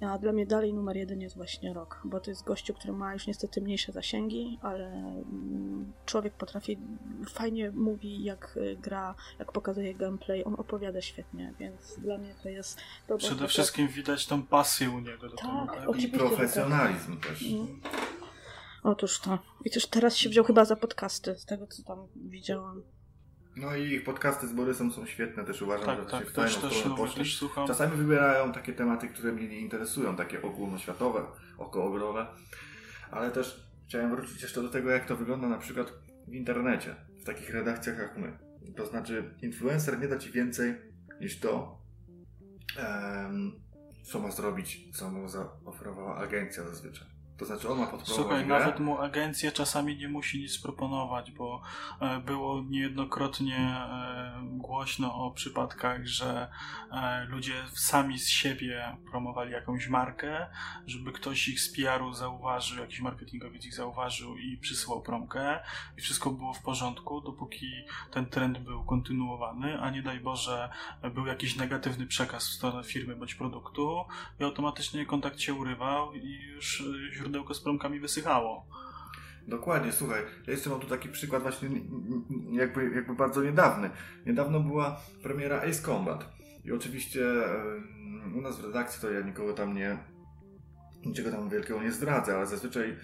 A 0.01 0.19
dla 0.19 0.33
mnie 0.33 0.47
dalej 0.47 0.75
numer 0.75 0.97
jeden 0.97 1.21
jest 1.21 1.37
właśnie 1.37 1.75
rok, 1.75 2.01
bo 2.05 2.21
to 2.21 2.31
jest 2.31 2.45
gościu, 2.45 2.75
który 2.75 2.93
ma 2.93 3.13
już 3.13 3.27
niestety 3.27 3.61
mniejsze 3.61 3.93
zasięgi, 3.93 4.59
ale 4.63 4.87
mm, 4.87 5.93
człowiek 6.07 6.35
potrafi, 6.35 6.79
fajnie 7.29 7.71
mówi, 7.71 8.25
jak 8.25 8.57
y, 8.57 8.77
gra, 8.83 9.15
jak 9.39 9.53
pokazuje 9.53 9.95
gameplay, 9.95 10.45
on 10.45 10.55
opowiada 10.55 11.01
świetnie, 11.01 11.55
więc 11.59 11.99
dla 11.99 12.19
mnie 12.19 12.35
to 12.43 12.49
jest... 12.49 12.79
To 13.07 13.19
Przede 13.19 13.49
wszystkim 13.49 13.89
widać 13.89 14.27
tą 14.27 14.43
pasję 14.43 14.91
u 14.91 14.99
niego 14.99 15.29
do 15.29 15.37
Tak, 15.37 15.41
tego. 15.41 15.67
Tak? 15.67 15.85
I 15.85 15.87
oczywiście, 15.87 16.19
profesjonalizm 16.19 17.17
tak. 17.21 17.31
też. 17.31 17.43
Mm. 17.53 17.81
Otóż 18.83 19.21
to. 19.21 19.39
I 19.65 19.71
też 19.71 19.87
teraz 19.87 20.17
się 20.17 20.29
wziął 20.29 20.45
chyba 20.45 20.65
za 20.65 20.77
podcasty, 20.77 21.39
z 21.39 21.45
tego 21.45 21.67
co 21.67 21.83
tam 21.83 22.07
widziałam. 22.17 22.83
No 23.61 23.77
i 23.77 23.83
ich 23.92 24.05
podcasty 24.05 24.46
z 24.49 24.53
Borysem 24.53 24.92
są 24.92 25.07
świetne, 25.07 25.44
też 25.44 25.62
uważam, 25.62 25.87
Tak, 25.87 25.99
że 25.99 26.05
się 26.05 26.11
tak, 26.11 26.27
w 26.27 26.33
fajną 26.33 26.51
też, 26.51 26.57
też, 26.57 26.85
lubię, 26.85 26.96
poszli. 26.96 27.18
też 27.18 27.37
słucham. 27.37 27.66
Czasami 27.66 27.96
wybierają 27.96 28.53
takie 28.53 28.73
tematy, 28.73 29.09
które 29.09 29.33
mnie 29.33 29.49
nie 29.49 29.61
interesują, 29.61 30.16
takie 30.16 30.42
ogólnoświatowe, 30.42 31.23
okołogrowe, 31.59 32.27
ale 33.11 33.31
też 33.31 33.70
chciałem 33.88 34.11
wrócić 34.16 34.42
jeszcze 34.42 34.62
do 34.62 34.68
tego, 34.68 34.90
jak 34.90 35.07
to 35.07 35.16
wygląda 35.16 35.49
na 35.49 35.59
przykład 35.59 35.92
w 36.29 36.35
internecie, 36.35 36.94
w 37.20 37.25
takich 37.25 37.51
redakcjach 37.51 37.98
jak 37.98 38.19
my. 38.19 38.38
To 38.77 38.87
znaczy, 38.87 39.35
influencer 39.42 40.00
nie 40.00 40.08
da 40.08 40.19
ci 40.19 40.31
więcej 40.33 40.75
niż 41.21 41.40
to, 41.40 41.79
em, 42.79 43.52
co 44.02 44.21
ma 44.21 44.31
zrobić, 44.31 44.96
co 44.96 45.11
mu 45.11 45.29
zaoferowała 45.29 46.17
agencja 46.17 46.65
zazwyczaj. 46.65 47.08
To 47.41 47.47
znaczy 47.47 47.69
on 47.69 47.79
ma 47.79 47.87
podprowadzić 47.87 48.15
Słuchaj, 48.15 48.47
nawet 48.47 48.81
mu 48.81 48.99
agencja 48.99 49.53
czasami 49.53 49.97
nie 49.97 50.09
musi 50.09 50.41
nic 50.41 50.59
proponować, 50.59 51.31
bo 51.31 51.61
e, 52.01 52.21
było 52.21 52.63
niejednokrotnie 52.69 53.57
e, 53.57 54.60
głośno 54.81 55.14
o 55.14 55.31
przypadkach, 55.31 56.06
że 56.06 56.48
e, 56.92 57.24
ludzie 57.24 57.54
sami 57.74 58.18
z 58.18 58.28
siebie 58.28 58.96
promowali 59.10 59.52
jakąś 59.52 59.88
markę, 59.88 60.46
żeby 60.87 61.12
ktoś 61.12 61.48
ich 61.48 61.60
z 61.60 61.72
PR-u 61.76 62.12
zauważył, 62.12 62.78
jakiś 62.78 63.00
marketingowiec 63.00 63.64
ich 63.64 63.74
zauważył 63.74 64.38
i 64.38 64.56
przysłał 64.56 65.02
promkę 65.02 65.60
i 65.98 66.00
wszystko 66.00 66.31
było 66.31 66.54
w 66.54 66.62
porządku, 66.62 67.20
dopóki 67.20 67.85
ten 68.10 68.26
trend 68.26 68.58
był 68.58 68.85
kontynuowany, 68.85 69.81
a 69.81 69.90
nie 69.90 70.02
daj 70.02 70.20
Boże 70.20 70.68
był 71.14 71.26
jakiś 71.26 71.56
negatywny 71.56 72.06
przekaz 72.06 72.48
w 72.48 72.52
stronę 72.52 72.85
firmy 72.85 73.16
bądź 73.16 73.35
produktu 73.35 74.04
i 74.40 74.44
automatycznie 74.44 75.06
kontakt 75.06 75.40
się 75.40 75.54
urywał 75.54 76.14
i 76.14 76.40
już 76.42 76.81
e, 76.81 77.14
źródełko 77.14 77.54
z 77.54 77.60
promkami 77.60 78.00
wysychało. 78.00 78.66
Dokładnie, 79.51 79.92
słuchaj, 79.92 80.23
ja 80.46 80.53
jeszcze 80.53 80.71
mam 80.71 80.81
tu 80.81 80.87
taki 80.87 81.09
przykład 81.09 81.42
właśnie 81.42 81.69
jakby, 82.53 82.90
jakby 82.94 83.15
bardzo 83.15 83.42
niedawny. 83.42 83.90
Niedawno 84.27 84.61
była 84.61 85.01
premiera 85.23 85.57
Ace 85.57 85.83
Combat 85.83 86.33
i 86.65 86.73
oczywiście 86.73 87.25
u 88.35 88.40
nas 88.40 88.61
w 88.61 88.65
redakcji 88.65 89.01
to 89.01 89.11
ja 89.11 89.21
nikogo 89.21 89.53
tam 89.53 89.75
nie, 89.75 89.98
niczego 91.05 91.31
tam 91.31 91.48
wielkiego 91.48 91.83
nie 91.83 91.92
zdradzę, 91.92 92.37
ale 92.37 92.46
zazwyczaj 92.46 92.96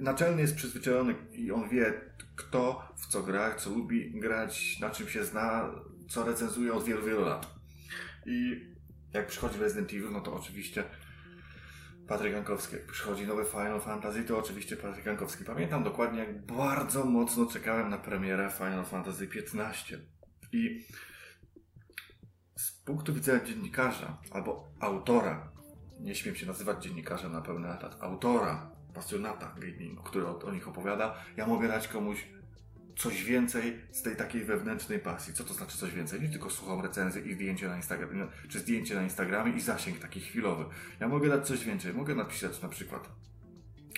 naczelny 0.00 0.42
jest 0.42 0.56
przyzwyczajony 0.56 1.14
i 1.32 1.52
on 1.52 1.68
wie, 1.68 2.00
kto 2.36 2.92
w 2.96 3.06
co 3.06 3.22
gra, 3.22 3.54
co 3.54 3.70
lubi 3.70 4.20
grać, 4.20 4.80
na 4.80 4.90
czym 4.90 5.08
się 5.08 5.24
zna, 5.24 5.70
co 6.08 6.24
recenzuje 6.24 6.72
od 6.72 6.84
wielu, 6.84 7.06
wielu 7.06 7.20
lat. 7.20 7.54
I 8.26 8.66
jak 9.12 9.26
przychodzi 9.26 9.58
Resident 9.58 9.90
Evil, 9.90 10.10
no 10.12 10.20
to 10.20 10.34
oczywiście 10.34 10.84
Patryk 12.10 12.32
Jankowski. 12.32 12.76
Jak 12.76 12.86
przychodzi 12.86 13.26
nowe 13.26 13.44
Final 13.44 13.80
Fantasy, 13.80 14.24
to 14.24 14.38
oczywiście 14.38 14.76
Patryk 14.76 15.06
Jankowski. 15.06 15.44
Pamiętam 15.44 15.84
dokładnie, 15.84 16.18
jak 16.18 16.46
bardzo 16.46 17.04
mocno 17.04 17.46
czekałem 17.46 17.90
na 17.90 17.98
premierę 17.98 18.50
Final 18.58 18.84
Fantasy 18.84 19.28
XV. 19.34 19.64
I 20.52 20.84
z 22.56 22.72
punktu 22.72 23.14
widzenia 23.14 23.44
dziennikarza 23.44 24.18
albo 24.30 24.68
autora, 24.80 25.52
nie 26.00 26.14
śmiem 26.14 26.34
się 26.34 26.46
nazywać 26.46 26.84
dziennikarzem 26.84 27.32
na 27.32 27.40
pełny 27.40 27.72
etat, 27.74 27.96
autora, 28.00 28.70
pasjonata 28.94 29.54
gamingu, 29.60 30.02
który 30.02 30.26
o, 30.26 30.38
o 30.38 30.52
nich 30.52 30.68
opowiada, 30.68 31.14
ja 31.36 31.46
mogę 31.46 31.68
dać 31.68 31.88
komuś 31.88 32.28
coś 32.96 33.24
więcej 33.24 33.78
z 33.92 34.02
tej 34.02 34.16
takiej 34.16 34.44
wewnętrznej 34.44 34.98
pasji. 34.98 35.34
Co 35.34 35.44
to 35.44 35.54
znaczy 35.54 35.78
coś 35.78 35.94
więcej? 35.94 36.20
Nie 36.20 36.28
tylko 36.28 36.50
słucham 36.50 36.80
recenzji 36.80 37.28
i 37.28 37.34
zdjęcie 37.34 37.68
na 37.68 37.76
Instagramie, 37.76 38.26
czy 38.48 38.58
zdjęcie 38.58 38.94
na 38.94 39.02
Instagramie 39.02 39.52
i 39.52 39.60
zasięg 39.60 39.98
taki 39.98 40.20
chwilowy. 40.20 40.64
Ja 41.00 41.08
mogę 41.08 41.28
dać 41.28 41.46
coś 41.46 41.64
więcej. 41.64 41.94
Mogę 41.94 42.14
napisać 42.14 42.62
na 42.62 42.68
przykład 42.68 43.08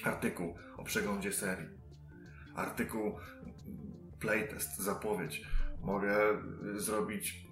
artykuł 0.05 0.55
o 0.77 0.85
przeglądzie 0.85 1.33
serii, 1.33 1.69
artykuł 2.55 3.19
playtest, 4.21 4.79
zapowiedź. 4.79 5.43
Mogę 5.81 6.17
zrobić 6.77 7.47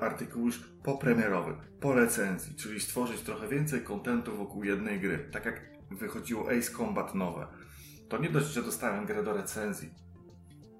artykuł 0.00 0.46
już 0.46 0.58
popremierowy, 0.82 1.54
po 1.80 1.94
recenzji, 1.94 2.54
czyli 2.54 2.80
stworzyć 2.80 3.20
trochę 3.20 3.48
więcej 3.48 3.80
kontentu 3.80 4.36
wokół 4.36 4.64
jednej 4.64 5.00
gry. 5.00 5.28
Tak 5.32 5.44
jak 5.44 5.60
wychodziło 5.90 6.50
Ace 6.50 6.72
Combat 6.72 7.14
nowe. 7.14 7.46
To 8.08 8.18
nie 8.18 8.30
dość, 8.30 8.46
że 8.46 8.62
dostałem 8.62 9.06
grę 9.06 9.22
do 9.22 9.32
recenzji, 9.32 9.90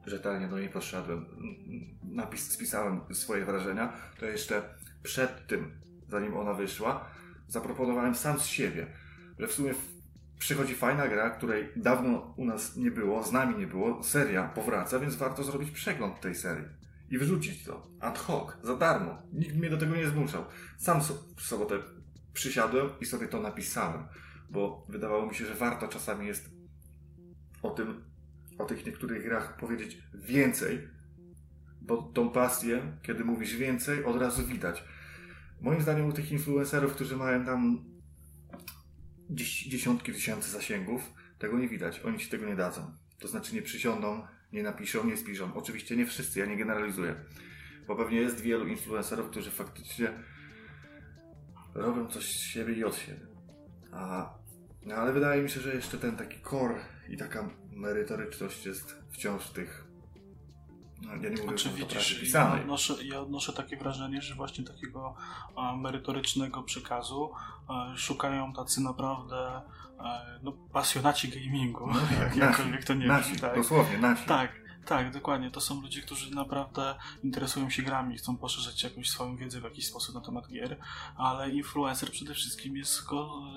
rzetelnie 0.07 0.49
do 0.49 0.59
niej 0.59 0.69
poszedłem, 0.69 1.27
napis, 2.03 2.51
spisałem 2.51 3.01
swoje 3.13 3.45
wrażenia, 3.45 3.93
to 4.21 4.27
jeszcze 4.27 4.63
przed 5.03 5.47
tym, 5.47 5.71
zanim 6.09 6.37
ona 6.37 6.55
wyszła, 6.55 7.09
zaproponowałem 7.49 8.15
sam 8.15 8.41
z 8.41 8.47
siebie, 8.47 8.87
że 9.39 9.47
w 9.47 9.53
sumie 9.53 9.75
przychodzi 10.39 10.75
fajna 10.75 11.09
gra, 11.09 11.31
której 11.31 11.73
dawno 11.77 12.35
u 12.37 12.45
nas 12.45 12.77
nie 12.77 12.91
było, 12.91 13.23
z 13.23 13.33
nami 13.33 13.59
nie 13.59 13.67
było, 13.67 14.03
seria 14.03 14.49
powraca, 14.49 14.99
więc 14.99 15.17
warto 15.17 15.45
zrobić 15.45 15.71
przegląd 15.71 16.21
tej 16.21 16.35
serii 16.35 16.65
i 17.11 17.19
wyrzucić 17.19 17.65
to 17.65 17.89
ad 18.01 18.19
hoc, 18.19 18.53
za 18.63 18.77
darmo. 18.77 19.19
Nikt 19.33 19.57
mnie 19.57 19.71
do 19.71 19.77
tego 19.77 19.97
nie 19.97 20.09
zmuszał. 20.09 20.45
Sam 20.79 21.01
w 21.37 21.43
sobotę 21.43 21.79
przysiadłem 22.33 22.91
i 23.01 23.07
sobie 23.07 23.29
to 23.29 23.41
napisałem, 23.41 24.05
bo 24.51 24.87
wydawało 24.89 25.27
mi 25.27 25.35
się, 25.35 25.47
że 25.47 25.55
warto 25.55 25.89
czasami 25.89 26.27
jest 26.27 26.51
o 27.63 27.71
tym 27.71 28.05
o 28.59 28.65
tych 28.65 28.87
niektórych 28.87 29.23
grach 29.23 29.57
powiedzieć 29.57 29.99
więcej, 30.15 30.89
bo 31.81 32.03
tą 32.03 32.31
pasję, 32.31 32.99
kiedy 33.03 33.25
mówisz 33.25 33.57
więcej, 33.57 34.05
od 34.05 34.17
razu 34.17 34.47
widać. 34.47 34.85
Moim 35.61 35.83
zdaniem 35.83 36.07
u 36.07 36.13
tych 36.13 36.33
influencerów, 36.33 36.95
którzy 36.95 37.17
mają 37.17 37.45
tam 37.45 37.85
dzies- 39.31 39.69
dziesiątki 39.69 40.13
tysięcy 40.13 40.51
zasięgów, 40.51 41.13
tego 41.39 41.59
nie 41.59 41.69
widać. 41.69 42.01
Oni 42.01 42.19
ci 42.19 42.29
tego 42.29 42.47
nie 42.47 42.57
dadzą. 42.57 42.95
To 43.19 43.29
znaczy 43.29 43.55
nie 43.55 43.63
przysiądą, 43.63 44.27
nie 44.53 44.63
napiszą, 44.63 45.05
nie 45.05 45.17
spiszą. 45.17 45.55
Oczywiście 45.55 45.97
nie 45.97 46.07
wszyscy, 46.07 46.39
ja 46.39 46.47
nie 46.47 46.57
generalizuję. 46.57 47.15
Bo 47.87 47.97
pewnie 47.97 48.21
jest 48.21 48.41
wielu 48.41 48.67
influencerów, 48.67 49.31
którzy 49.31 49.51
faktycznie 49.51 50.13
robią 51.75 52.07
coś 52.07 52.25
z 52.25 52.41
siebie 52.41 52.75
i 52.75 52.85
od 52.85 52.97
siebie. 52.97 53.27
A, 53.93 54.35
no 54.83 54.95
ale 54.95 55.13
wydaje 55.13 55.43
mi 55.43 55.51
się, 55.51 55.61
że 55.61 55.75
jeszcze 55.75 55.99
ten 55.99 56.17
taki 56.17 56.41
core 56.51 56.81
i 57.09 57.17
taka 57.17 57.51
merytoryczność 57.77 58.67
jest 58.67 58.97
wciąż 59.11 59.43
w 59.43 59.53
tych. 59.53 59.87
No, 61.03 61.11
ja 61.11 61.17
nie 61.17 61.31
mówię 61.31 61.47
pracy 61.47 61.69
widzisz, 61.69 62.33
ja 62.35 62.55
odnoszę, 62.55 62.95
ja 63.05 63.21
odnoszę 63.21 63.53
takie 63.53 63.77
wrażenie, 63.77 64.23
że 64.23 64.35
właśnie 64.35 64.65
takiego 64.65 65.15
e, 65.57 65.77
merytorycznego 65.77 66.63
przekazu 66.63 67.33
e, 67.71 67.99
szukają 67.99 68.53
tacy 68.53 68.81
naprawdę 68.81 69.61
e, 70.01 70.41
no, 70.43 70.53
pasjonaci 70.53 71.29
gamingu, 71.29 71.87
No 71.87 72.01
tak, 72.19 72.37
jakkolwiek 72.47 72.85
to 72.85 72.95
nie 72.95 73.07
nasi, 73.07 73.31
brzmi, 73.31 73.41
tak. 73.41 73.57
dosłownie 73.57 73.99
nasi. 73.99 74.27
Tak, 74.27 74.66
tak, 74.87 75.13
dokładnie. 75.13 75.51
To 75.51 75.61
są 75.61 75.83
ludzie, 75.83 76.03
którzy 76.03 76.35
naprawdę 76.35 76.95
interesują 77.25 77.71
się 77.71 77.83
grami, 77.83 78.19
chcą 78.19 78.37
poszerzać 78.37 78.83
jakąś 78.83 79.11
swoją 79.11 79.37
wiedzę 79.37 79.61
w 79.61 79.65
jakiś 79.65 79.87
sposób 79.87 80.15
na 80.15 80.21
temat 80.21 80.49
gier, 80.49 80.77
ale 81.17 81.51
influencer 81.51 82.11
przede 82.11 82.35
wszystkim 82.35 82.77
jest 82.77 83.03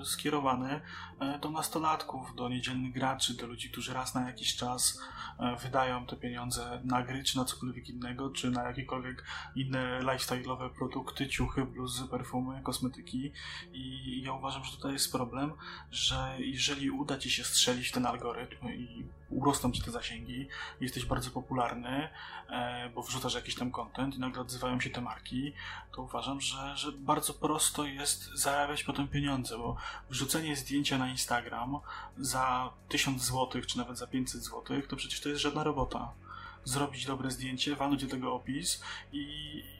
skierowany 0.04 0.80
e, 1.20 1.38
do 1.38 1.50
nastolatków, 1.50 2.34
do 2.36 2.48
niedzielnych 2.48 2.92
graczy, 2.92 3.34
do 3.36 3.46
ludzi, 3.46 3.70
którzy 3.70 3.94
raz 3.94 4.14
na 4.14 4.26
jakiś 4.26 4.56
czas 4.56 5.00
e, 5.38 5.56
wydają 5.56 6.06
te 6.06 6.16
pieniądze 6.16 6.80
na 6.84 7.02
gry, 7.02 7.24
czy 7.24 7.36
na 7.36 7.44
cokolwiek 7.44 7.88
innego, 7.88 8.30
czy 8.30 8.50
na 8.50 8.64
jakiekolwiek 8.64 9.24
inne 9.54 10.00
lifestyle'owe 10.00 10.70
produkty, 10.70 11.28
ciuchy, 11.28 11.64
bluzy, 11.64 12.08
perfumy, 12.08 12.62
kosmetyki. 12.62 13.32
I 13.72 14.22
ja 14.22 14.32
uważam, 14.32 14.64
że 14.64 14.72
tutaj 14.72 14.92
jest 14.92 15.12
problem, 15.12 15.52
że 15.90 16.36
jeżeli 16.38 16.90
uda 16.90 17.18
ci 17.18 17.30
się 17.30 17.44
strzelić 17.44 17.88
w 17.88 17.92
ten 17.92 18.06
algorytm 18.06 18.68
i 18.68 19.19
urosną 19.30 19.72
ci 19.72 19.82
te 19.82 19.90
zasięgi, 19.90 20.48
jesteś 20.80 21.04
bardzo 21.04 21.30
popularny, 21.30 22.08
e, 22.48 22.90
bo 22.94 23.02
wrzucasz 23.02 23.34
jakiś 23.34 23.54
tam 23.54 23.70
content 23.70 24.14
i 24.14 24.20
nagle 24.20 24.42
odzywają 24.42 24.80
się 24.80 24.90
te 24.90 25.00
marki, 25.00 25.52
to 25.92 26.02
uważam, 26.02 26.40
że, 26.40 26.76
że 26.76 26.92
bardzo 26.92 27.34
prosto 27.34 27.84
jest 27.84 28.30
zarabiać 28.34 28.84
potem 28.84 29.08
pieniądze, 29.08 29.58
bo 29.58 29.76
wrzucenie 30.10 30.56
zdjęcia 30.56 30.98
na 30.98 31.10
Instagram 31.10 31.78
za 32.18 32.70
1000 32.88 33.22
zł, 33.22 33.62
czy 33.66 33.78
nawet 33.78 33.98
za 33.98 34.06
500 34.06 34.44
zł, 34.44 34.82
to 34.88 34.96
przecież 34.96 35.20
to 35.20 35.28
jest 35.28 35.40
żadna 35.40 35.64
robota. 35.64 36.12
Zrobić 36.64 37.06
dobre 37.06 37.30
zdjęcie, 37.30 37.76
walnąć 37.76 38.04
do 38.04 38.10
tego 38.10 38.34
opis 38.34 38.82
i 39.12 39.79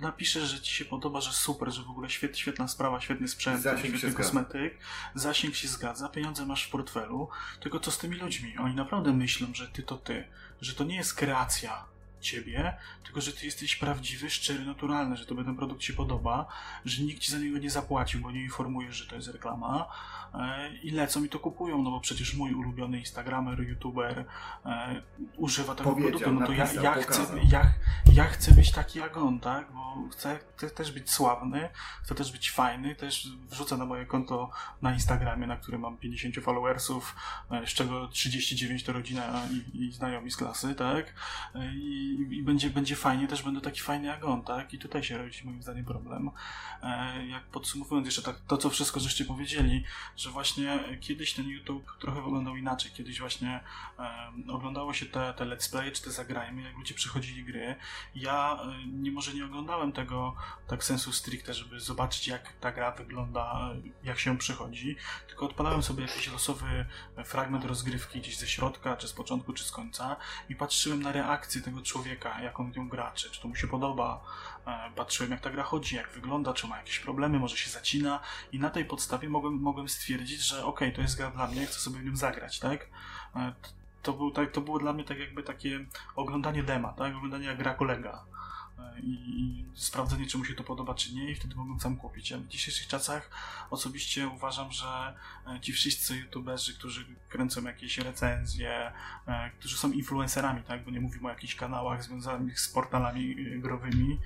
napiszesz, 0.00 0.50
że 0.50 0.60
ci 0.60 0.74
się 0.74 0.84
podoba, 0.84 1.20
że 1.20 1.32
super, 1.32 1.70
że 1.72 1.82
w 1.82 1.90
ogóle 1.90 2.10
świet, 2.10 2.38
świetna 2.38 2.68
sprawa, 2.68 3.00
świetny 3.00 3.28
sprzęt, 3.28 3.62
Zasięg 3.62 3.82
się 3.82 3.88
świetny 3.98 4.10
zgadza. 4.10 4.22
kosmetyk, 4.22 4.78
zasięg 5.14 5.54
się 5.54 5.68
zgadza, 5.68 6.08
pieniądze 6.08 6.46
masz 6.46 6.64
w 6.64 6.70
portfelu, 6.70 7.28
tylko 7.60 7.80
co 7.80 7.90
z 7.90 7.98
tymi 7.98 8.16
ludźmi? 8.16 8.58
Oni 8.58 8.74
naprawdę 8.74 9.12
myślą, 9.12 9.46
że 9.54 9.68
ty 9.68 9.82
to 9.82 9.96
ty, 9.96 10.24
że 10.60 10.74
to 10.74 10.84
nie 10.84 10.96
jest 10.96 11.14
kreacja 11.14 11.84
ciebie, 12.20 12.76
tylko 13.04 13.20
że 13.20 13.32
ty 13.32 13.46
jesteś 13.46 13.76
prawdziwy, 13.76 14.30
szczery, 14.30 14.64
naturalny, 14.64 15.16
że 15.16 15.26
tobie 15.26 15.44
ten 15.44 15.56
produkt 15.56 15.82
się 15.82 15.92
podoba, 15.92 16.46
że 16.84 17.02
nikt 17.02 17.20
ci 17.20 17.32
za 17.32 17.38
niego 17.38 17.58
nie 17.58 17.70
zapłacił, 17.70 18.20
bo 18.20 18.30
nie 18.30 18.42
informujesz, 18.42 18.96
że 18.96 19.06
to 19.06 19.16
jest 19.16 19.28
reklama 19.28 19.88
e, 20.34 20.74
i 20.82 20.90
lecą 20.90 21.24
i 21.24 21.28
to 21.28 21.38
kupują, 21.38 21.82
no 21.82 21.90
bo 21.90 22.00
przecież 22.00 22.34
mój 22.34 22.54
ulubiony 22.54 22.98
instagramer, 22.98 23.68
youtuber 23.68 24.24
e, 24.66 25.02
używa 25.36 25.74
tego 25.74 25.90
Powiedział, 25.90 26.10
produktu, 26.10 26.40
no 26.40 26.46
to 26.46 26.52
ja, 26.52 26.58
napisał, 26.58 26.84
ja, 26.84 26.94
chcę, 26.94 27.02
pokazał. 27.04 27.38
ja, 27.50 27.72
ja 28.12 28.24
chcę 28.24 28.54
być 28.54 28.72
taki 28.72 28.98
jak 28.98 29.16
on, 29.16 29.40
tak, 29.40 29.72
bo 29.72 30.08
chcę, 30.12 30.38
chcę 30.56 30.70
też 30.70 30.92
być 30.92 31.10
sławny, 31.10 31.68
chcę 32.04 32.14
też 32.14 32.32
być 32.32 32.50
fajny, 32.50 32.94
też 32.94 33.28
wrzucę 33.50 33.76
na 33.76 33.84
moje 33.84 34.06
konto 34.06 34.50
na 34.82 34.92
Instagramie, 34.92 35.46
na 35.46 35.56
którym 35.56 35.80
mam 35.80 35.96
50 35.96 36.44
followersów, 36.44 37.16
e, 37.50 37.66
z 37.66 37.70
czego 37.70 38.08
39 38.08 38.84
to 38.84 38.92
rodzina 38.92 39.42
i, 39.52 39.84
i 39.86 39.92
znajomi 39.92 40.30
z 40.30 40.36
klasy, 40.36 40.74
tak? 40.74 41.14
I 41.74 42.07
i, 42.08 42.42
będzie, 42.42 42.70
będzie 42.70 42.96
fajnie, 42.96 43.28
też 43.28 43.42
będę 43.42 43.60
taki 43.60 43.80
fajny 43.80 44.06
jak 44.06 44.24
on, 44.24 44.42
tak? 44.42 44.74
I 44.74 44.78
tutaj 44.78 45.04
się 45.04 45.18
rodzi 45.18 45.46
moim 45.46 45.62
zdaniem 45.62 45.84
problem. 45.84 46.30
E, 46.82 47.26
jak 47.26 47.44
podsumowując 47.44 48.06
jeszcze 48.06 48.22
tak, 48.22 48.40
to, 48.40 48.56
co 48.56 48.70
wszystko 48.70 49.00
żeście 49.00 49.24
powiedzieli, 49.24 49.84
że 50.16 50.30
właśnie 50.30 50.80
kiedyś 51.00 51.32
ten 51.34 51.48
YouTube 51.48 51.96
trochę 52.00 52.22
wyglądał 52.22 52.56
inaczej. 52.56 52.90
Kiedyś 52.90 53.20
właśnie 53.20 53.60
e, 53.98 54.32
oglądało 54.48 54.94
się 54.94 55.06
te, 55.06 55.34
te 55.34 55.44
let's 55.44 55.70
play, 55.70 55.92
czy 55.92 56.02
te 56.02 56.10
zagrajmy, 56.10 56.62
jak 56.62 56.76
ludzie 56.76 56.94
przychodzili 56.94 57.44
gry. 57.44 57.76
Ja 58.14 58.58
e, 58.62 58.86
nie 58.86 59.12
może 59.12 59.34
nie 59.34 59.44
oglądałem 59.44 59.92
tego 59.92 60.36
tak 60.68 60.84
sensu 60.84 61.12
stricte, 61.12 61.54
żeby 61.54 61.80
zobaczyć 61.80 62.28
jak 62.28 62.52
ta 62.52 62.72
gra 62.72 62.90
wygląda, 62.90 63.70
jak 64.04 64.18
się 64.18 64.38
przychodzi, 64.38 64.96
tylko 65.28 65.46
odpalałem 65.46 65.82
sobie 65.82 66.02
jakiś 66.02 66.32
losowy 66.32 66.86
fragment 67.24 67.64
rozgrywki 67.64 68.20
gdzieś 68.20 68.38
ze 68.38 68.46
środka, 68.46 68.96
czy 68.96 69.08
z 69.08 69.12
początku, 69.12 69.52
czy 69.52 69.64
z 69.64 69.70
końca 69.70 70.16
i 70.48 70.56
patrzyłem 70.56 71.02
na 71.02 71.12
reakcję 71.12 71.60
tego 71.60 71.82
człowieka, 71.82 71.97
jak 72.42 72.60
on 72.60 72.72
ją 72.76 72.88
gra, 72.88 73.12
czy, 73.14 73.30
czy 73.30 73.42
to 73.42 73.48
mu 73.48 73.56
się 73.56 73.66
podoba. 73.66 74.24
E, 74.66 74.90
patrzyłem, 74.96 75.32
jak 75.32 75.40
ta 75.40 75.50
gra 75.50 75.62
chodzi, 75.62 75.96
jak 75.96 76.10
wygląda, 76.10 76.54
czy 76.54 76.66
ma 76.66 76.76
jakieś 76.76 76.98
problemy, 76.98 77.38
może 77.38 77.56
się 77.56 77.70
zacina, 77.70 78.20
i 78.52 78.58
na 78.58 78.70
tej 78.70 78.84
podstawie 78.84 79.28
mogłem, 79.28 79.54
mogłem 79.54 79.88
stwierdzić, 79.88 80.40
że 80.40 80.64
okay, 80.64 80.92
to 80.92 81.00
jest 81.00 81.16
gra 81.16 81.30
dla 81.30 81.46
mnie, 81.46 81.66
chcę 81.66 81.80
sobie 81.80 81.98
w 81.98 82.04
nią 82.04 82.16
zagrać, 82.16 82.58
tak? 82.58 82.88
E, 83.36 83.52
to, 84.02 84.12
był, 84.12 84.30
tak, 84.30 84.52
to 84.52 84.60
było 84.60 84.78
dla 84.78 84.92
mnie 84.92 85.04
tak 85.04 85.18
jakby 85.18 85.42
takie 85.42 85.86
oglądanie 86.16 86.62
dema, 86.62 86.92
tak? 86.92 87.16
Oglądanie 87.16 87.46
jak 87.46 87.58
gra 87.58 87.74
kolega 87.74 88.24
i, 89.02 89.64
sprawdzenie, 89.74 90.26
czy 90.26 90.38
mu 90.38 90.44
się 90.44 90.54
to 90.54 90.64
podoba, 90.64 90.94
czy 90.94 91.14
nie, 91.14 91.30
i 91.30 91.34
wtedy 91.34 91.54
mogą 91.54 91.80
sam 91.80 91.96
kupić. 91.96 92.32
A 92.32 92.38
w 92.38 92.48
dzisiejszych 92.48 92.86
czasach 92.86 93.30
osobiście 93.70 94.28
uważam, 94.28 94.72
że 94.72 95.14
e, 95.46 95.60
ci 95.60 95.72
wszyscy 95.72 96.16
youtuberzy, 96.16 96.74
którzy 96.74 97.06
kręcą 97.28 97.62
jakieś 97.62 97.98
recenzje, 97.98 98.92
e, 99.26 99.50
którzy 99.58 99.76
są 99.76 99.92
influencerami, 99.92 100.62
tak, 100.62 100.84
bo 100.84 100.90
nie 100.90 101.00
mówimy 101.00 101.26
o 101.26 101.30
jakichś 101.30 101.54
kanałach 101.54 102.04
związanych 102.04 102.60
z 102.60 102.68
portalami 102.68 103.36
e, 103.54 103.58
growymi, 103.58 104.18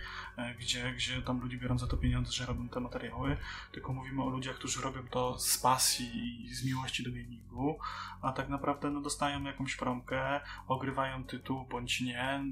gdzie, 0.60 0.92
gdzie 0.92 1.22
tam 1.22 1.40
ludzie 1.40 1.56
biorą 1.56 1.78
za 1.78 1.86
to 1.86 1.96
pieniądze, 1.96 2.32
że 2.32 2.46
robią 2.46 2.68
te 2.68 2.80
materiały, 2.80 3.36
tylko 3.72 3.92
mówimy 3.92 4.22
o 4.22 4.28
ludziach, 4.28 4.56
którzy 4.56 4.82
robią 4.82 5.02
to 5.10 5.38
z 5.38 5.58
pasji 5.58 6.44
i 6.44 6.54
z 6.54 6.64
miłości 6.64 7.02
do 7.02 7.10
gamingu, 7.10 7.78
a 8.22 8.32
tak 8.32 8.48
naprawdę 8.48 8.90
no, 8.90 9.00
dostają 9.00 9.42
jakąś 9.42 9.76
promkę, 9.76 10.40
ogrywają 10.68 11.24
tytuł 11.24 11.64
bądź 11.64 12.00
nie, 12.00 12.44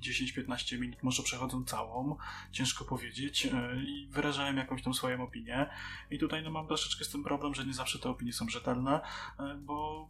10-15 0.00 0.78
minut 0.78 1.02
może 1.02 1.22
przechodzą 1.22 1.64
całą, 1.64 2.16
ciężko 2.52 2.84
powiedzieć, 2.84 3.46
e, 3.46 3.76
i 3.76 4.08
wyrażałem 4.10 4.56
jakąś 4.56 4.82
tą 4.82 4.94
swoją 4.94 5.22
opinię. 5.22 5.66
I 6.10 6.18
tutaj 6.18 6.42
no, 6.42 6.50
mam 6.50 6.66
troszeczkę 6.66 7.04
z 7.04 7.08
tym 7.08 7.24
problem, 7.24 7.54
że 7.54 7.66
nie 7.66 7.74
zawsze 7.74 7.98
te 7.98 8.10
opinie 8.10 8.32
są 8.32 8.48
rzetelne, 8.48 9.00
e, 9.40 9.54
bo 9.54 10.08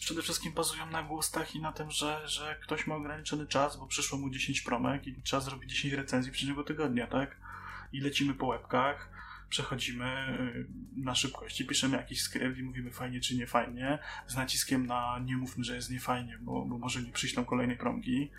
przede 0.00 0.22
wszystkim 0.22 0.52
bazują 0.52 0.86
na 0.86 1.02
głosach 1.02 1.54
i 1.54 1.60
na 1.60 1.72
tym, 1.72 1.90
że, 1.90 2.28
że 2.28 2.56
ktoś 2.62 2.86
ma 2.86 2.94
ograniczony 2.94 3.46
czas, 3.46 3.76
bo 3.76 3.86
przyszło 3.86 4.18
mu 4.18 4.30
10 4.30 4.60
promek 4.60 5.06
i 5.06 5.22
trzeba 5.22 5.40
zrobić 5.40 5.70
10 5.70 5.94
recenzji 5.94 6.32
w 6.32 6.36
ciągu 6.36 6.64
tygodnia, 6.64 7.06
tak? 7.06 7.36
I 7.92 8.00
lecimy 8.00 8.34
po 8.34 8.46
łebkach, 8.46 9.08
przechodzimy 9.48 10.04
e, 10.04 10.52
na 10.96 11.14
szybkości, 11.14 11.66
piszemy 11.66 11.96
jakiś 11.96 12.22
skrypt 12.22 12.58
i 12.58 12.62
mówimy 12.62 12.90
fajnie 12.90 13.20
czy 13.20 13.36
nie 13.36 13.46
fajnie, 13.46 13.98
z 14.26 14.36
naciskiem 14.36 14.86
na 14.86 15.18
nie 15.24 15.36
mówmy, 15.36 15.64
że 15.64 15.74
jest 15.74 15.90
niefajnie, 15.90 16.38
bo, 16.40 16.64
bo 16.64 16.78
może 16.78 17.02
nie 17.02 17.12
przyjść 17.12 17.36
nam 17.36 17.44
kolejnej 17.44 17.76
promki. 17.76 18.30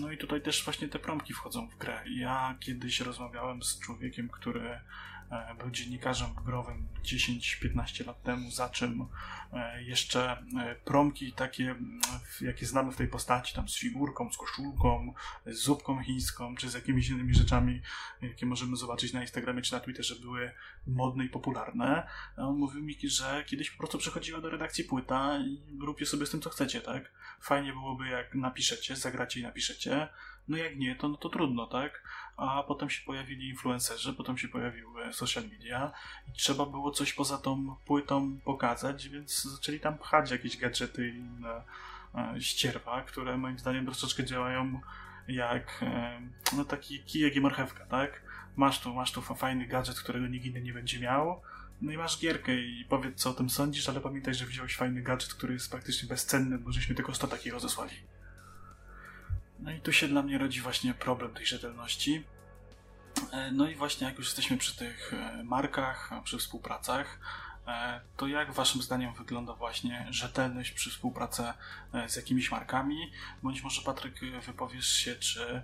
No 0.00 0.12
i 0.12 0.18
tutaj 0.18 0.42
też 0.42 0.64
właśnie 0.64 0.88
te 0.88 0.98
promki 0.98 1.34
wchodzą 1.34 1.68
w 1.68 1.76
grę. 1.76 2.02
Ja 2.06 2.56
kiedyś 2.60 3.00
rozmawiałem 3.00 3.62
z 3.62 3.80
człowiekiem, 3.80 4.28
który 4.28 4.80
był 5.58 5.70
dziennikarzem 5.70 6.28
growym 6.44 6.88
10-15 7.04 8.06
lat 8.06 8.22
temu, 8.22 8.50
za 8.50 8.68
czym 8.68 9.06
e, 9.52 9.82
jeszcze 9.82 10.30
e, 10.60 10.74
promki 10.84 11.32
takie, 11.32 11.74
jakie 12.40 12.66
znamy 12.66 12.92
w 12.92 12.96
tej 12.96 13.08
postaci, 13.08 13.54
tam 13.54 13.68
z 13.68 13.78
figurką, 13.78 14.32
z 14.32 14.36
koszulką, 14.36 15.14
z 15.46 15.58
zupką 15.58 16.02
chińską, 16.02 16.56
czy 16.56 16.70
z 16.70 16.74
jakimiś 16.74 17.08
innymi 17.08 17.34
rzeczami, 17.34 17.80
jakie 18.22 18.46
możemy 18.46 18.76
zobaczyć 18.76 19.12
na 19.12 19.20
Instagramie 19.20 19.62
czy 19.62 19.72
na 19.72 19.80
Twitterze, 19.80 20.14
były 20.20 20.52
modne 20.86 21.24
i 21.24 21.28
popularne. 21.28 22.08
On 22.36 22.56
mówił 22.56 22.82
mi, 22.82 22.96
że 23.04 23.44
kiedyś 23.46 23.70
po 23.70 23.78
prostu 23.78 23.98
przechodziła 23.98 24.40
do 24.40 24.50
redakcji 24.50 24.84
płyta 24.84 25.38
i 25.38 25.78
róbcie 25.80 26.06
sobie 26.06 26.26
z 26.26 26.30
tym, 26.30 26.40
co 26.40 26.50
chcecie, 26.50 26.80
tak? 26.80 27.12
Fajnie 27.40 27.72
byłoby, 27.72 28.08
jak 28.08 28.34
napiszecie, 28.34 28.96
zagracie 28.96 29.40
i 29.40 29.42
napiszecie. 29.42 30.08
No 30.48 30.56
jak 30.56 30.76
nie, 30.76 30.96
to, 30.96 31.08
no 31.08 31.16
to 31.16 31.28
trudno, 31.28 31.66
tak? 31.66 32.02
A 32.36 32.62
potem 32.62 32.90
się 32.90 33.04
pojawili 33.04 33.48
influencerzy, 33.48 34.12
potem 34.12 34.38
się 34.38 34.48
pojawiły 34.48 35.12
social 35.12 35.44
media 35.44 35.92
i 36.28 36.32
trzeba 36.32 36.66
było 36.66 36.90
coś 36.90 37.12
poza 37.12 37.38
tą 37.38 37.76
płytą 37.84 38.38
pokazać, 38.44 39.08
więc 39.08 39.42
zaczęli 39.44 39.80
tam 39.80 39.98
pchać 39.98 40.30
jakieś 40.30 40.56
gadżety 40.56 41.08
i 41.08 41.16
inne 41.16 41.62
e, 42.14 42.40
ścierwa, 42.40 43.02
które 43.02 43.36
moim 43.36 43.58
zdaniem 43.58 43.84
troszeczkę 43.84 44.24
działają 44.24 44.80
jak 45.28 45.82
e, 45.82 46.20
no 46.56 46.64
taki 46.64 47.04
kijek 47.04 47.36
i 47.36 47.40
marchewka, 47.40 47.86
tak? 47.86 48.22
Masz 48.56 48.80
tu, 48.80 48.94
masz 48.94 49.12
tu 49.12 49.22
fajny 49.22 49.66
gadżet, 49.66 50.00
którego 50.00 50.26
nikt 50.26 50.46
inny 50.46 50.62
nie 50.62 50.72
będzie 50.72 51.00
miał, 51.00 51.42
no 51.80 51.92
i 51.92 51.96
masz 51.96 52.20
gierkę 52.20 52.54
i 52.54 52.84
powiedz 52.88 53.20
co 53.20 53.30
o 53.30 53.34
tym 53.34 53.50
sądzisz, 53.50 53.88
ale 53.88 54.00
pamiętaj, 54.00 54.34
że 54.34 54.46
wziąłeś 54.46 54.76
fajny 54.76 55.02
gadżet, 55.02 55.34
który 55.34 55.54
jest 55.54 55.70
praktycznie 55.70 56.08
bezcenny, 56.08 56.58
bo 56.58 56.72
żeśmy 56.72 56.94
tylko 56.94 57.14
100 57.14 57.26
takich 57.26 57.52
rozesłali. 57.52 57.92
No 59.60 59.72
i 59.72 59.80
tu 59.80 59.92
się 59.92 60.08
dla 60.08 60.22
mnie 60.22 60.38
rodzi 60.38 60.60
właśnie 60.60 60.94
problem 60.94 61.34
tej 61.34 61.46
rzetelności. 61.46 62.24
E, 63.32 63.52
no 63.52 63.68
i 63.68 63.74
właśnie 63.74 64.06
jak 64.06 64.18
już 64.18 64.26
jesteśmy 64.26 64.56
przy 64.56 64.76
tych 64.76 65.14
e, 65.14 65.44
markach, 65.44 66.10
przy 66.24 66.38
współpracach, 66.38 67.18
E, 67.66 68.00
to 68.16 68.26
jak 68.26 68.52
waszym 68.52 68.82
zdaniem 68.82 69.14
wygląda 69.14 69.54
właśnie 69.54 70.06
rzetelność 70.10 70.70
przy 70.70 70.90
współpracy 70.90 71.42
z 72.06 72.16
jakimiś 72.16 72.50
markami? 72.50 73.12
Bądź 73.42 73.62
może 73.62 73.82
Patryk 73.82 74.14
wypowiesz 74.46 74.92
się, 74.92 75.14
czy 75.14 75.62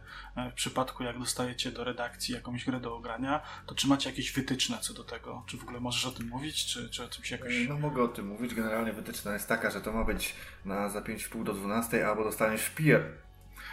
w 0.50 0.54
przypadku 0.54 1.02
jak 1.02 1.18
dostajecie 1.18 1.72
do 1.72 1.84
redakcji 1.84 2.34
jakąś 2.34 2.64
grę 2.64 2.80
do 2.80 2.96
ogrania, 2.96 3.42
to 3.66 3.74
czy 3.74 3.86
macie 3.88 4.10
jakieś 4.10 4.32
wytyczne 4.32 4.78
co 4.78 4.94
do 4.94 5.04
tego? 5.04 5.42
Czy 5.46 5.56
w 5.56 5.62
ogóle 5.62 5.80
możesz 5.80 6.06
o 6.06 6.12
tym 6.12 6.28
mówić, 6.28 6.66
czy, 6.66 6.90
czy 6.90 7.04
o 7.04 7.08
czymś 7.08 7.30
jakoś... 7.30 7.54
No 7.68 7.78
mogę 7.78 8.02
o 8.02 8.08
tym 8.08 8.26
mówić. 8.26 8.54
Generalnie 8.54 8.92
wytyczna 8.92 9.32
jest 9.32 9.48
taka, 9.48 9.70
że 9.70 9.80
to 9.80 9.92
ma 9.92 10.04
być 10.04 10.34
na 10.64 10.88
za 10.88 11.00
5,5 11.00 11.44
do 11.44 11.54
12 11.54 12.06
albo 12.06 12.24
dostaniesz 12.24 12.62
w 12.62 12.74
pier 12.74 13.12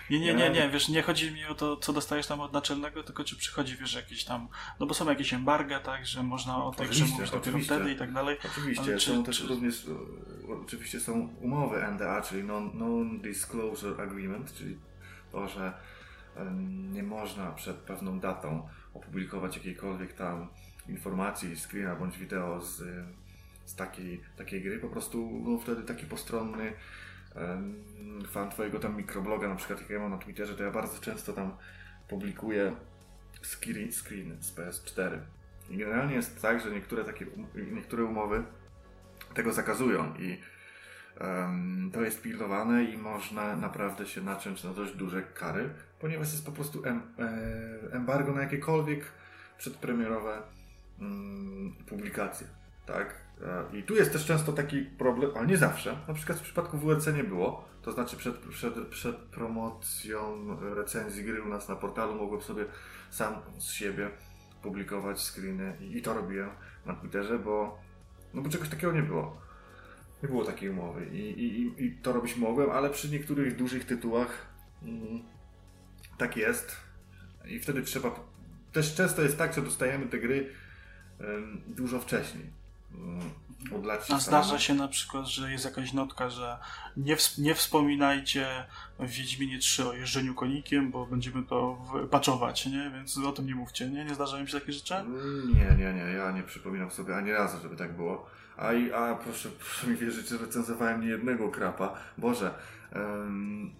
nie, 0.09 0.19
nie, 0.19 0.33
nie, 0.33 0.49
nie, 0.49 0.69
wiesz, 0.69 0.89
nie 0.89 1.01
chodzi 1.01 1.31
mi 1.31 1.45
o 1.45 1.55
to, 1.55 1.77
co 1.77 1.93
dostajesz 1.93 2.27
tam 2.27 2.39
od 2.39 2.53
naczelnego, 2.53 3.03
tylko 3.03 3.23
czy 3.23 3.35
przychodzi, 3.35 3.77
wiesz, 3.77 3.93
jakieś 3.93 4.23
tam, 4.23 4.47
no 4.79 4.85
bo 4.85 4.93
są 4.93 5.09
jakieś 5.09 5.33
embarga, 5.33 5.79
tak, 5.79 6.05
że 6.05 6.23
można 6.23 6.63
o 6.63 6.71
tej 6.71 6.87
grze 6.87 7.05
mówić 7.05 7.31
dopiero 7.31 7.59
wtedy 7.59 7.91
i 7.91 7.95
tak 7.95 8.13
dalej. 8.13 8.37
Oczywiście, 8.51 8.97
czy, 8.97 9.11
są 9.11 9.23
też 9.23 9.41
czy... 9.41 9.47
również, 9.47 9.85
oczywiście 10.65 10.99
są 10.99 11.35
umowy 11.41 11.87
NDA, 11.91 12.21
czyli 12.21 12.43
Non-Disclosure 12.43 14.01
Agreement, 14.01 14.53
czyli 14.53 14.77
to, 15.31 15.47
że 15.47 15.73
nie 16.91 17.03
można 17.03 17.51
przed 17.51 17.77
pewną 17.77 18.19
datą 18.19 18.67
opublikować 18.93 19.55
jakiejkolwiek 19.55 20.13
tam 20.13 20.47
informacji, 20.87 21.55
screena 21.55 21.95
bądź 21.95 22.17
wideo 22.17 22.61
z, 22.61 22.83
z 23.65 23.75
takiej, 23.75 24.21
takiej 24.37 24.61
gry. 24.61 24.79
Po 24.79 24.89
prostu 24.89 25.41
no, 25.45 25.59
wtedy 25.59 25.83
taki 25.83 26.05
postronny 26.05 26.73
fan 28.27 28.49
twojego 28.49 28.79
tam 28.79 28.97
mikrobloga, 28.97 29.47
na 29.47 29.55
przykład 29.55 29.81
jak 29.81 29.89
ja 29.89 29.99
mam 29.99 30.11
na 30.11 30.17
Twitterze, 30.17 30.55
to 30.55 30.63
ja 30.63 30.71
bardzo 30.71 31.01
często 31.01 31.33
tam 31.33 31.57
publikuję 32.07 32.75
screen, 33.43 33.91
screen 33.91 34.37
z 34.41 34.55
PS4. 34.55 35.19
I 35.69 35.77
generalnie 35.77 36.15
jest 36.15 36.41
tak, 36.41 36.61
że 36.61 36.71
niektóre 36.71 37.03
takie, 37.03 37.25
niektóre 37.71 38.03
umowy 38.03 38.43
tego 39.33 39.53
zakazują 39.53 40.15
i 40.15 40.39
um, 41.21 41.91
to 41.93 42.01
jest 42.01 42.21
pilnowane 42.21 42.83
i 42.83 42.97
można 42.97 43.55
naprawdę 43.55 44.05
się 44.05 44.21
naciąć 44.21 44.63
na 44.63 44.73
dość 44.73 44.95
duże 44.95 45.21
kary, 45.21 45.69
ponieważ 45.99 46.31
jest 46.31 46.45
po 46.45 46.51
prostu 46.51 46.85
em, 46.85 47.01
e, 47.19 47.95
embargo 47.95 48.31
na 48.31 48.41
jakiekolwiek 48.41 49.05
przedpremierowe 49.57 50.41
mm, 50.99 51.75
publikacje, 51.87 52.47
tak? 52.85 53.15
E, 53.43 53.77
I 53.77 53.83
tu 53.83 53.95
jest 53.95 54.11
też 54.13 54.25
często 54.25 54.53
taki 54.53 54.81
problem, 54.81 55.31
ale 55.35 55.47
nie 55.47 55.57
zawsze. 55.57 55.97
Na 56.07 56.13
przykład 56.13 56.39
w 56.39 56.41
przypadku 56.41 56.77
WRC 56.77 57.07
nie 57.07 57.23
było. 57.23 57.69
To 57.81 57.91
znaczy 57.91 58.17
przed, 58.17 58.37
przed, 58.37 58.87
przed 58.87 59.15
promocją 59.15 60.47
recenzji 60.75 61.23
gry 61.23 61.41
u 61.41 61.49
nas 61.49 61.69
na 61.69 61.75
portalu 61.75 62.15
mogłem 62.15 62.41
sobie 62.41 62.65
sam 63.09 63.33
z 63.57 63.71
siebie 63.71 64.09
publikować 64.61 65.21
screeny 65.21 65.77
i, 65.79 65.97
i 65.97 66.01
to 66.01 66.13
robiłem 66.13 66.49
na 66.85 66.95
Twitterze, 66.95 67.39
bo, 67.39 67.79
no 68.33 68.41
bo 68.41 68.49
czegoś 68.49 68.69
takiego 68.69 68.93
nie 68.93 69.03
było. 69.03 69.41
Nie 70.23 70.29
było 70.29 70.45
takiej 70.45 70.69
umowy 70.69 71.05
i, 71.05 71.19
i, 71.19 71.85
i 71.85 71.91
to 71.91 72.13
robić 72.13 72.35
mogłem, 72.35 72.69
ale 72.69 72.89
przy 72.89 73.09
niektórych 73.09 73.55
dużych 73.55 73.85
tytułach 73.85 74.45
mm, 74.83 75.23
tak 76.17 76.37
jest. 76.37 76.75
I 77.45 77.59
wtedy 77.59 77.81
trzeba. 77.81 78.19
Też 78.71 78.95
często 78.95 79.21
jest 79.21 79.37
tak, 79.37 79.53
że 79.53 79.61
dostajemy 79.61 80.05
te 80.05 80.19
gry 80.19 80.49
dużo 81.67 81.99
wcześniej. 81.99 82.58
A 84.09 84.19
zdarza 84.19 84.59
się 84.59 84.73
na 84.73 84.87
przykład, 84.87 85.25
że 85.25 85.51
jest 85.51 85.65
jakaś 85.65 85.93
notka, 85.93 86.29
że 86.29 86.57
nie, 86.97 87.17
nie 87.37 87.55
wspominajcie 87.55 88.65
w 88.99 89.09
Wiedźminie 89.09 89.59
3 89.59 89.87
o 89.87 89.93
jeżdżeniu 89.93 90.35
konikiem, 90.35 90.91
bo 90.91 91.05
będziemy 91.05 91.43
to 91.43 91.77
paczować, 92.11 92.65
nie? 92.65 92.91
Więc 92.93 93.17
o 93.17 93.31
tym 93.31 93.45
nie 93.45 93.55
mówcie, 93.55 93.89
nie? 93.89 94.05
Nie 94.05 94.15
zdarzają 94.15 94.47
się 94.47 94.59
takie 94.59 94.73
rzeczy? 94.73 94.93
Nie, 95.53 95.77
nie, 95.77 95.93
nie. 95.93 96.13
Ja 96.13 96.31
nie 96.31 96.43
przypominam 96.43 96.91
sobie 96.91 97.15
ani 97.15 97.31
razu, 97.31 97.57
żeby 97.61 97.75
tak 97.75 97.95
było. 97.95 98.25
A, 98.57 98.73
i, 98.73 98.93
a 98.93 99.15
proszę, 99.15 99.49
proszę 99.49 99.87
mi 99.87 99.95
wierzyć, 99.95 100.27
że 100.27 100.37
recenzowałem 100.37 101.01
nie 101.01 101.07
jednego 101.07 101.49
krapa. 101.49 101.93
Boże. 102.17 102.53
Um, 102.95 103.75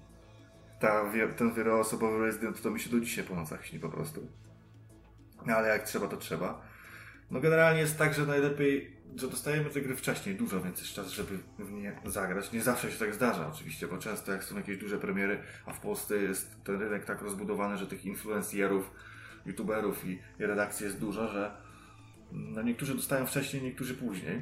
ta, 0.80 1.03
ten 1.38 1.53
wieloosobowy 1.53 2.26
Resident 2.26 2.62
to 2.62 2.70
mi 2.70 2.80
się 2.80 2.89
do 2.89 2.99
dzisiaj 2.99 3.24
po 3.24 3.36
nocach 3.36 3.66
śni 3.66 3.80
po 3.80 3.89
prostu. 3.89 4.28
No 5.45 5.55
ale 5.55 5.68
jak 5.68 5.84
trzeba, 5.84 6.07
to 6.07 6.18
trzeba. 6.18 6.62
No 7.32 7.40
generalnie 7.40 7.82
jest 7.82 7.98
tak, 7.98 8.14
że 8.14 8.26
najlepiej, 8.26 8.98
że 9.16 9.28
dostajemy 9.28 9.70
te 9.70 9.82
gry 9.82 9.96
wcześniej, 9.96 10.36
dużo 10.36 10.62
więcej 10.62 10.88
czasu, 10.88 11.10
żeby 11.10 11.38
w 11.60 11.72
nie 11.72 11.96
zagrać. 12.06 12.52
Nie 12.52 12.62
zawsze 12.62 12.92
się 12.92 13.00
tak 13.00 13.14
zdarza 13.14 13.48
oczywiście, 13.54 13.88
bo 13.88 13.98
często 13.98 14.32
jak 14.32 14.44
są 14.44 14.58
jakieś 14.58 14.78
duże 14.78 14.98
premiery, 14.98 15.40
a 15.66 15.74
w 15.74 15.80
Polsce 15.80 16.18
jest 16.18 16.64
ten 16.64 16.80
rynek 16.80 17.06
tak 17.06 17.22
rozbudowany, 17.22 17.78
że 17.78 17.88
tych 17.88 18.06
influencjerów, 18.06 18.92
youtuberów 19.46 20.06
i, 20.06 20.20
redakcji 20.40 20.86
jest 20.86 21.00
dużo, 21.00 21.28
że 21.28 21.52
no 22.32 22.62
niektórzy 22.62 22.96
dostają 22.96 23.26
wcześniej, 23.26 23.64
niektórzy 23.64 23.96
później. 23.96 24.42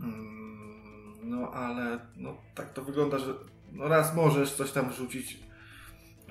Mm, 0.00 1.30
no 1.30 1.52
ale 1.52 1.98
no, 2.16 2.36
tak 2.54 2.72
to 2.72 2.82
wygląda, 2.84 3.18
że 3.18 3.34
no 3.72 3.88
raz 3.88 4.14
możesz 4.14 4.52
coś 4.52 4.72
tam 4.72 4.90
wrzucić, 4.90 5.40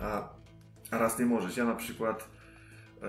a, 0.02 0.30
a 0.92 0.98
raz 0.98 1.20
nie 1.20 1.26
możesz. 1.26 1.58
Ja 1.58 1.66
na 1.66 1.76
przykład 1.76 2.30
yy, 3.02 3.08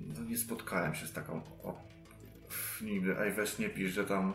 no 0.00 0.24
nie 0.24 0.38
spotkałem 0.38 0.94
się 0.94 1.06
z 1.06 1.12
taką 1.12 1.42
o, 1.62 1.82
nigdy. 2.82 3.18
Ej, 3.18 3.32
weź 3.32 3.58
nie 3.58 3.68
pisz, 3.68 3.92
że 3.92 4.04
tam 4.04 4.32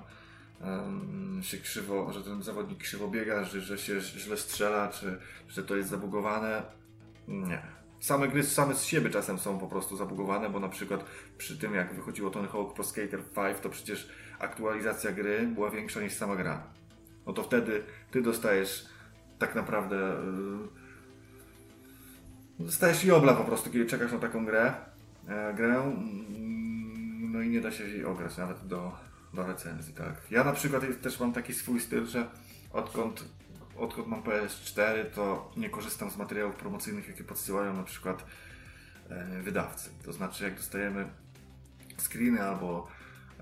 um, 0.62 1.40
się 1.44 1.58
krzywo, 1.58 2.14
że 2.14 2.24
ten 2.24 2.44
zawodnik 2.44 2.80
krzywo 2.80 3.08
biega, 3.08 3.44
że, 3.44 3.62
że 3.62 3.78
się 3.78 4.02
źle 4.02 4.38
strzela, 4.38 4.88
czy 4.88 5.20
że 5.50 5.64
to 5.64 5.76
jest 5.76 5.90
zabugowane. 5.90 6.64
Nie. 7.28 7.62
Same 8.00 8.28
gry 8.28 8.44
same 8.44 8.76
z 8.76 8.84
siebie 8.84 9.10
czasem 9.10 9.40
są 9.40 9.60
po 9.60 9.68
prostu 9.68 9.98
zabugowane, 9.98 10.50
bo 10.50 10.60
na 10.60 10.70
przykład 10.70 11.06
przy 11.38 11.58
tym 11.58 11.76
jak 11.76 11.94
wychodziło 11.94 12.30
Tony 12.30 12.48
Hawk 12.48 12.74
Pro 12.74 12.84
Skater 12.84 13.24
5, 13.24 13.58
to 13.62 13.70
przecież 13.70 14.10
aktualizacja 14.40 15.12
gry 15.12 15.48
była 15.48 15.70
większa 15.70 16.02
niż 16.02 16.14
sama 16.14 16.36
gra. 16.36 16.64
No 17.26 17.34
to 17.34 17.44
wtedy 17.44 17.84
ty 18.12 18.22
dostajesz 18.22 18.86
tak 19.40 19.56
naprawdę 19.56 19.96
yy, 22.60 22.66
dostajesz 22.66 23.04
jobla 23.04 23.34
po 23.34 23.44
prostu, 23.44 23.70
kiedy 23.70 23.86
czekasz 23.86 24.12
na 24.12 24.20
taką 24.20 24.46
grę, 24.46 24.74
grę, 25.56 25.78
mm, 25.78 27.32
no 27.32 27.42
i 27.42 27.50
nie 27.50 27.62
da 27.62 27.72
się 27.72 27.84
jej 27.84 28.06
ograć 28.06 28.38
nawet 28.38 28.68
do, 28.68 28.98
do 29.34 29.48
recenzji, 29.48 29.94
tak. 29.94 30.22
Ja 30.32 30.44
na 30.44 30.54
przykład 30.54 30.84
też 31.02 31.20
mam 31.20 31.34
taki 31.34 31.54
swój 31.54 31.80
styl, 31.80 32.06
że 32.06 32.28
odkąd, 32.74 33.26
odkąd 33.78 34.08
mam 34.08 34.22
PS4, 34.22 35.06
to 35.16 35.52
nie 35.58 35.70
korzystam 35.70 36.12
z 36.12 36.18
materiałów 36.18 36.56
promocyjnych, 36.56 37.08
jakie 37.08 37.24
podsyłają 37.24 37.74
na 37.74 37.84
przykład 37.84 38.26
e, 39.10 39.42
wydawcy. 39.42 39.90
To 40.06 40.14
znaczy, 40.14 40.44
jak 40.44 40.56
dostajemy 40.56 41.08
screeny 41.98 42.44
albo 42.44 42.88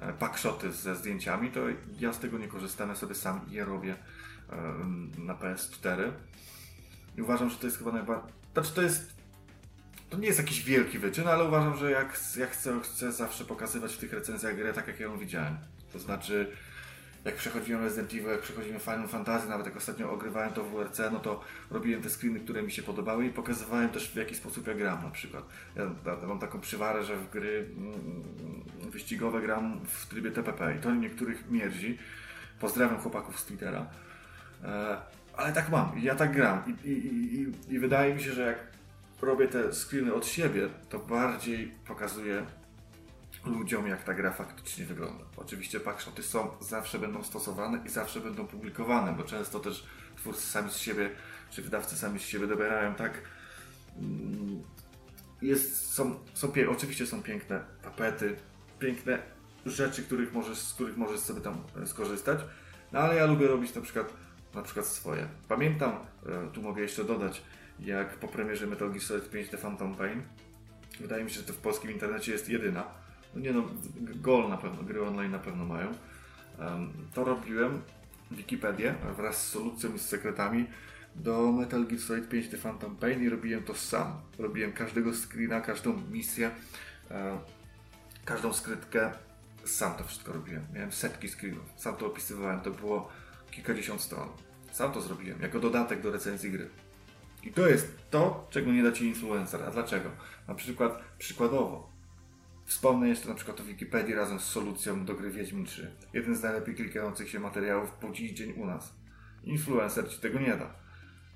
e, 0.01 0.13
packshoty 0.13 0.71
ze 0.71 0.95
zdjęciami, 0.95 1.51
to 1.51 1.59
ja 1.99 2.13
z 2.13 2.19
tego 2.19 2.37
nie 2.37 2.47
korzystam, 2.47 2.89
ja 2.89 2.95
sobie 2.95 3.15
sam 3.15 3.41
je 3.49 3.65
robię 3.65 3.95
na 5.17 5.35
PS4. 5.35 6.11
I 7.17 7.21
uważam, 7.21 7.49
że 7.49 7.57
to 7.57 7.65
jest 7.65 7.77
chyba 7.77 7.91
najbardziej. 7.91 8.33
Znaczy, 8.53 8.73
to 8.73 8.81
jest. 8.81 9.12
To 10.13 10.19
nie 10.19 10.27
jest 10.27 10.39
jakiś 10.39 10.63
wielki 10.63 10.99
wyczyn, 10.99 11.27
ale 11.27 11.43
uważam, 11.43 11.77
że 11.77 11.91
jak, 11.91 12.19
jak 12.37 12.49
chcę, 12.49 12.79
chcę 12.83 13.11
zawsze 13.11 13.45
pokazywać 13.45 13.93
w 13.93 13.97
tych 13.97 14.13
recenzjach 14.13 14.55
grę 14.55 14.73
tak, 14.73 14.87
jak 14.87 14.99
ja 14.99 15.05
ją 15.05 15.17
widziałem. 15.17 15.57
To 15.93 15.99
znaczy, 15.99 16.51
jak 17.25 17.35
przechodziłem 17.35 17.83
Resident 17.83 18.13
Evil, 18.13 18.27
jak 18.27 18.41
przechodziłem 18.41 18.79
Final 18.79 19.07
Fantasy, 19.07 19.49
nawet 19.49 19.65
jak 19.65 19.77
ostatnio 19.77 20.11
ogrywałem 20.11 20.53
to 20.53 20.63
w 20.63 20.71
WRC, 20.71 20.99
no 21.11 21.19
to 21.19 21.41
robiłem 21.71 22.01
te 22.01 22.09
screeny, 22.09 22.39
które 22.39 22.63
mi 22.63 22.71
się 22.71 22.83
podobały 22.83 23.25
i 23.25 23.29
pokazywałem 23.29 23.89
też 23.89 24.11
w 24.11 24.15
jaki 24.15 24.35
sposób 24.35 24.67
ja 24.67 24.73
gram 24.73 25.03
na 25.03 25.09
przykład. 25.09 25.43
Ja, 25.75 25.91
mam 26.27 26.39
taką 26.39 26.59
przywarę, 26.59 27.03
że 27.03 27.17
w 27.17 27.29
gry 27.29 27.69
mm, 27.77 28.91
wyścigowe 28.91 29.41
gram 29.41 29.79
w 29.85 30.07
trybie 30.07 30.31
TPP 30.31 30.75
i 30.75 30.79
to 30.79 30.95
niektórych 30.95 31.51
mierzi. 31.51 31.97
Pozdrawiam 32.59 32.97
chłopaków 32.97 33.39
z 33.39 33.45
Twittera. 33.45 33.85
E, 34.63 34.97
ale 35.37 35.53
tak 35.53 35.69
mam, 35.69 35.99
ja 35.99 36.15
tak 36.15 36.31
gram 36.31 36.63
I, 36.83 36.89
i, 36.89 37.41
i, 37.41 37.51
i 37.69 37.79
wydaje 37.79 38.15
mi 38.15 38.23
się, 38.23 38.31
że 38.31 38.41
jak 38.41 38.73
robię 39.25 39.47
te 39.47 39.73
screeny 39.73 40.13
od 40.13 40.25
siebie, 40.25 40.69
to 40.89 40.99
bardziej 40.99 41.71
pokazuje 41.87 42.45
ludziom, 43.45 43.87
jak 43.87 44.03
ta 44.03 44.13
gra 44.13 44.31
faktycznie 44.31 44.85
wygląda. 44.85 45.23
Oczywiście 45.37 45.79
packshoty 45.79 46.23
są, 46.23 46.49
zawsze 46.59 46.99
będą 46.99 47.23
stosowane 47.23 47.79
i 47.85 47.89
zawsze 47.89 48.19
będą 48.19 48.47
publikowane, 48.47 49.13
bo 49.13 49.23
często 49.23 49.59
też 49.59 49.85
twórcy 50.17 50.41
sami 50.41 50.71
z 50.71 50.77
siebie, 50.77 51.09
czy 51.49 51.61
wydawcy 51.61 51.97
sami 51.97 52.19
z 52.19 52.23
siebie 52.23 52.47
dobierają 52.47 52.95
tak. 52.95 53.21
Mm, 53.97 54.63
jest, 55.41 55.93
są, 55.93 56.19
są, 56.33 56.53
oczywiście 56.69 57.07
są 57.07 57.23
piękne 57.23 57.63
tapety, 57.81 58.35
piękne 58.79 59.19
rzeczy, 59.65 60.03
których 60.03 60.33
możesz, 60.33 60.57
z 60.57 60.73
których 60.73 60.97
możesz 60.97 61.19
sobie 61.19 61.41
tam 61.41 61.63
e, 61.83 61.87
skorzystać, 61.87 62.39
no 62.91 62.99
ale 62.99 63.15
ja 63.15 63.25
lubię 63.25 63.47
robić 63.47 63.75
na 63.75 63.81
przykład 63.81 64.13
na 64.53 64.61
przykład 64.61 64.85
swoje. 64.85 65.27
Pamiętam, 65.47 65.91
e, 66.25 66.51
tu 66.53 66.61
mogę 66.61 66.81
jeszcze 66.81 67.03
dodać, 67.03 67.41
jak 67.79 68.17
po 68.17 68.27
premierze 68.27 68.67
Metal 68.67 68.89
Gear 68.89 69.01
Solid 69.01 69.29
5 69.29 69.49
The 69.49 69.57
Phantom 69.57 69.95
Pain, 69.95 70.21
wydaje 70.99 71.23
mi 71.23 71.29
się, 71.29 71.39
że 71.39 71.43
to 71.43 71.53
w 71.53 71.57
polskim 71.57 71.91
internecie 71.91 72.31
jest 72.31 72.49
jedyna. 72.49 72.83
No 73.35 73.41
nie 73.41 73.53
no, 73.53 73.63
Gol 73.99 74.49
na 74.49 74.57
pewno, 74.57 74.83
gry 74.83 75.03
online 75.03 75.31
na 75.31 75.39
pewno 75.39 75.65
mają. 75.65 75.91
To 77.13 77.23
robiłem 77.23 77.81
Wikipedię 78.31 78.95
wraz 79.17 79.47
z 79.47 79.51
solucją 79.51 79.93
i 79.93 79.99
z 79.99 80.01
sekretami 80.01 80.65
do 81.15 81.51
Metal 81.51 81.85
Gear 81.85 82.01
Solid 82.01 82.29
5 82.29 82.49
The 82.49 82.57
Phantom 82.57 82.95
Pain 82.95 83.23
i 83.23 83.29
robiłem 83.29 83.63
to 83.63 83.75
sam. 83.75 84.21
Robiłem 84.39 84.73
każdego 84.73 85.13
screena, 85.13 85.61
każdą 85.61 86.01
misję, 86.11 86.51
e, 87.11 87.39
każdą 88.25 88.53
skrytkę. 88.53 89.11
Sam 89.65 89.93
to 89.97 90.03
wszystko 90.03 90.33
robiłem. 90.33 90.63
Miałem 90.73 90.91
setki 90.91 91.29
screenów. 91.29 91.65
Sam 91.75 91.95
to 91.95 92.05
opisywałem. 92.05 92.61
To 92.61 92.71
było 92.71 93.09
kilkadziesiąt 93.51 94.01
stron. 94.01 94.29
Sam 94.71 94.91
to 94.91 95.01
zrobiłem, 95.01 95.41
jako 95.41 95.59
dodatek 95.59 96.01
do 96.01 96.11
recenzji 96.11 96.51
gry. 96.51 96.69
I 97.43 97.51
to 97.51 97.67
jest 97.67 97.97
to, 98.09 98.47
czego 98.49 98.71
nie 98.71 98.83
da 98.83 98.91
Ci 98.91 99.05
influencer. 99.05 99.63
A 99.63 99.71
dlaczego? 99.71 100.09
Na 100.47 100.55
przykład, 100.55 100.99
przykładowo, 101.17 101.89
wspomnę 102.65 103.09
jeszcze 103.09 103.29
na 103.29 103.35
przykład 103.35 103.59
o 103.59 103.63
Wikipedii 103.63 104.15
razem 104.15 104.39
z 104.39 104.43
solucją 104.43 105.05
do 105.05 105.13
gry 105.13 105.31
Wiedźmin 105.31 105.65
3. 105.65 105.95
Jeden 106.13 106.35
z 106.35 106.43
najlepiej 106.43 106.75
klikających 106.75 107.29
się 107.29 107.39
materiałów 107.39 107.91
po 107.91 108.09
dziś 108.09 108.31
dzień 108.31 108.53
u 108.53 108.65
nas. 108.65 108.95
Influencer 109.43 110.09
Ci 110.09 110.19
tego 110.19 110.39
nie 110.39 110.55
da. 110.55 110.75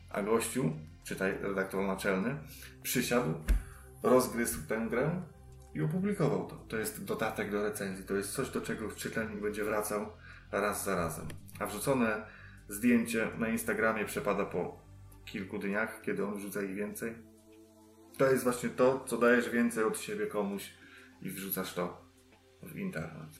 A 0.09 0.21
gościu, 0.21 0.73
czytaj 1.03 1.37
redaktor 1.41 1.87
naczelny, 1.87 2.37
przysiadł, 2.83 3.33
rozgryzł 4.03 4.67
tę 4.67 4.87
grę 4.89 5.21
i 5.73 5.81
opublikował 5.81 6.47
to. 6.47 6.55
To 6.55 6.77
jest 6.77 7.03
dodatek 7.03 7.51
do 7.51 7.63
recenzji. 7.63 8.05
To 8.05 8.15
jest 8.15 8.33
coś, 8.33 8.49
do 8.49 8.61
czego 8.61 8.91
czytelnik 8.91 9.41
będzie 9.41 9.63
wracał 9.63 10.05
raz 10.51 10.85
za 10.85 10.95
razem. 10.95 11.27
A 11.59 11.65
wrzucone 11.65 12.25
zdjęcie 12.69 13.27
na 13.37 13.47
Instagramie 13.47 14.05
przepada 14.05 14.45
po 14.45 14.86
kilku 15.31 15.59
dniach, 15.59 16.01
kiedy 16.01 16.25
on 16.25 16.35
wrzuca 16.35 16.61
ich 16.61 16.75
więcej. 16.75 17.15
To 18.17 18.25
jest 18.25 18.43
właśnie 18.43 18.69
to, 18.69 19.05
co 19.07 19.17
dajesz 19.17 19.49
więcej 19.49 19.83
od 19.83 19.99
siebie 19.99 20.27
komuś 20.27 20.73
i 21.21 21.29
wrzucasz 21.29 21.73
to 21.73 22.01
w 22.63 22.77
internet. 22.77 23.39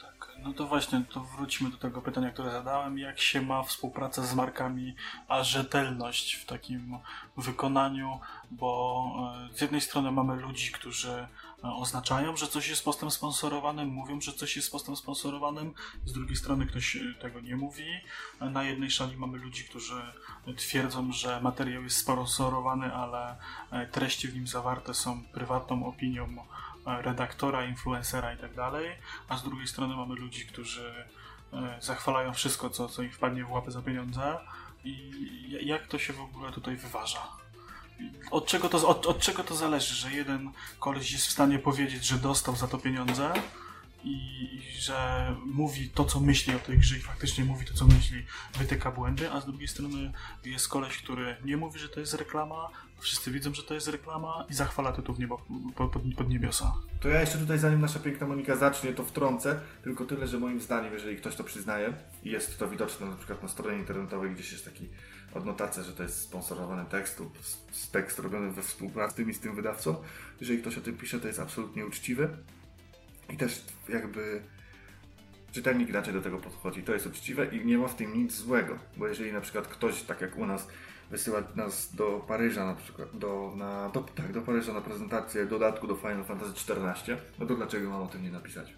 Tak, 0.00 0.28
no 0.42 0.52
to 0.52 0.66
właśnie, 0.66 1.04
to 1.10 1.20
wróćmy 1.20 1.70
do 1.70 1.76
tego 1.76 2.02
pytania, 2.02 2.30
które 2.30 2.50
zadałem. 2.50 2.98
Jak 2.98 3.20
się 3.20 3.42
ma 3.42 3.62
współpraca 3.62 4.22
z 4.22 4.34
markami, 4.34 4.94
a 5.28 5.42
rzetelność 5.42 6.34
w 6.34 6.46
takim 6.46 6.98
wykonaniu? 7.36 8.20
Bo 8.50 9.04
e, 9.50 9.56
z 9.56 9.60
jednej 9.60 9.80
strony 9.80 10.12
mamy 10.12 10.36
ludzi, 10.36 10.72
którzy 10.72 11.28
oznaczają, 11.62 12.36
że 12.36 12.46
coś 12.46 12.68
jest 12.68 12.84
postem 12.84 13.10
sponsorowanym, 13.10 13.88
mówią, 13.88 14.20
że 14.20 14.32
coś 14.32 14.56
jest 14.56 14.72
postem 14.72 14.96
sponsorowanym, 14.96 15.74
z 16.04 16.12
drugiej 16.12 16.36
strony 16.36 16.66
ktoś 16.66 16.96
e, 16.96 17.14
tego 17.20 17.40
nie 17.40 17.56
mówi. 17.56 18.00
Na 18.40 18.64
jednej 18.64 18.90
szali 18.90 19.16
mamy 19.16 19.38
ludzi, 19.38 19.64
którzy 19.64 20.02
twierdzą, 20.56 21.12
że 21.12 21.40
materiał 21.40 21.82
jest 21.82 21.96
sponsorowany, 21.96 22.94
ale 22.94 23.36
e, 23.70 23.86
treści 23.86 24.28
w 24.28 24.34
nim 24.34 24.46
zawarte 24.46 24.94
są 24.94 25.24
prywatną 25.24 25.86
opinią 25.86 26.46
e, 26.86 27.02
redaktora, 27.02 27.64
influencera 27.64 28.32
itd. 28.32 28.54
Tak 28.54 28.72
a 29.28 29.36
z 29.36 29.42
drugiej 29.42 29.66
strony 29.66 29.96
mamy 29.96 30.14
ludzi, 30.14 30.46
którzy 30.46 30.94
zachwalają 31.80 32.34
wszystko, 32.34 32.70
co, 32.70 32.88
co 32.88 33.02
im 33.02 33.10
wpadnie 33.10 33.44
w 33.44 33.50
łapy 33.50 33.70
za 33.70 33.82
pieniądze. 33.82 34.38
I 34.84 35.12
jak 35.62 35.86
to 35.86 35.98
się 35.98 36.12
w 36.12 36.20
ogóle 36.20 36.52
tutaj 36.52 36.76
wyważa? 36.76 37.28
Od 38.30 38.46
czego, 38.46 38.68
to, 38.68 38.88
od, 38.88 39.06
od 39.06 39.18
czego 39.18 39.44
to 39.44 39.54
zależy, 39.56 39.94
że 39.94 40.12
jeden 40.12 40.50
koleś 40.78 41.12
jest 41.12 41.26
w 41.26 41.32
stanie 41.32 41.58
powiedzieć, 41.58 42.04
że 42.04 42.18
dostał 42.18 42.56
za 42.56 42.66
to 42.66 42.78
pieniądze 42.78 43.32
i, 44.04 44.10
i, 44.54 44.80
że 44.80 45.36
mówi 45.46 45.90
to, 45.90 46.04
co 46.04 46.20
myśli 46.20 46.54
o 46.54 46.58
tej 46.58 46.78
grze 46.78 46.96
i 46.96 47.00
faktycznie 47.00 47.44
mówi 47.44 47.66
to, 47.66 47.74
co 47.74 47.86
myśli, 47.86 48.24
wytyka 48.58 48.90
błędy, 48.90 49.30
a 49.30 49.40
z 49.40 49.46
drugiej 49.46 49.68
strony 49.68 50.12
jest 50.44 50.68
koleś, 50.68 50.98
który 50.98 51.36
nie 51.44 51.56
mówi, 51.56 51.78
że 51.78 51.88
to 51.88 52.00
jest 52.00 52.14
reklama, 52.14 52.70
wszyscy 53.00 53.30
widzą, 53.30 53.54
że 53.54 53.62
to 53.62 53.74
jest 53.74 53.88
reklama 53.88 54.44
i 54.50 54.54
zachwala 54.54 54.92
to 54.92 55.02
tu 55.02 55.14
w 55.14 55.18
niebo, 55.18 55.42
pod, 55.76 55.92
pod 56.16 56.28
niebiosa. 56.28 56.74
To 57.00 57.08
ja 57.08 57.20
jeszcze 57.20 57.38
tutaj, 57.38 57.58
zanim 57.58 57.80
nasza 57.80 57.98
piękna 57.98 58.26
Monika 58.26 58.56
zacznie, 58.56 58.92
to 58.92 59.04
wtrącę, 59.04 59.60
tylko 59.82 60.04
tyle, 60.04 60.26
że 60.26 60.38
moim 60.38 60.60
zdaniem, 60.60 60.92
jeżeli 60.92 61.16
ktoś 61.16 61.36
to 61.36 61.44
przyznaje 61.44 61.92
i 62.24 62.30
jest 62.30 62.58
to 62.58 62.68
widoczne 62.68 63.06
na 63.06 63.16
przykład 63.16 63.42
na 63.42 63.48
stronie 63.48 63.78
internetowej, 63.78 64.30
gdzieś 64.30 64.52
jest 64.52 64.64
taki 64.64 64.88
odnotacja, 65.34 65.82
że 65.82 65.92
to 65.92 66.02
jest 66.02 66.20
sponsorowany 66.20 66.84
tekst 66.84 67.20
lub 67.20 67.38
tekst 67.92 68.18
robiony 68.18 68.50
we 68.50 68.62
współpracy 68.62 69.12
z 69.12 69.16
tym 69.16 69.30
i 69.30 69.34
z 69.34 69.40
tym 69.40 69.54
wydawcą. 69.54 69.96
Jeżeli 70.40 70.60
ktoś 70.60 70.78
o 70.78 70.80
tym 70.80 70.96
pisze, 70.96 71.20
to 71.20 71.26
jest 71.26 71.40
absolutnie 71.40 71.86
uczciwy 71.86 72.28
i 73.30 73.36
też 73.36 73.64
jakby 73.88 74.42
czytelnik 75.52 75.88
inaczej 75.88 76.14
do 76.14 76.22
tego 76.22 76.38
podchodzi. 76.38 76.82
To 76.82 76.92
jest 76.92 77.06
uczciwe 77.06 77.46
i 77.46 77.66
nie 77.66 77.78
ma 77.78 77.88
w 77.88 77.94
tym 77.94 78.18
nic 78.18 78.34
złego, 78.34 78.78
bo 78.96 79.08
jeżeli 79.08 79.32
na 79.32 79.40
przykład 79.40 79.68
ktoś, 79.68 80.02
tak 80.02 80.20
jak 80.20 80.38
u 80.38 80.46
nas, 80.46 80.68
wysyłać 81.10 81.44
nas 81.54 81.94
do 81.94 82.24
Paryża 82.28 82.66
na 82.66 82.74
przykład, 82.74 83.18
do, 83.18 83.52
na, 83.56 83.88
do, 83.88 84.00
tak, 84.00 84.32
do 84.32 84.42
Paryża 84.42 84.72
na 84.72 84.80
prezentację 84.80 85.46
dodatku 85.46 85.86
do 85.86 85.96
Final 85.96 86.24
Fantasy 86.24 86.52
XIV, 86.52 87.16
no 87.38 87.46
to 87.46 87.54
dlaczego 87.54 87.90
mam 87.90 88.02
o 88.02 88.06
tym 88.06 88.22
nie 88.22 88.30
napisać? 88.30 88.74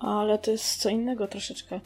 Ale 0.00 0.38
to 0.38 0.50
jest 0.50 0.76
co 0.76 0.88
innego 0.88 1.26
troszeczkę. 1.26 1.80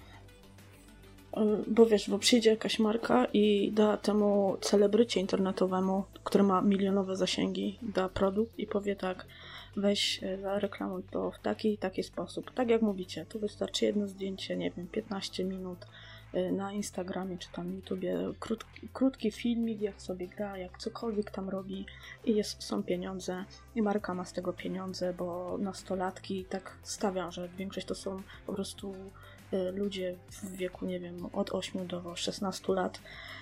Y, 1.43 1.71
Bo 1.71 1.87
wiesz, 1.87 2.11
bo 2.11 2.19
przyjdzie 2.19 2.51
jakaś 2.51 2.79
marka 2.79 3.27
i 3.33 3.73
da 3.73 3.97
temu 3.97 4.57
celebrycie 4.61 5.21
internetowemu, 5.21 6.05
który 6.25 6.45
ma 6.45 6.63
milionowe 6.63 7.17
zasięgi, 7.17 7.79
da 7.83 8.09
produkt 8.09 8.59
i 8.59 8.67
powie 8.67 8.97
tak, 8.97 9.27
weź 9.77 10.23
e, 10.23 10.39
zareklamuj 10.39 11.03
to 11.11 11.31
w 11.31 11.39
taki 11.39 11.73
i 11.73 11.79
taki 11.79 12.03
sposób. 12.03 12.51
Tak 12.55 12.69
jak 12.71 12.83
mówicie, 12.83 13.27
tu 13.27 13.39
wystarczy 13.39 13.85
jedno 13.85 14.09
zdjęcie, 14.09 14.57
nie 14.57 14.71
wiem, 14.71 14.87
15 14.87 15.45
minut 15.45 15.87
y, 16.35 16.53
na 16.53 16.73
Instagramie 16.73 17.39
czy 17.39 17.49
tam 17.53 17.75
YouTubie, 17.75 18.19
krótki, 18.41 18.89
krótki 18.93 19.31
filmik, 19.31 19.81
jak 19.81 20.03
sobie 20.03 20.29
gra, 20.29 20.59
jak 20.59 20.79
cokolwiek 20.79 21.31
tam 21.31 21.49
robi 21.49 21.87
i 22.25 22.35
jest, 22.35 22.63
są 22.63 22.83
pieniądze 22.83 23.45
i 23.75 23.83
marka 23.83 24.15
ma 24.15 24.25
z 24.25 24.33
tego 24.33 24.53
pieniądze, 24.53 25.15
bo 25.15 25.59
nastolatki 25.59 26.45
tak 26.45 26.77
stawiam, 26.83 27.33
że 27.33 27.49
większość 27.49 27.87
to 27.87 27.95
są 27.95 28.23
po 28.47 28.53
prostu 28.53 28.91
y, 28.91 29.28
ludzie 29.75 30.17
w 30.31 30.57
wieku, 30.57 30.87
nie 30.87 31.01
wiem, 31.01 31.27
od 31.33 31.51
8 31.55 31.87
do 31.87 32.17
16 32.17 32.73
lat 32.73 33.01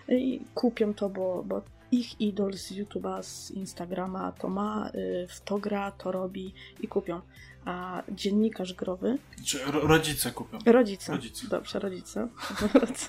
i 0.09 0.41
kupią 0.55 0.95
to, 0.95 1.09
bo, 1.09 1.43
bo 1.47 1.63
ich 1.93 2.21
idol 2.21 2.53
z 2.53 2.73
YouTube'a, 2.73 3.23
z 3.23 3.51
Instagrama 3.51 4.33
to 4.33 4.49
ma, 4.49 4.91
y, 4.95 5.27
w 5.29 5.41
to 5.41 5.59
gra, 5.59 5.91
to 5.91 6.13
robi 6.13 6.55
i 6.81 6.89
kupią. 6.89 7.21
A 7.65 8.03
dziennikarz 8.09 8.75
growy, 8.75 9.19
Czy 9.45 9.59
ro- 9.65 9.81
rodzice 9.87 10.31
kupią. 10.31 10.59
rodzice, 10.67 11.13
Rodzice. 11.13 11.49
dobrze, 11.49 11.79
rodzice, 11.79 12.29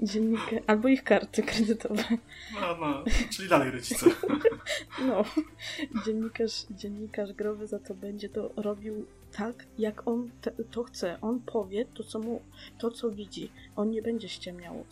dziennikarz, 0.00 0.60
albo 0.66 0.88
ich 0.88 1.04
karty 1.04 1.42
kredytowe. 1.42 2.04
No, 2.60 2.76
no, 2.80 3.04
czyli 3.30 3.48
dalej 3.48 3.70
rodzice. 3.70 4.06
No, 5.08 5.24
dziennikarz, 6.04 6.66
dziennikarz 6.70 7.32
growy 7.32 7.66
za 7.66 7.78
to 7.78 7.94
będzie 7.94 8.28
to 8.28 8.50
robił 8.56 9.06
tak, 9.36 9.66
jak 9.78 10.08
on 10.08 10.30
te, 10.40 10.50
to 10.50 10.84
chce. 10.84 11.18
On 11.20 11.40
powie 11.40 11.84
to, 11.84 12.04
co 12.04 12.18
mu, 12.18 12.40
to, 12.78 12.90
co 12.90 13.10
widzi. 13.10 13.50
On 13.76 13.90
nie 13.90 14.02
będzie 14.02 14.28
ściemniał. 14.28 14.84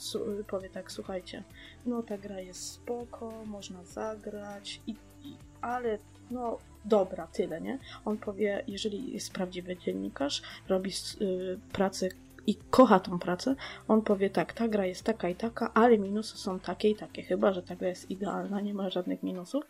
Powie 0.46 0.70
tak, 0.70 0.92
słuchajcie, 0.92 1.44
no 1.86 2.02
ta 2.02 2.18
gra 2.18 2.40
jest 2.40 2.72
spoko, 2.72 3.32
można 3.46 3.84
zagrać, 3.84 4.80
i, 4.86 4.90
i, 5.24 5.36
ale 5.60 5.98
no 6.30 6.58
dobra, 6.84 7.26
tyle, 7.26 7.60
nie? 7.60 7.78
On 8.04 8.18
powie, 8.18 8.64
jeżeli 8.66 9.12
jest 9.12 9.32
prawdziwy 9.32 9.76
dziennikarz, 9.76 10.42
robi 10.68 10.90
y, 11.20 11.58
pracę 11.72 12.08
i 12.46 12.54
kocha 12.70 13.00
tą 13.00 13.18
pracę, 13.18 13.54
on 13.88 14.02
powie 14.02 14.30
tak, 14.30 14.52
ta 14.52 14.68
gra 14.68 14.86
jest 14.86 15.04
taka 15.04 15.28
i 15.28 15.34
taka, 15.34 15.74
ale 15.74 15.98
minusy 15.98 16.38
są 16.38 16.60
takie 16.60 16.90
i 16.90 16.96
takie, 16.96 17.22
chyba, 17.22 17.52
że 17.52 17.62
ta 17.62 17.76
gra 17.76 17.88
jest 17.88 18.10
idealna, 18.10 18.60
nie 18.60 18.74
ma 18.74 18.90
żadnych 18.90 19.22
minusów. 19.22 19.64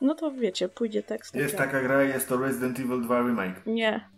No 0.00 0.14
to 0.14 0.30
wiecie, 0.30 0.68
pójdzie 0.68 1.02
tekst. 1.02 1.34
Jest 1.34 1.56
tak. 1.56 1.66
taka 1.66 1.82
gra, 1.82 2.02
jest 2.02 2.28
to 2.28 2.36
Resident 2.36 2.80
Evil 2.80 3.02
2 3.02 3.20
Remake. 3.20 3.66
Nie. 3.66 4.08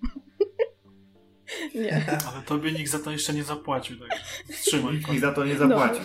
nie. 1.75 2.07
Ale 2.33 2.43
tobie 2.47 2.73
nikt 2.73 2.91
za 2.91 2.99
to 2.99 3.11
jeszcze 3.11 3.35
nie 3.35 3.45
zapłacił, 3.45 3.97
tak 3.99 4.19
wstrzymaj. 4.51 4.95
Nikt 4.95 5.13
mi 5.13 5.19
za 5.19 5.33
to 5.33 5.45
nie 5.45 5.57
zapłacił. 5.57 6.05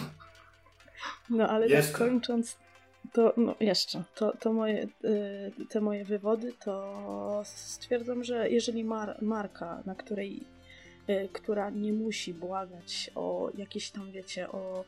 No 1.30 1.50
ale 1.50 1.68
Jeszcze. 1.68 1.92
tak 1.92 2.00
kończąc, 2.00 2.58
to 3.14 3.34
no 3.38 3.56
jeszcze, 3.60 4.04
to, 4.16 4.38
to 4.38 4.54
moje, 4.54 4.84
y, 4.84 5.52
te 5.70 5.82
moje 5.82 6.06
wywody, 6.06 6.54
to 6.54 7.42
stwierdzam, 7.46 8.24
że 8.24 8.50
jeżeli 8.50 8.84
mar, 8.84 9.18
marka, 9.22 9.84
na 9.86 9.96
której, 9.96 10.44
y, 11.10 11.30
która 11.34 11.70
nie 11.70 11.94
musi 11.94 12.34
błagać 12.34 13.12
o 13.16 13.50
jakieś 13.58 13.92
tam, 13.92 14.12
wiecie, 14.12 14.50
o, 14.50 14.86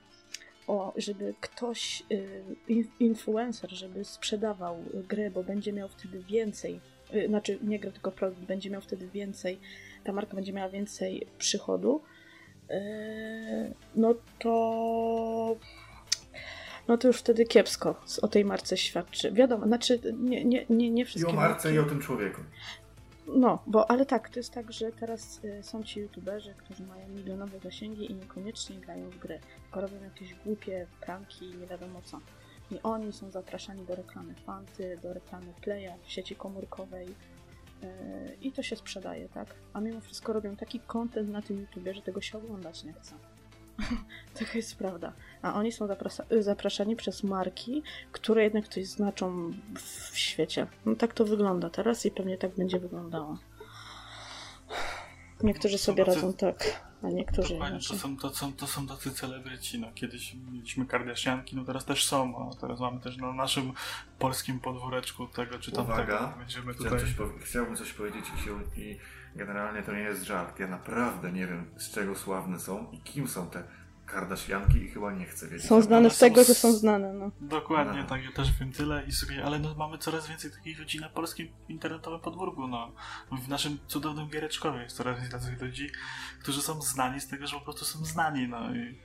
o 0.68 0.94
żeby 0.98 1.34
ktoś, 1.42 2.04
y, 2.12 2.44
in- 2.68 2.88
influencer, 3.00 3.72
żeby 3.72 4.06
sprzedawał 4.06 4.84
grę, 4.94 5.32
bo 5.32 5.44
będzie 5.44 5.74
miał 5.74 5.90
wtedy 5.90 6.20
więcej, 6.20 6.80
y, 7.14 7.28
znaczy 7.28 7.60
nie 7.62 7.80
grę, 7.80 7.92
tylko 7.92 8.12
produkt, 8.12 8.42
będzie 8.42 8.70
miał 8.70 8.82
wtedy 8.82 9.08
więcej, 9.08 9.60
ta 10.04 10.14
marka 10.14 10.36
będzie 10.36 10.54
miała 10.54 10.70
więcej 10.70 11.28
przychodu, 11.38 12.02
y, 12.72 12.74
no 13.96 14.16
to 14.40 15.56
no 16.88 16.98
to 16.98 17.08
już 17.08 17.18
wtedy 17.18 17.46
kiepsko 17.46 18.02
o 18.22 18.28
tej 18.28 18.46
marce 18.46 18.78
świadczy. 18.78 19.32
Wiadomo, 19.32 19.66
znaczy 19.68 20.00
nie, 20.20 20.46
nie, 20.46 20.66
nie, 20.70 20.92
nie 20.92 21.02
I 21.02 21.06
wszystkie 21.06 21.32
o 21.32 21.36
marce, 21.36 21.70
marki- 21.70 21.76
i 21.76 21.80
o 21.80 21.84
tym 21.84 22.00
człowieku. 22.02 22.42
No, 23.28 23.64
bo 23.68 23.92
ale 23.92 24.06
tak, 24.06 24.30
to 24.30 24.40
jest 24.40 24.54
tak, 24.54 24.72
że 24.72 24.92
teraz 24.92 25.44
y, 25.44 25.64
są 25.64 25.84
ci 25.84 26.00
youtuberzy, 26.00 26.54
którzy 26.58 26.84
mają 26.84 27.08
milionowe 27.08 27.60
zasięgi 27.60 28.12
i 28.12 28.16
niekoniecznie 28.16 28.78
grają 28.78 29.10
w 29.10 29.18
gry, 29.18 29.40
tylko 29.64 29.82
robią 29.82 30.04
jakieś 30.04 30.34
głupie 30.34 30.88
pranki, 31.02 31.46
nie 31.46 31.68
wiadomo 31.68 32.02
co. 32.02 32.20
I 32.72 32.80
oni 32.84 33.14
są 33.14 33.32
zapraszani 33.32 33.86
do 33.86 33.96
reklamy 33.96 34.36
Fanty, 34.36 35.00
do 35.04 35.14
reklamy 35.14 35.54
Playa 35.62 35.98
w 36.04 36.12
sieci 36.12 36.36
komórkowej 36.36 37.08
y, 37.08 38.38
i 38.42 38.52
to 38.52 38.64
się 38.64 38.76
sprzedaje, 38.76 39.30
tak? 39.30 39.56
A 39.74 39.80
mimo 39.80 40.02
wszystko 40.02 40.34
robią 40.34 40.56
taki 40.56 40.80
content 40.80 41.30
na 41.30 41.42
tym 41.42 41.60
YouTubie, 41.60 41.94
że 41.94 42.02
tego 42.02 42.22
się 42.22 42.38
oglądać 42.38 42.84
nie 42.84 42.94
chce. 42.94 43.16
Taka 44.40 44.52
jest 44.58 44.76
prawda. 44.78 45.14
A 45.42 45.54
oni 45.54 45.72
są 45.72 45.88
zaprasa- 45.88 46.42
zapraszani 46.42 46.96
przez 46.96 47.24
marki, 47.24 47.84
które 48.12 48.44
jednak 48.44 48.68
coś 48.68 48.86
znaczą 48.88 49.52
w 50.12 50.18
świecie. 50.18 50.68
No 50.86 50.96
tak 50.96 51.14
to 51.14 51.26
wygląda 51.26 51.70
teraz 51.70 52.06
i 52.06 52.12
pewnie 52.12 52.38
tak 52.38 52.56
będzie 52.56 52.80
wyglądało. 52.80 53.38
Niektórzy 55.44 55.78
sobie 55.78 56.04
Zobaczy- 56.06 56.16
radzą 56.22 56.34
tak, 56.34 56.84
a 57.04 57.08
niektórzy 57.08 57.54
Dokładnie, 57.54 57.80
to 57.80 57.96
są, 57.98 58.18
to, 58.18 58.30
są, 58.36 58.54
to 58.54 58.68
są 58.68 58.88
tacy 58.88 59.12
celebryci. 59.12 59.80
No, 59.80 59.88
kiedyś 59.96 60.34
mieliśmy 60.52 60.86
Kardashianki, 60.86 61.56
no 61.56 61.66
teraz 61.66 61.86
też 61.86 62.06
są. 62.06 62.50
A 62.52 62.62
teraz 62.62 62.80
mamy 62.80 63.00
też 63.00 63.18
na 63.18 63.34
naszym 63.34 63.74
polskim 64.20 64.60
podwóreczku 64.60 65.28
tego 65.28 65.60
czy 65.60 65.72
tamtego. 65.72 65.94
Uwaga, 65.94 66.34
Będziemy 66.40 66.74
tutaj. 66.76 67.00
coś 67.00 67.14
powie- 67.14 67.40
chciałbym 67.40 67.76
coś 67.76 67.94
powiedzieć 67.94 68.26
i, 68.38 68.44
się, 68.44 68.82
i 68.84 68.98
generalnie 69.38 69.84
to 69.84 69.92
nie 69.94 70.00
jest 70.00 70.24
żart. 70.24 70.60
Ja 70.60 70.68
naprawdę 70.68 71.32
nie 71.32 71.48
wiem, 71.48 71.66
z 71.78 71.92
czego 71.92 72.16
sławne 72.16 72.60
są 72.60 72.92
i 72.92 73.00
kim 73.02 73.28
są 73.28 73.50
te 73.50 73.64
Kardashianki 74.06 74.78
i 74.78 74.88
chyba 74.90 75.14
nie 75.14 75.26
chcę 75.26 75.48
wiedzieć. 75.48 75.68
Są 75.68 75.82
znane 75.82 76.10
z 76.10 76.18
tego, 76.20 76.44
że 76.44 76.54
są 76.54 76.74
znane, 76.74 77.14
no. 77.14 77.32
Dokładnie, 77.42 78.02
No. 78.02 78.08
tak, 78.08 78.24
ja 78.24 78.32
też 78.32 78.60
wiem 78.60 78.72
tyle 78.72 79.04
i 79.06 79.12
sobie, 79.12 79.44
ale 79.46 79.60
no, 79.60 79.76
mamy 79.76 79.98
coraz 79.98 80.28
więcej 80.28 80.52
takich 80.52 80.80
ludzi 80.80 81.00
na 81.00 81.10
polskim 81.10 81.48
internetowym 81.70 82.20
podwórku, 82.20 82.68
no. 82.68 82.92
W 83.32 83.48
naszym 83.48 83.78
cudownym 83.88 84.28
Giereczkowie 84.30 84.84
jest 84.84 84.96
coraz 84.98 85.20
więcej 85.22 85.40
takich 85.40 85.62
ludzi, 85.62 85.90
którzy 86.42 86.62
są 86.62 86.82
znani 86.82 87.22
z 87.22 87.28
tego, 87.28 87.48
że 87.48 87.56
po 87.56 87.62
prostu 87.62 87.86
są 87.86 88.06
znani, 88.06 88.48
no 88.48 88.76
i... 88.76 89.00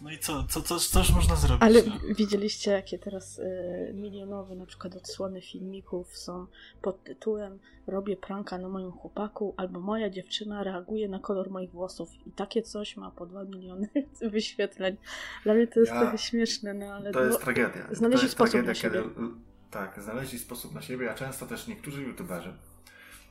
No 0.00 0.10
i 0.12 0.18
co, 0.18 0.44
co, 0.48 0.62
co, 0.62 0.78
coś 0.78 1.12
można 1.12 1.36
zrobić, 1.36 1.62
Ale 1.62 1.82
no. 1.82 2.14
widzieliście, 2.14 2.70
jakie 2.70 2.98
teraz 2.98 3.38
y, 3.38 3.92
milionowe 3.94 4.54
na 4.54 4.66
przykład 4.66 4.96
odsłony 4.96 5.40
filmików 5.40 6.16
są 6.16 6.46
pod 6.82 7.04
tytułem 7.04 7.58
Robię 7.86 8.16
pranka 8.16 8.58
na 8.58 8.68
moim 8.68 8.92
chłopaku 8.92 9.54
albo 9.56 9.80
moja 9.80 10.10
dziewczyna 10.10 10.62
reaguje 10.64 11.08
na 11.08 11.18
kolor 11.18 11.50
moich 11.50 11.70
włosów 11.70 12.10
i 12.26 12.30
takie 12.32 12.62
coś 12.62 12.96
ma 12.96 13.10
po 13.10 13.26
2 13.26 13.44
miliony 13.44 13.88
wyświetleń. 14.32 14.96
Dla 15.44 15.54
mnie 15.54 15.66
to 15.66 15.80
jest 15.80 15.92
Ja- 15.92 16.00
trochę 16.00 16.18
śmieszne, 16.18 16.74
no 16.74 16.86
ale 16.86 17.12
To 17.12 17.24
jest 17.24 17.38
no, 17.38 17.44
tragedia. 17.44 17.86
znaleźli 17.90 18.18
to 18.20 18.24
jest 18.24 18.32
sposób 18.34 18.50
tragedia, 18.52 18.70
na 18.70 18.74
siebie. 18.74 19.02
Kiedy, 19.02 19.28
tak, 19.70 20.02
znaleźli 20.02 20.38
sposób 20.38 20.74
na 20.74 20.82
siebie, 20.82 21.10
a 21.10 21.14
często 21.14 21.46
też 21.46 21.66
niektórzy 21.66 22.02
youtuberzy, 22.02 22.52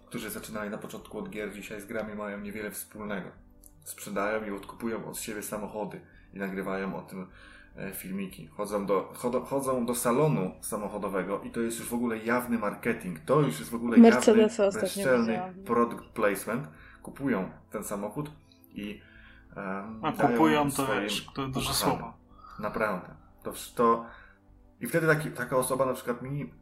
którzy 0.06 0.30
zaczynali 0.30 0.70
na 0.70 0.78
początku 0.78 1.18
od 1.20 1.30
gier, 1.30 1.54
dzisiaj 1.54 1.82
z 1.82 1.86
grami 1.86 2.16
mają 2.16 2.40
niewiele 2.40 2.72
wspólnego. 2.72 3.30
Sprzedają 3.84 4.46
i 4.46 4.52
odkupują 4.52 5.06
od 5.06 5.18
siebie 5.20 5.44
samochody 5.44 6.02
i 6.34 6.40
nagrywają 6.40 6.96
o 6.96 7.02
tym 7.02 7.28
e, 7.76 7.94
filmiki. 7.94 8.48
Chodzą 8.48 8.86
do, 8.86 9.14
chodzą, 9.14 9.46
chodzą 9.46 9.86
do 9.86 9.96
salonu 9.96 10.52
samochodowego 10.62 11.42
i 11.42 11.52
to 11.52 11.62
jest 11.62 11.80
już 11.80 11.90
w 11.90 11.94
ogóle 11.94 12.18
jawny 12.18 12.58
marketing. 12.58 13.20
To 13.20 13.42
już 13.42 13.60
jest 13.60 13.72
w 13.72 13.76
ogóle 13.76 13.98
Mercedesa 13.98 14.64
jawny, 14.64 14.82
bezczelny 14.82 15.32
widziałam. 15.32 15.54
product 15.54 16.04
placement. 16.04 16.68
Kupują 17.04 17.50
ten 17.72 17.84
samochód 17.84 18.32
i 18.74 19.02
um, 19.56 20.06
A 20.06 20.12
kupują 20.12 20.66
to 20.66 20.72
swoim 20.72 21.02
wiesz, 21.02 21.28
to 21.34 21.48
duże 21.48 21.74
słowo. 21.74 22.14
Naprawdę. 22.60 23.16
To, 23.44 23.54
to... 23.76 24.06
I 24.82 24.88
wtedy 24.88 25.08
taki, 25.08 25.32
taka 25.32 25.58
osoba 25.58 25.86
na 25.86 25.94
przykład 25.94 26.22
mi 26.22 26.54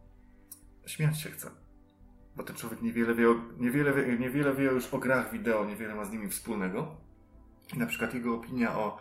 śmiać 0.85 1.21
się 1.21 1.29
chce. 1.29 1.49
Bo 2.35 2.43
ten 2.43 2.55
człowiek 2.55 2.81
niewiele 2.81 3.15
wie, 3.15 3.29
o, 3.29 3.35
niewiele, 3.57 3.93
wie, 3.93 4.19
niewiele 4.19 4.53
wie 4.53 4.63
już 4.63 4.93
o 4.93 4.97
grach 4.97 5.31
wideo, 5.31 5.65
niewiele 5.65 5.95
ma 5.95 6.05
z 6.05 6.11
nimi 6.11 6.29
wspólnego. 6.29 6.95
I 7.75 7.77
na 7.77 7.85
przykład 7.85 8.13
jego 8.13 8.35
opinia 8.35 8.77
o 8.77 8.97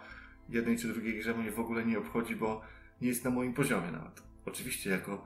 jednej 0.49 0.79
czy 0.79 0.89
drugiej 0.89 1.19
grze 1.19 1.35
mnie 1.35 1.51
w 1.51 1.61
ogóle 1.61 1.85
nie 1.85 1.99
obchodzi, 1.99 2.37
bo 2.37 2.61
nie 3.01 3.09
jest 3.09 3.25
na 3.25 3.31
moim 3.31 3.55
poziomie 3.55 3.91
nawet. 3.91 4.23
Oczywiście 4.47 4.91
jako 4.91 5.25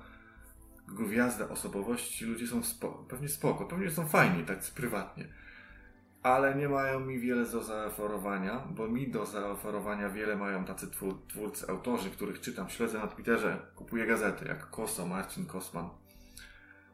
gwiazda 0.89 1.49
osobowości 1.49 2.25
ludzie 2.25 2.47
są 2.47 2.61
pewnie 3.09 3.29
spoko, 3.29 3.65
pewnie 3.65 3.91
są 3.91 4.09
fajni, 4.09 4.45
tak 4.45 4.59
prywatnie. 4.75 5.29
Ale 6.23 6.55
nie 6.55 6.69
mają 6.69 7.01
mi 7.01 7.19
wiele 7.19 7.45
do 7.47 7.63
zaoferowania, 7.63 8.59
bo 8.71 8.89
mi 8.89 9.11
do 9.11 9.27
zaoferowania 9.27 10.11
wiele 10.11 10.37
mają 10.37 10.65
tacy 10.65 10.91
twór, 10.91 11.27
twórcy, 11.29 11.69
autorzy, 11.69 12.11
których 12.11 12.41
czytam, 12.41 12.69
śledzę 12.69 12.99
na 12.99 13.07
Twitterze, 13.07 13.67
kupuję 13.77 14.07
gazety, 14.07 14.45
jak 14.45 14.71
Koso, 14.71 15.07
Marcin 15.07 15.47
Kosman, 15.47 15.89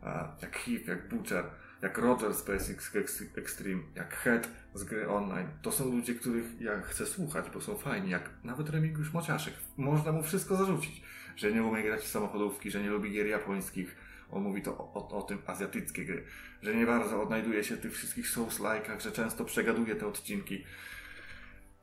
a, 0.02 0.36
jak 0.42 0.56
Hip, 0.56 0.88
jak 0.88 1.08
Butcher. 1.08 1.44
Jak 1.82 1.98
Roger 1.98 2.34
z 2.34 2.42
PSX 2.42 2.92
Extreme, 3.36 3.82
jak 3.94 4.14
Head 4.14 4.48
z 4.74 4.84
gry 4.84 5.08
online. 5.08 5.48
To 5.62 5.72
są 5.72 5.90
ludzie, 5.90 6.14
których 6.14 6.60
ja 6.60 6.80
chcę 6.80 7.06
słuchać, 7.06 7.44
bo 7.54 7.60
są 7.60 7.76
fajni, 7.76 8.10
jak 8.10 8.30
nawet 8.44 8.70
Remigiusz 8.70 9.12
Mociaszek. 9.12 9.54
Można 9.76 10.12
mu 10.12 10.22
wszystko 10.22 10.56
zarzucić, 10.56 11.02
że 11.36 11.52
nie 11.52 11.62
umie 11.62 11.82
grać 11.82 12.00
w 12.00 12.08
samochodówki, 12.08 12.70
że 12.70 12.82
nie 12.82 12.90
lubi 12.90 13.10
gier 13.10 13.26
japońskich. 13.26 13.96
On 14.30 14.42
mówi 14.42 14.62
to 14.62 14.78
o, 14.78 14.94
o, 14.94 15.08
o 15.08 15.22
tym 15.22 15.38
azjatyckie 15.46 16.04
gry, 16.04 16.24
że 16.62 16.74
nie 16.74 16.86
bardzo 16.86 17.22
odnajduje 17.22 17.64
się 17.64 17.76
w 17.76 17.80
tych 17.80 17.92
wszystkich 17.92 18.26
Souls-like'ach, 18.26 19.00
że 19.00 19.12
często 19.12 19.44
przegaduje 19.44 19.96
te 19.96 20.06
odcinki. 20.06 20.64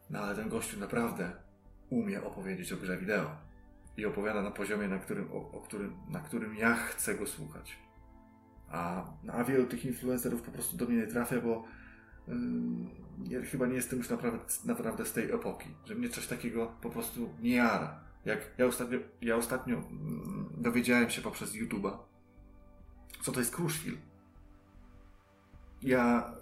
No 0.09 0.19
ale 0.19 0.35
ten 0.35 0.49
gościu 0.49 0.79
naprawdę 0.79 1.31
umie 1.89 2.23
opowiedzieć 2.23 2.73
o 2.73 2.77
grze 2.77 2.97
wideo. 2.97 3.35
I 3.97 4.05
opowiada 4.05 4.41
na 4.41 4.51
poziomie, 4.51 4.87
na 4.87 4.99
którym, 4.99 5.31
o, 5.31 5.51
o 5.51 5.61
którym, 5.61 5.95
na 6.09 6.19
którym 6.19 6.55
ja 6.55 6.75
chcę 6.75 7.15
go 7.15 7.27
słuchać. 7.27 7.82
A, 8.70 9.05
a 9.32 9.43
wielu 9.43 9.66
tych 9.66 9.86
influencerów 9.86 10.41
po 10.41 10.51
prostu 10.51 10.78
do 10.78 10.86
mnie 10.86 10.97
nie 10.97 11.07
trafia, 11.07 11.41
bo 11.41 11.64
ja 13.30 13.41
chyba 13.41 13.68
nie 13.68 13.76
jestem 13.76 13.99
już 13.99 14.09
naprawdę, 14.09 14.39
naprawdę 14.66 15.05
z 15.05 15.14
tej 15.14 15.32
epoki, 15.32 15.70
że 15.86 15.95
mnie 15.95 16.09
coś 16.09 16.28
takiego 16.28 16.72
po 16.82 16.89
prostu 16.89 17.30
nie 17.41 17.55
jara. 17.55 17.99
Jak 18.26 18.39
ja 18.57 18.66
ostatnio, 18.66 18.99
ja 19.22 19.36
ostatnio 19.36 19.76
yy, 19.76 19.84
dowiedziałem 20.57 21.09
się 21.09 21.22
poprzez 21.22 21.53
YouTube'a, 21.53 21.97
co 23.22 23.32
to 23.32 23.39
jest 23.39 23.55
Crushville. 23.55 23.97
Ja 25.82 26.34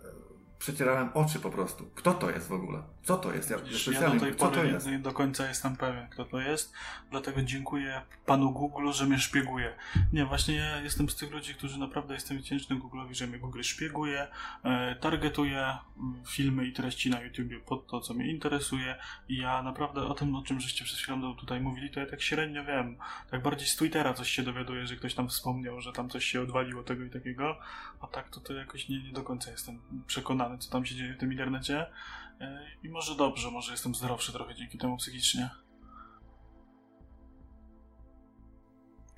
przecierałem 0.59 1.09
oczy 1.13 1.39
po 1.39 1.49
prostu. 1.49 1.85
Kto 1.95 2.13
to 2.13 2.29
jest 2.29 2.47
w 2.47 2.53
ogóle? 2.53 2.83
Co 3.03 3.17
to 3.17 3.33
jest? 3.33 3.49
Ja, 3.49 3.57
ja 4.01 4.09
do 4.09 4.19
tej 4.19 4.33
pory 4.33 4.79
nie 4.91 4.99
do 4.99 5.11
końca 5.11 5.47
jestem 5.47 5.75
pewien, 5.75 6.07
kto 6.09 6.25
to 6.25 6.39
jest, 6.39 6.73
dlatego 7.11 7.41
dziękuję 7.41 8.01
panu 8.25 8.51
Google, 8.51 8.91
że 8.91 9.05
mnie 9.05 9.19
szpieguje. 9.19 9.73
Nie, 10.13 10.25
właśnie 10.25 10.55
ja 10.55 10.81
jestem 10.81 11.09
z 11.09 11.15
tych 11.15 11.31
ludzi, 11.31 11.55
którzy 11.55 11.79
naprawdę 11.79 12.13
jestem 12.13 12.37
wdzięczny 12.37 12.75
Google'owi, 12.75 13.13
że 13.13 13.27
mnie 13.27 13.39
Google 13.39 13.61
szpieguje, 13.61 14.27
e, 14.63 14.95
targetuje 14.95 15.77
mm, 15.97 16.23
filmy 16.27 16.65
i 16.65 16.73
treści 16.73 17.09
na 17.09 17.21
YouTubie 17.21 17.59
pod 17.59 17.87
to, 17.87 18.01
co 18.01 18.13
mnie 18.13 18.31
interesuje 18.31 18.95
i 19.29 19.37
ja 19.37 19.63
naprawdę 19.63 20.01
o 20.01 20.13
tym, 20.13 20.35
o 20.35 20.43
czym 20.43 20.59
żeście 20.59 20.85
przed 20.85 20.99
chwilą 20.99 21.35
tutaj 21.35 21.61
mówili, 21.61 21.89
to 21.89 21.99
ja 21.99 22.05
tak 22.05 22.21
średnio 22.21 22.65
wiem. 22.65 22.97
Tak 23.31 23.41
bardziej 23.41 23.67
z 23.67 23.75
Twittera 23.75 24.13
coś 24.13 24.29
się 24.29 24.43
dowiaduję, 24.43 24.87
że 24.87 24.95
ktoś 24.95 25.13
tam 25.13 25.29
wspomniał, 25.29 25.81
że 25.81 25.93
tam 25.93 26.09
coś 26.09 26.25
się 26.25 26.41
odwaliło 26.41 26.83
tego 26.83 27.03
i 27.03 27.09
takiego, 27.09 27.57
a 28.01 28.07
tak 28.07 28.29
to, 28.29 28.39
to 28.39 28.53
jakoś 28.53 28.89
nie, 28.89 29.03
nie 29.03 29.11
do 29.11 29.23
końca 29.23 29.51
jestem 29.51 29.79
przekonany, 30.07 30.57
co 30.57 30.71
tam 30.71 30.85
się 30.85 30.95
dzieje 30.95 31.13
w 31.13 31.17
tym 31.17 31.31
internecie. 31.31 31.85
E, 32.41 32.59
I 32.83 32.89
może 32.89 33.15
dobrze, 33.15 33.51
może 33.51 33.71
jestem 33.71 33.95
zdrowszy 33.95 34.33
trochę 34.33 34.55
dzięki 34.55 34.77
temu 34.77 34.97
psychicznie. 34.97 35.49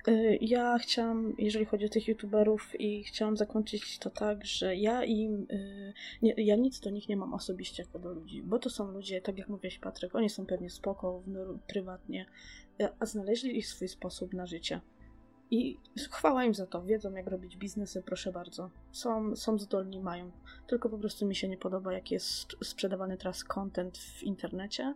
E, 0.06 0.36
ja 0.36 0.78
chciałam, 0.78 1.34
jeżeli 1.38 1.64
chodzi 1.64 1.84
o 1.84 1.88
tych 1.88 2.08
youtuberów, 2.08 2.80
i 2.80 3.04
chciałam 3.04 3.36
zakończyć 3.36 3.98
to 3.98 4.10
tak, 4.10 4.44
że 4.44 4.76
ja 4.76 5.04
im. 5.04 5.46
E, 5.50 5.56
nie, 6.22 6.34
ja 6.36 6.56
nic 6.56 6.80
do 6.80 6.90
nich 6.90 7.08
nie 7.08 7.16
mam 7.16 7.34
osobiście 7.34 7.82
jako 7.82 7.98
do 7.98 8.12
ludzi, 8.12 8.42
bo 8.42 8.58
to 8.58 8.70
są 8.70 8.90
ludzie, 8.90 9.20
tak 9.20 9.38
jak 9.38 9.48
mówiłeś, 9.48 9.78
Patryk, 9.78 10.14
oni 10.14 10.30
są 10.30 10.46
pewnie 10.46 10.70
spoko, 10.70 11.22
prywatnie, 11.66 12.26
a 12.98 13.06
znaleźli 13.06 13.58
ich 13.58 13.66
swój 13.66 13.88
sposób 13.88 14.32
na 14.32 14.46
życie. 14.46 14.80
I 15.54 15.78
chwała 16.10 16.44
im 16.44 16.54
za 16.54 16.66
to. 16.66 16.82
Wiedzą, 16.82 17.14
jak 17.14 17.26
robić 17.26 17.56
biznesy, 17.56 18.02
proszę 18.02 18.32
bardzo. 18.32 18.70
Są, 18.92 19.36
są 19.36 19.58
zdolni, 19.58 20.00
mają. 20.00 20.30
Tylko 20.66 20.88
po 20.88 20.98
prostu 20.98 21.26
mi 21.26 21.34
się 21.34 21.48
nie 21.48 21.56
podoba, 21.56 21.92
jak 21.92 22.10
jest 22.10 22.56
sprzedawany 22.64 23.16
teraz 23.16 23.44
content 23.44 23.98
w 23.98 24.22
internecie. 24.22 24.94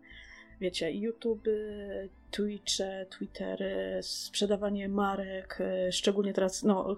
Wiecie, 0.61 0.93
YouTube, 0.93 1.49
Twitche, 2.31 3.07
Twittery, 3.11 3.99
sprzedawanie 4.03 4.89
marek, 4.89 5.59
szczególnie 5.91 6.33
teraz, 6.33 6.63
no, 6.63 6.97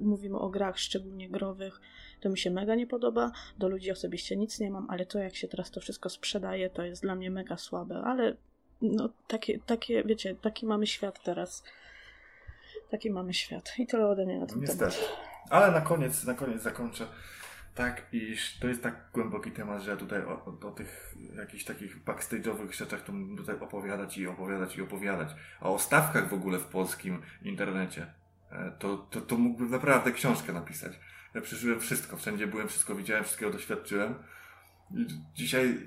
mówimy 0.00 0.38
o 0.38 0.48
grach, 0.48 0.78
szczególnie 0.78 1.28
growych, 1.28 1.80
to 2.20 2.28
mi 2.28 2.38
się 2.38 2.50
mega 2.50 2.74
nie 2.74 2.86
podoba. 2.86 3.32
Do 3.58 3.68
ludzi 3.68 3.90
osobiście 3.90 4.36
nic 4.36 4.60
nie 4.60 4.70
mam, 4.70 4.90
ale 4.90 5.06
to, 5.06 5.18
jak 5.18 5.36
się 5.36 5.48
teraz 5.48 5.70
to 5.70 5.80
wszystko 5.80 6.08
sprzedaje, 6.08 6.70
to 6.70 6.82
jest 6.82 7.02
dla 7.02 7.14
mnie 7.14 7.30
mega 7.30 7.56
słabe. 7.56 8.02
Ale, 8.04 8.36
no, 8.82 9.08
takie, 9.28 9.58
takie 9.58 10.04
wiecie, 10.04 10.34
taki 10.34 10.66
mamy 10.66 10.86
świat 10.86 11.22
teraz. 11.22 11.64
Taki 12.90 13.10
mamy 13.10 13.34
świat. 13.34 13.72
I 13.78 13.86
tyle 13.86 14.06
ode 14.06 14.24
mnie 14.26 14.38
na 14.38 14.46
ten 14.46 14.60
Niestety. 14.60 14.96
temat. 14.96 15.18
Ale 15.50 15.70
na 15.72 15.80
koniec, 15.80 16.24
na 16.24 16.34
koniec 16.34 16.62
zakończę 16.62 17.06
tak, 17.78 18.06
iż 18.12 18.58
to 18.58 18.68
jest 18.68 18.82
tak 18.82 18.94
głęboki 19.12 19.50
temat, 19.50 19.82
że 19.82 19.90
ja 19.90 19.96
tutaj 19.96 20.22
o, 20.24 20.44
o, 20.44 20.68
o 20.68 20.70
tych 20.70 21.14
jakichś 21.36 21.64
takich 21.64 22.04
backstage'owych 22.04 22.72
rzeczach 22.72 23.02
to 23.02 23.12
mógłbym 23.12 23.36
tutaj 23.36 23.60
opowiadać 23.60 24.18
i 24.18 24.26
opowiadać 24.26 24.76
i 24.76 24.82
opowiadać. 24.82 25.28
A 25.60 25.70
o 25.70 25.78
stawkach 25.78 26.28
w 26.28 26.34
ogóle 26.34 26.58
w 26.58 26.64
polskim 26.64 27.22
internecie 27.42 28.06
e, 28.50 28.72
to, 28.78 28.96
to, 28.96 29.20
to 29.20 29.36
mógłbym 29.36 29.70
naprawdę 29.70 30.12
książkę 30.12 30.52
napisać. 30.52 31.00
Ja 31.34 31.40
przeżyłem 31.40 31.80
wszystko, 31.80 32.16
wszędzie 32.16 32.46
byłem, 32.46 32.68
wszystko 32.68 32.94
widziałem, 32.94 33.24
wszystkiego 33.24 33.52
doświadczyłem. 33.52 34.14
I 34.90 35.06
dzisiaj, 35.34 35.78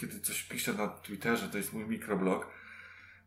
kiedy 0.00 0.20
coś 0.20 0.42
piszę 0.42 0.72
na 0.72 0.88
Twitterze, 0.88 1.48
to 1.48 1.58
jest 1.58 1.72
mój 1.72 1.84
mikroblog, 1.86 2.50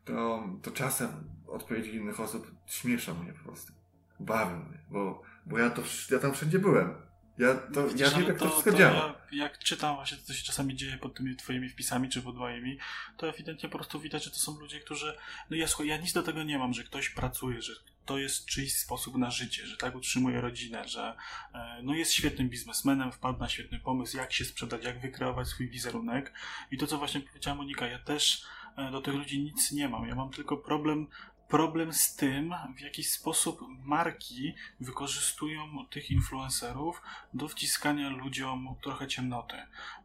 to, 0.04 0.48
to 0.62 0.70
czasem 0.70 1.08
odpowiedzi 1.46 1.94
innych 1.94 2.20
osób 2.20 2.54
śmieszą 2.66 3.14
mnie 3.14 3.32
po 3.32 3.44
prostu. 3.44 3.72
Bawią 4.20 4.56
mnie, 4.56 4.78
bo, 4.90 5.22
bo 5.46 5.58
ja, 5.58 5.70
to, 5.70 5.82
ja 6.10 6.18
tam 6.18 6.34
wszędzie 6.34 6.58
byłem. 6.58 7.10
Ja, 7.38 7.54
to, 7.54 7.88
Widzisz, 7.88 8.00
ja 8.00 8.18
wiem, 8.18 8.28
jak 8.28 8.38
to, 8.38 8.44
to 8.44 8.50
wszystko 8.50 8.72
to 8.72 8.78
działa. 8.78 9.14
Ja, 9.32 9.44
jak 9.44 9.58
czytam 9.58 9.94
właśnie, 9.94 10.18
co 10.18 10.34
się 10.34 10.44
czasami 10.44 10.76
dzieje 10.76 10.98
pod 10.98 11.14
tymi 11.14 11.36
twoimi 11.36 11.68
wpisami, 11.68 12.08
czy 12.08 12.22
pod 12.22 12.36
moimi, 12.36 12.78
to 13.16 13.28
ewidentnie 13.28 13.68
po 13.68 13.78
prostu 13.78 14.00
widać, 14.00 14.24
że 14.24 14.30
to 14.30 14.36
są 14.36 14.60
ludzie, 14.60 14.80
którzy... 14.80 15.16
No 15.50 15.56
ja, 15.56 15.66
słuchaj, 15.66 15.86
ja 15.86 15.96
nic 15.96 16.12
do 16.12 16.22
tego 16.22 16.42
nie 16.42 16.58
mam, 16.58 16.74
że 16.74 16.84
ktoś 16.84 17.08
pracuje, 17.08 17.62
że 17.62 17.72
to 18.04 18.18
jest 18.18 18.46
czyjś 18.46 18.76
sposób 18.76 19.16
na 19.16 19.30
życie, 19.30 19.66
że 19.66 19.76
tak 19.76 19.94
utrzymuje 19.94 20.40
rodzinę, 20.40 20.88
że 20.88 21.16
e, 21.54 21.80
no 21.82 21.94
jest 21.94 22.12
świetnym 22.12 22.48
biznesmenem, 22.48 23.12
wpadł 23.12 23.38
na 23.38 23.48
świetny 23.48 23.80
pomysł, 23.80 24.16
jak 24.16 24.32
się 24.32 24.44
sprzedać, 24.44 24.84
jak 24.84 25.00
wykreować 25.00 25.48
swój 25.48 25.68
wizerunek. 25.68 26.32
I 26.70 26.78
to, 26.78 26.86
co 26.86 26.98
właśnie 26.98 27.20
powiedziała 27.20 27.56
Monika, 27.56 27.86
ja 27.86 27.98
też 27.98 28.44
do 28.92 29.00
tych 29.00 29.14
ludzi 29.14 29.42
nic 29.42 29.72
nie 29.72 29.88
mam. 29.88 30.08
Ja 30.08 30.14
mam 30.14 30.30
tylko 30.30 30.56
problem 30.56 31.06
problem 31.50 31.92
z 31.92 32.16
tym, 32.16 32.54
w 32.76 32.80
jaki 32.80 33.04
sposób 33.04 33.60
marki 33.84 34.54
wykorzystują 34.80 35.86
tych 35.90 36.10
influencerów 36.10 37.02
do 37.34 37.48
wciskania 37.48 38.10
ludziom 38.10 38.76
trochę 38.82 39.08
ciemnoty. 39.08 39.56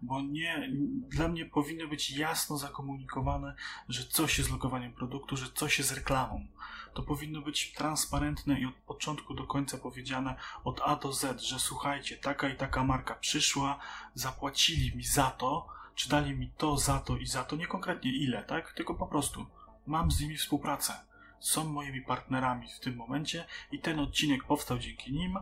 Bo 0.02 0.22
nie, 0.22 0.70
dla 1.08 1.28
mnie 1.28 1.46
powinno 1.46 1.88
być 1.88 2.12
jasno 2.12 2.58
zakomunikowane, 2.58 3.56
że 3.90 4.04
coś 4.04 4.38
jest 4.38 4.52
lokowaniem 4.52 4.94
produktu, 4.94 5.38
że 5.38 5.52
coś 5.54 5.78
jest 5.78 5.92
reklamą. 5.92 6.48
To 6.94 7.04
powinno 7.04 7.42
być 7.42 7.74
transparentne 7.74 8.60
i 8.60 8.66
od 8.66 8.76
początku 8.76 9.34
do 9.34 9.48
końca 9.48 9.78
powiedziane 9.78 10.36
od 10.64 10.82
A 10.84 10.96
do 10.96 11.14
Z, 11.14 11.42
że 11.42 11.60
słuchajcie, 11.60 12.18
taka 12.18 12.50
i 12.50 12.56
taka 12.56 12.84
marka 12.84 13.16
przyszła, 13.16 13.80
zapłacili 14.14 14.98
mi 14.98 15.04
za 15.04 15.32
to, 15.32 15.75
czy 15.96 16.10
dali 16.10 16.34
mi 16.34 16.52
to 16.58 16.78
za 16.78 17.00
to 17.00 17.18
i 17.18 17.26
za 17.26 17.44
to, 17.44 17.56
nie 17.56 17.68
konkretnie 17.68 18.12
ile, 18.12 18.44
tak? 18.44 18.74
Tylko 18.74 18.96
po 18.96 19.08
prostu 19.08 19.46
mam 19.88 20.12
z 20.12 20.22
nimi 20.22 20.38
współpracę. 20.38 20.94
Są 21.40 21.64
moimi 21.64 22.02
partnerami 22.02 22.68
w 22.68 22.80
tym 22.80 22.96
momencie 22.96 23.46
i 23.72 23.80
ten 23.80 24.00
odcinek 24.00 24.44
powstał 24.44 24.78
dzięki 24.78 25.14
nim 25.14 25.38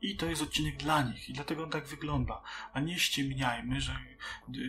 i 0.00 0.16
to 0.16 0.26
jest 0.26 0.42
odcinek 0.42 0.76
dla 0.76 1.02
nich 1.02 1.28
i 1.28 1.32
dlatego 1.32 1.64
on 1.64 1.70
tak 1.70 1.86
wygląda. 1.86 2.42
A 2.72 2.80
nie 2.80 2.98
ściemniajmy, 2.98 3.80
że 3.80 3.96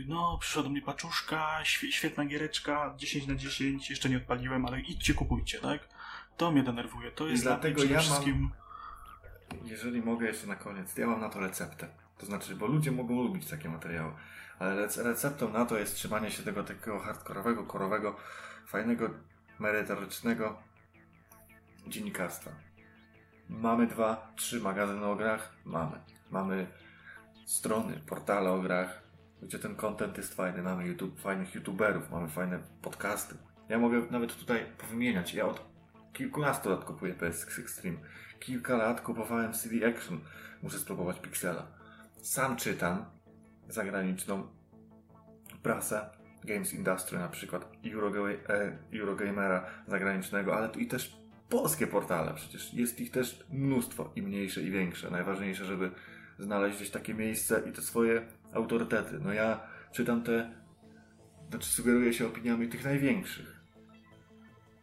no, 0.08 0.38
przyszła 0.42 0.64
do 0.64 0.70
mnie 0.70 0.82
paczuszka, 0.82 1.60
świetna 1.64 2.26
giereczka, 2.26 2.94
10 2.98 3.28
na 3.28 3.36
10, 3.36 3.90
jeszcze 3.90 4.10
nie 4.10 4.18
odpaliłem, 4.18 4.66
ale 4.66 4.82
idźcie 4.82 5.14
kupujcie, 5.14 5.60
tak? 5.60 5.90
To 6.38 6.52
mnie 6.52 6.64
denerwuje. 6.64 7.12
To 7.12 7.28
jest 7.28 7.44
I 7.44 7.46
dlatego 7.46 7.84
ja 7.84 8.00
wszystkim... 8.00 8.42
mam, 8.42 9.68
jeżeli 9.68 10.02
mogę 10.02 10.28
jeszcze 10.28 10.48
na 10.48 10.56
koniec, 10.56 10.98
ja 10.98 11.08
mam 11.08 11.22
na 11.22 11.30
to 11.30 11.40
receptę. 11.40 11.90
To 12.18 12.26
znaczy, 12.26 12.56
bo 12.56 12.68
ludzie 12.68 12.92
mogą 12.92 13.24
lubić 13.24 13.46
takie 13.46 13.70
materiały 13.70 14.14
ale 14.60 14.88
receptą 14.98 15.50
na 15.50 15.66
to 15.66 15.78
jest 15.78 15.96
trzymanie 15.96 16.32
się 16.32 16.44
tego 16.44 16.64
takiego 16.64 17.00
hardkorowego, 17.00 17.64
korowego, 17.64 18.16
fajnego, 18.68 19.10
merytorycznego 19.60 20.58
dziennikarstwa. 21.88 22.52
Mamy 23.50 23.88
dwa, 23.88 24.34
trzy 24.36 24.62
magazyny 24.62 25.06
o 25.06 25.16
grach? 25.16 25.56
Mamy. 25.66 26.00
Mamy 26.32 26.68
strony, 27.46 28.00
portale 28.08 28.52
o 28.52 28.60
grach, 28.60 29.02
gdzie 29.42 29.60
ten 29.60 29.76
content 29.76 30.18
jest 30.18 30.34
fajny. 30.34 30.62
Mamy 30.62 30.88
YouTube, 30.88 31.20
fajnych 31.20 31.56
youtuberów, 31.56 32.12
mamy 32.12 32.28
fajne 32.30 32.60
podcasty. 32.82 33.36
Ja 33.70 33.80
mogę 33.80 34.02
nawet 34.12 34.36
tutaj 34.36 34.66
powymieniać. 34.78 35.34
Ja 35.34 35.46
od 35.46 35.66
kilkunastu 36.14 36.70
lat 36.70 36.84
kupuję 36.84 37.14
PSX 37.14 37.60
Extreme. 37.60 37.98
Kilka 38.40 38.78
lat 38.78 39.02
kupowałem 39.02 39.54
CD 39.54 39.88
Action. 39.88 40.20
Muszę 40.64 40.80
spróbować 40.80 41.20
Pixela. 41.20 41.68
Sam 42.22 42.56
czytam, 42.56 43.06
zagraniczną 43.70 44.48
prasę, 45.64 46.10
Games 46.44 46.74
Industry 46.74 47.20
na 47.20 47.28
przykład, 47.28 47.72
e, 48.50 48.78
Eurogamera 49.00 49.66
zagranicznego, 49.88 50.58
ale 50.58 50.70
tu 50.70 50.80
i 50.80 50.88
też 50.88 51.20
polskie 51.50 51.88
portale, 51.88 52.34
przecież 52.34 52.74
jest 52.74 53.00
ich 53.00 53.12
też 53.12 53.46
mnóstwo 53.52 54.12
i 54.16 54.22
mniejsze 54.22 54.62
i 54.62 54.72
większe. 54.72 55.12
Najważniejsze, 55.12 55.66
żeby 55.66 55.92
znaleźć 56.40 56.78
gdzieś 56.78 56.90
takie 56.90 57.14
miejsce 57.14 57.62
i 57.70 57.72
te 57.72 57.82
swoje 57.82 58.26
autorytety. 58.54 59.20
No 59.20 59.34
ja 59.34 59.60
czytam 59.92 60.24
te, 60.24 60.52
znaczy 61.50 61.70
sugeruję 61.70 62.14
się 62.14 62.28
opiniami 62.28 62.68
tych 62.68 62.84
największych. 62.84 63.60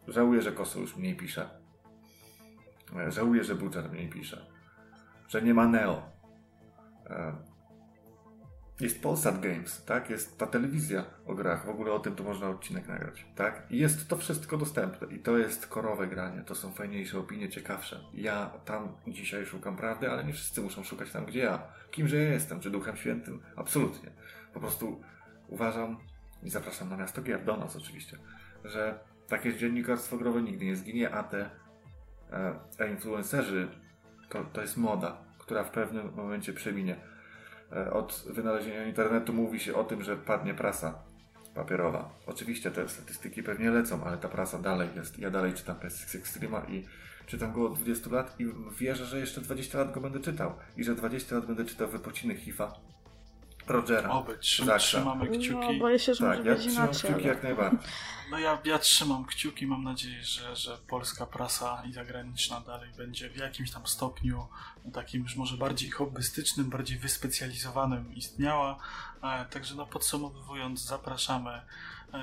Żałuję, 0.09 0.43
że 0.43 0.53
Koso 0.53 0.81
już 0.81 0.97
mniej 0.97 1.17
pisze. 1.17 1.51
Żałuję, 3.09 3.45
że 3.45 3.55
Butcher 3.55 3.91
mniej 3.91 4.09
pisze. 4.09 4.47
Że 5.29 5.43
nie 5.43 5.55
ma 5.55 5.69
Neo 5.69 6.17
E, 7.11 7.33
jest 8.81 9.03
Polsat 9.03 9.41
Games, 9.41 9.85
tak? 9.85 10.11
Jest 10.11 10.39
ta 10.39 10.47
telewizja 10.47 11.05
o 11.27 11.35
grach, 11.35 11.67
w 11.67 11.69
ogóle 11.69 11.93
o 11.93 11.99
tym 11.99 12.15
tu 12.15 12.25
można 12.25 12.49
odcinek 12.49 12.89
nagrać, 12.89 13.27
tak? 13.37 13.63
I 13.71 13.79
jest 13.79 14.09
to 14.09 14.17
wszystko 14.17 14.57
dostępne 14.57 15.17
i 15.17 15.19
to 15.19 15.39
jest 15.39 15.67
korowe 15.67 16.07
granie, 16.07 16.43
to 16.43 16.55
są 16.55 16.73
fajniejsze 16.73 17.19
opinie, 17.19 17.49
ciekawsze. 17.49 18.01
Ja 18.15 18.51
tam 18.65 18.97
dzisiaj 19.07 19.47
szukam 19.47 19.77
prawdy, 19.77 20.11
ale 20.11 20.25
nie 20.25 20.33
wszyscy 20.33 20.61
muszą 20.61 20.85
szukać 20.85 21.11
tam, 21.11 21.27
gdzie 21.27 21.41
ja. 21.41 21.63
Kimże 21.91 22.17
ja 22.17 22.33
jestem, 22.33 22.61
czy 22.61 22.71
Duchem 22.71 22.97
Świętym? 22.97 23.43
Absolutnie. 23.57 24.11
Po 24.55 24.61
prostu 24.61 25.01
uważam 25.49 25.97
i 26.43 26.51
zapraszam 26.51 26.89
na 26.89 26.97
miasto 26.97 27.23
gier, 27.23 27.45
do 27.45 27.57
nas 27.57 27.77
oczywiście, 27.77 28.19
że 28.65 28.99
takie 29.29 29.57
dziennikarstwo 29.57 30.17
growe 30.17 30.43
nigdy 30.43 30.65
nie 30.65 30.77
zginie, 30.77 31.11
a 31.11 31.23
te 31.23 31.51
e, 32.79 32.91
influencerzy 32.91 33.69
to, 34.29 34.45
to 34.45 34.61
jest 34.61 34.77
moda, 34.77 35.19
która 35.39 35.65
w 35.65 35.71
pewnym 35.71 36.15
momencie 36.15 36.53
przeminie. 36.53 36.97
E, 37.73 37.93
od 37.93 38.25
wynalezienia 38.31 38.87
internetu 38.87 39.33
mówi 39.33 39.61
się 39.61 39.75
o 39.75 39.85
tym, 39.85 40.03
że 40.03 40.17
padnie 40.17 40.55
prasa 40.55 40.99
papierowa. 41.55 42.11
Oczywiście 42.27 42.71
te 42.71 42.89
statystyki 42.89 43.43
pewnie 43.43 43.71
lecą, 43.71 44.05
ale 44.05 44.17
ta 44.17 44.29
prasa 44.29 44.59
dalej 44.59 44.89
jest. 44.97 45.19
Ja 45.19 45.31
dalej 45.31 45.53
czytam 45.55 45.77
PSX 45.77 46.15
Extrema 46.15 46.63
i 46.69 46.85
czytam 47.27 47.53
go 47.53 47.67
od 47.67 47.79
20 47.79 48.11
lat 48.11 48.41
i 48.41 48.47
wierzę, 48.79 49.05
że 49.05 49.19
jeszcze 49.21 49.41
20 49.41 49.79
lat 49.79 49.93
go 49.93 50.01
będę 50.01 50.21
czytał. 50.21 50.55
I 50.77 50.85
że 50.85 50.95
20 50.95 51.37
lat 51.37 51.47
będę 51.47 51.65
czytał 51.65 51.89
wypociny 51.89 52.37
HIFA, 52.37 52.73
Rogera, 53.67 54.11
Oby, 54.11 54.39
trzy, 54.39 54.65
Zaksa. 54.65 54.79
trzymamy 54.87 55.25
No, 55.31 55.39
kciuki. 55.39 55.79
boję 55.79 55.99
się, 55.99 56.15
że 56.15 56.25
Tak, 56.25 56.37
może 56.39 56.49
ja 56.51 56.55
być 56.57 56.65
trzymam 56.67 56.85
inaczej. 56.85 57.11
kciuki 57.11 57.25
ale- 57.25 57.35
jak 57.35 57.43
najbardziej. 57.43 57.79
No 58.31 58.39
ja, 58.39 58.59
ja 58.65 58.79
trzymam 58.79 59.25
kciuki, 59.25 59.67
mam 59.67 59.85
nadzieję, 59.85 60.25
że, 60.25 60.57
że 60.57 60.79
polska 60.89 61.27
prasa 61.27 61.83
i 61.89 61.93
zagraniczna 61.93 62.61
dalej 62.61 62.91
będzie 62.97 63.31
w 63.31 63.37
jakimś 63.37 63.71
tam 63.71 63.87
stopniu 63.87 64.47
no, 64.85 64.91
takim 64.93 65.23
już 65.23 65.37
może 65.37 65.57
bardziej 65.57 65.91
hobbystycznym, 65.91 66.71
bardziej 66.71 66.99
wyspecjalizowanym 66.99 68.15
istniała. 68.15 68.79
E, 69.23 69.45
Także 69.45 69.75
no 69.75 69.87
podsumowując, 69.87 70.81
zapraszamy, 70.81 71.61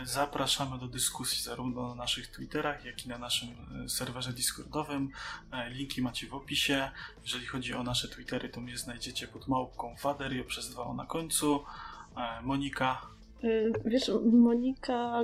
zapraszamy 0.03 0.77
do 0.79 0.87
dyskusji 0.87 1.43
zarówno 1.43 1.87
na 1.89 1.95
naszych 1.95 2.27
Twitterach, 2.27 2.85
jak 2.85 3.05
i 3.05 3.09
na 3.09 3.17
naszym 3.17 3.49
e, 3.85 3.89
serwerze 3.89 4.33
Discordowym. 4.33 5.09
E, 5.51 5.69
Linki 5.69 6.01
macie 6.01 6.27
w 6.27 6.33
opisie. 6.33 6.91
Jeżeli 7.23 7.45
chodzi 7.45 7.73
o 7.73 7.83
nasze 7.83 8.07
Twittery, 8.07 8.49
to 8.49 8.61
mnie 8.61 8.77
znajdziecie 8.77 9.27
pod 9.27 9.47
małpką 9.47 9.95
Waderio 10.03 10.43
przez 10.43 10.69
dwa 10.69 10.83
o 10.83 10.93
na 10.93 11.05
końcu. 11.05 11.63
E, 12.17 12.41
Monika, 12.41 13.01
Wiesz, 13.85 14.11
Monika 14.33 15.19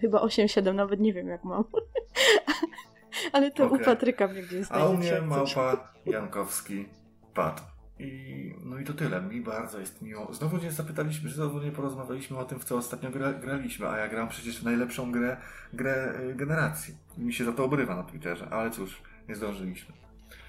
chyba 0.00 0.18
8-7, 0.18 0.74
nawet 0.74 1.00
nie 1.00 1.12
wiem 1.12 1.28
jak 1.28 1.44
mam. 1.44 1.64
Ale 3.32 3.50
to 3.50 3.64
Okej. 3.66 3.80
u 3.80 3.84
Patryka 3.84 4.28
mnie 4.28 4.42
gdzieś 4.42 4.66
A 4.70 4.84
u 4.84 4.88
znajdziecie. 4.88 5.20
mnie 5.20 5.28
małpa 5.28 5.92
Jankowski 6.06 6.86
Pat. 7.34 7.71
I, 8.02 8.54
no 8.64 8.78
i 8.78 8.84
to 8.84 8.92
tyle. 8.92 9.22
Mi 9.22 9.40
bardzo 9.40 9.80
jest 9.80 10.02
miło. 10.02 10.34
Znowu 10.34 10.56
nie 10.56 10.72
zapytaliśmy, 10.72 11.30
znowu 11.30 11.58
nie 11.60 11.70
porozmawialiśmy 11.72 12.38
o 12.38 12.44
tym, 12.44 12.60
w 12.60 12.64
co 12.64 12.76
ostatnio 12.76 13.10
gra, 13.10 13.32
graliśmy, 13.32 13.88
a 13.88 13.96
ja 13.98 14.08
gram 14.08 14.28
przecież 14.28 14.60
w 14.60 14.64
najlepszą 14.64 15.12
grę, 15.12 15.36
grę 15.72 16.14
y, 16.30 16.34
generacji. 16.34 16.94
Mi 17.18 17.32
się 17.34 17.44
za 17.44 17.52
to 17.52 17.64
obrywa 17.64 17.96
na 17.96 18.02
Twitterze, 18.02 18.48
ale 18.50 18.70
cóż, 18.70 19.02
nie 19.28 19.36
zdążyliśmy. 19.36 19.94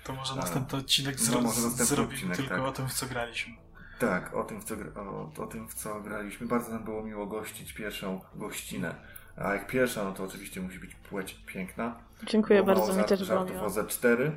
to 0.04 0.14
może 0.14 0.36
następny 0.36 0.78
odcinek 0.80 1.16
No, 1.20 1.26
zro- 1.26 1.42
może 1.42 1.62
następny 1.62 1.86
zrobimy 1.86 2.14
odcinek, 2.14 2.38
tylko 2.38 2.56
tak. 2.56 2.64
o 2.66 2.72
tym, 2.72 2.88
w 2.88 2.94
co 2.94 3.06
graliśmy. 3.06 3.54
Tak, 4.00 4.34
o 4.34 4.44
tym, 4.44 4.62
w 4.62 4.64
co, 4.64 4.76
o, 4.96 5.32
o 5.44 5.48
tym, 5.48 5.68
w 5.70 5.74
co 5.74 6.02
graliśmy. 6.02 6.48
Bardzo 6.48 6.72
nam 6.72 6.84
było 6.84 7.04
miło 7.04 7.26
gościć 7.28 7.74
pierwszą 7.74 8.22
gościnę. 8.36 8.96
A 9.38 9.54
jak 9.54 9.68
pierwsza, 9.68 10.04
no 10.04 10.12
to 10.12 10.24
oczywiście 10.24 10.62
musi 10.62 10.80
być 10.80 10.96
płeć 10.96 11.34
piękna. 11.46 11.96
Dziękuję 12.28 12.64
Było 12.64 12.68
bardzo, 12.68 12.82
mało 12.82 12.94
mi 12.94 13.00
żart- 13.00 13.10
też 13.10 13.28
było 13.28 13.46
miło. 13.46 13.62
o 13.64 13.70
ze 13.70 13.86
4, 13.88 14.32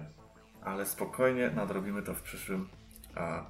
ale 0.64 0.86
spokojnie 0.86 1.50
nadrobimy 1.50 2.02
to 2.02 2.14
w 2.14 2.22
przyszłym, 2.22 2.68
a, 3.16 3.44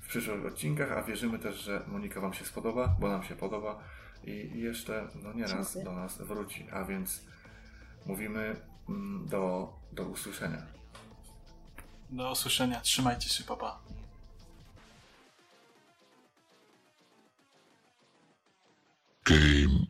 w 0.00 0.08
przyszłych 0.08 0.46
odcinkach, 0.46 0.92
a 0.92 1.02
wierzymy 1.02 1.38
też, 1.38 1.56
że 1.56 1.84
Monika 1.86 2.20
Wam 2.20 2.34
się 2.34 2.44
spodoba, 2.44 2.96
bo 3.00 3.08
nam 3.08 3.22
się 3.22 3.36
podoba 3.36 3.78
i 4.24 4.60
jeszcze 4.60 5.08
no 5.22 5.32
nieraz 5.32 5.74
Dziękuję. 5.74 5.84
do 5.84 5.92
nas 5.92 6.18
wróci, 6.18 6.66
a 6.72 6.84
więc 6.84 7.24
mówimy 8.06 8.56
mm, 8.88 9.26
do, 9.28 9.72
do 9.92 10.04
usłyszenia. 10.04 10.66
Do 12.10 12.30
usłyszenia. 12.30 12.80
Trzymajcie 12.80 13.28
się, 13.28 13.44
papa. 13.44 13.80
Game 19.24 19.86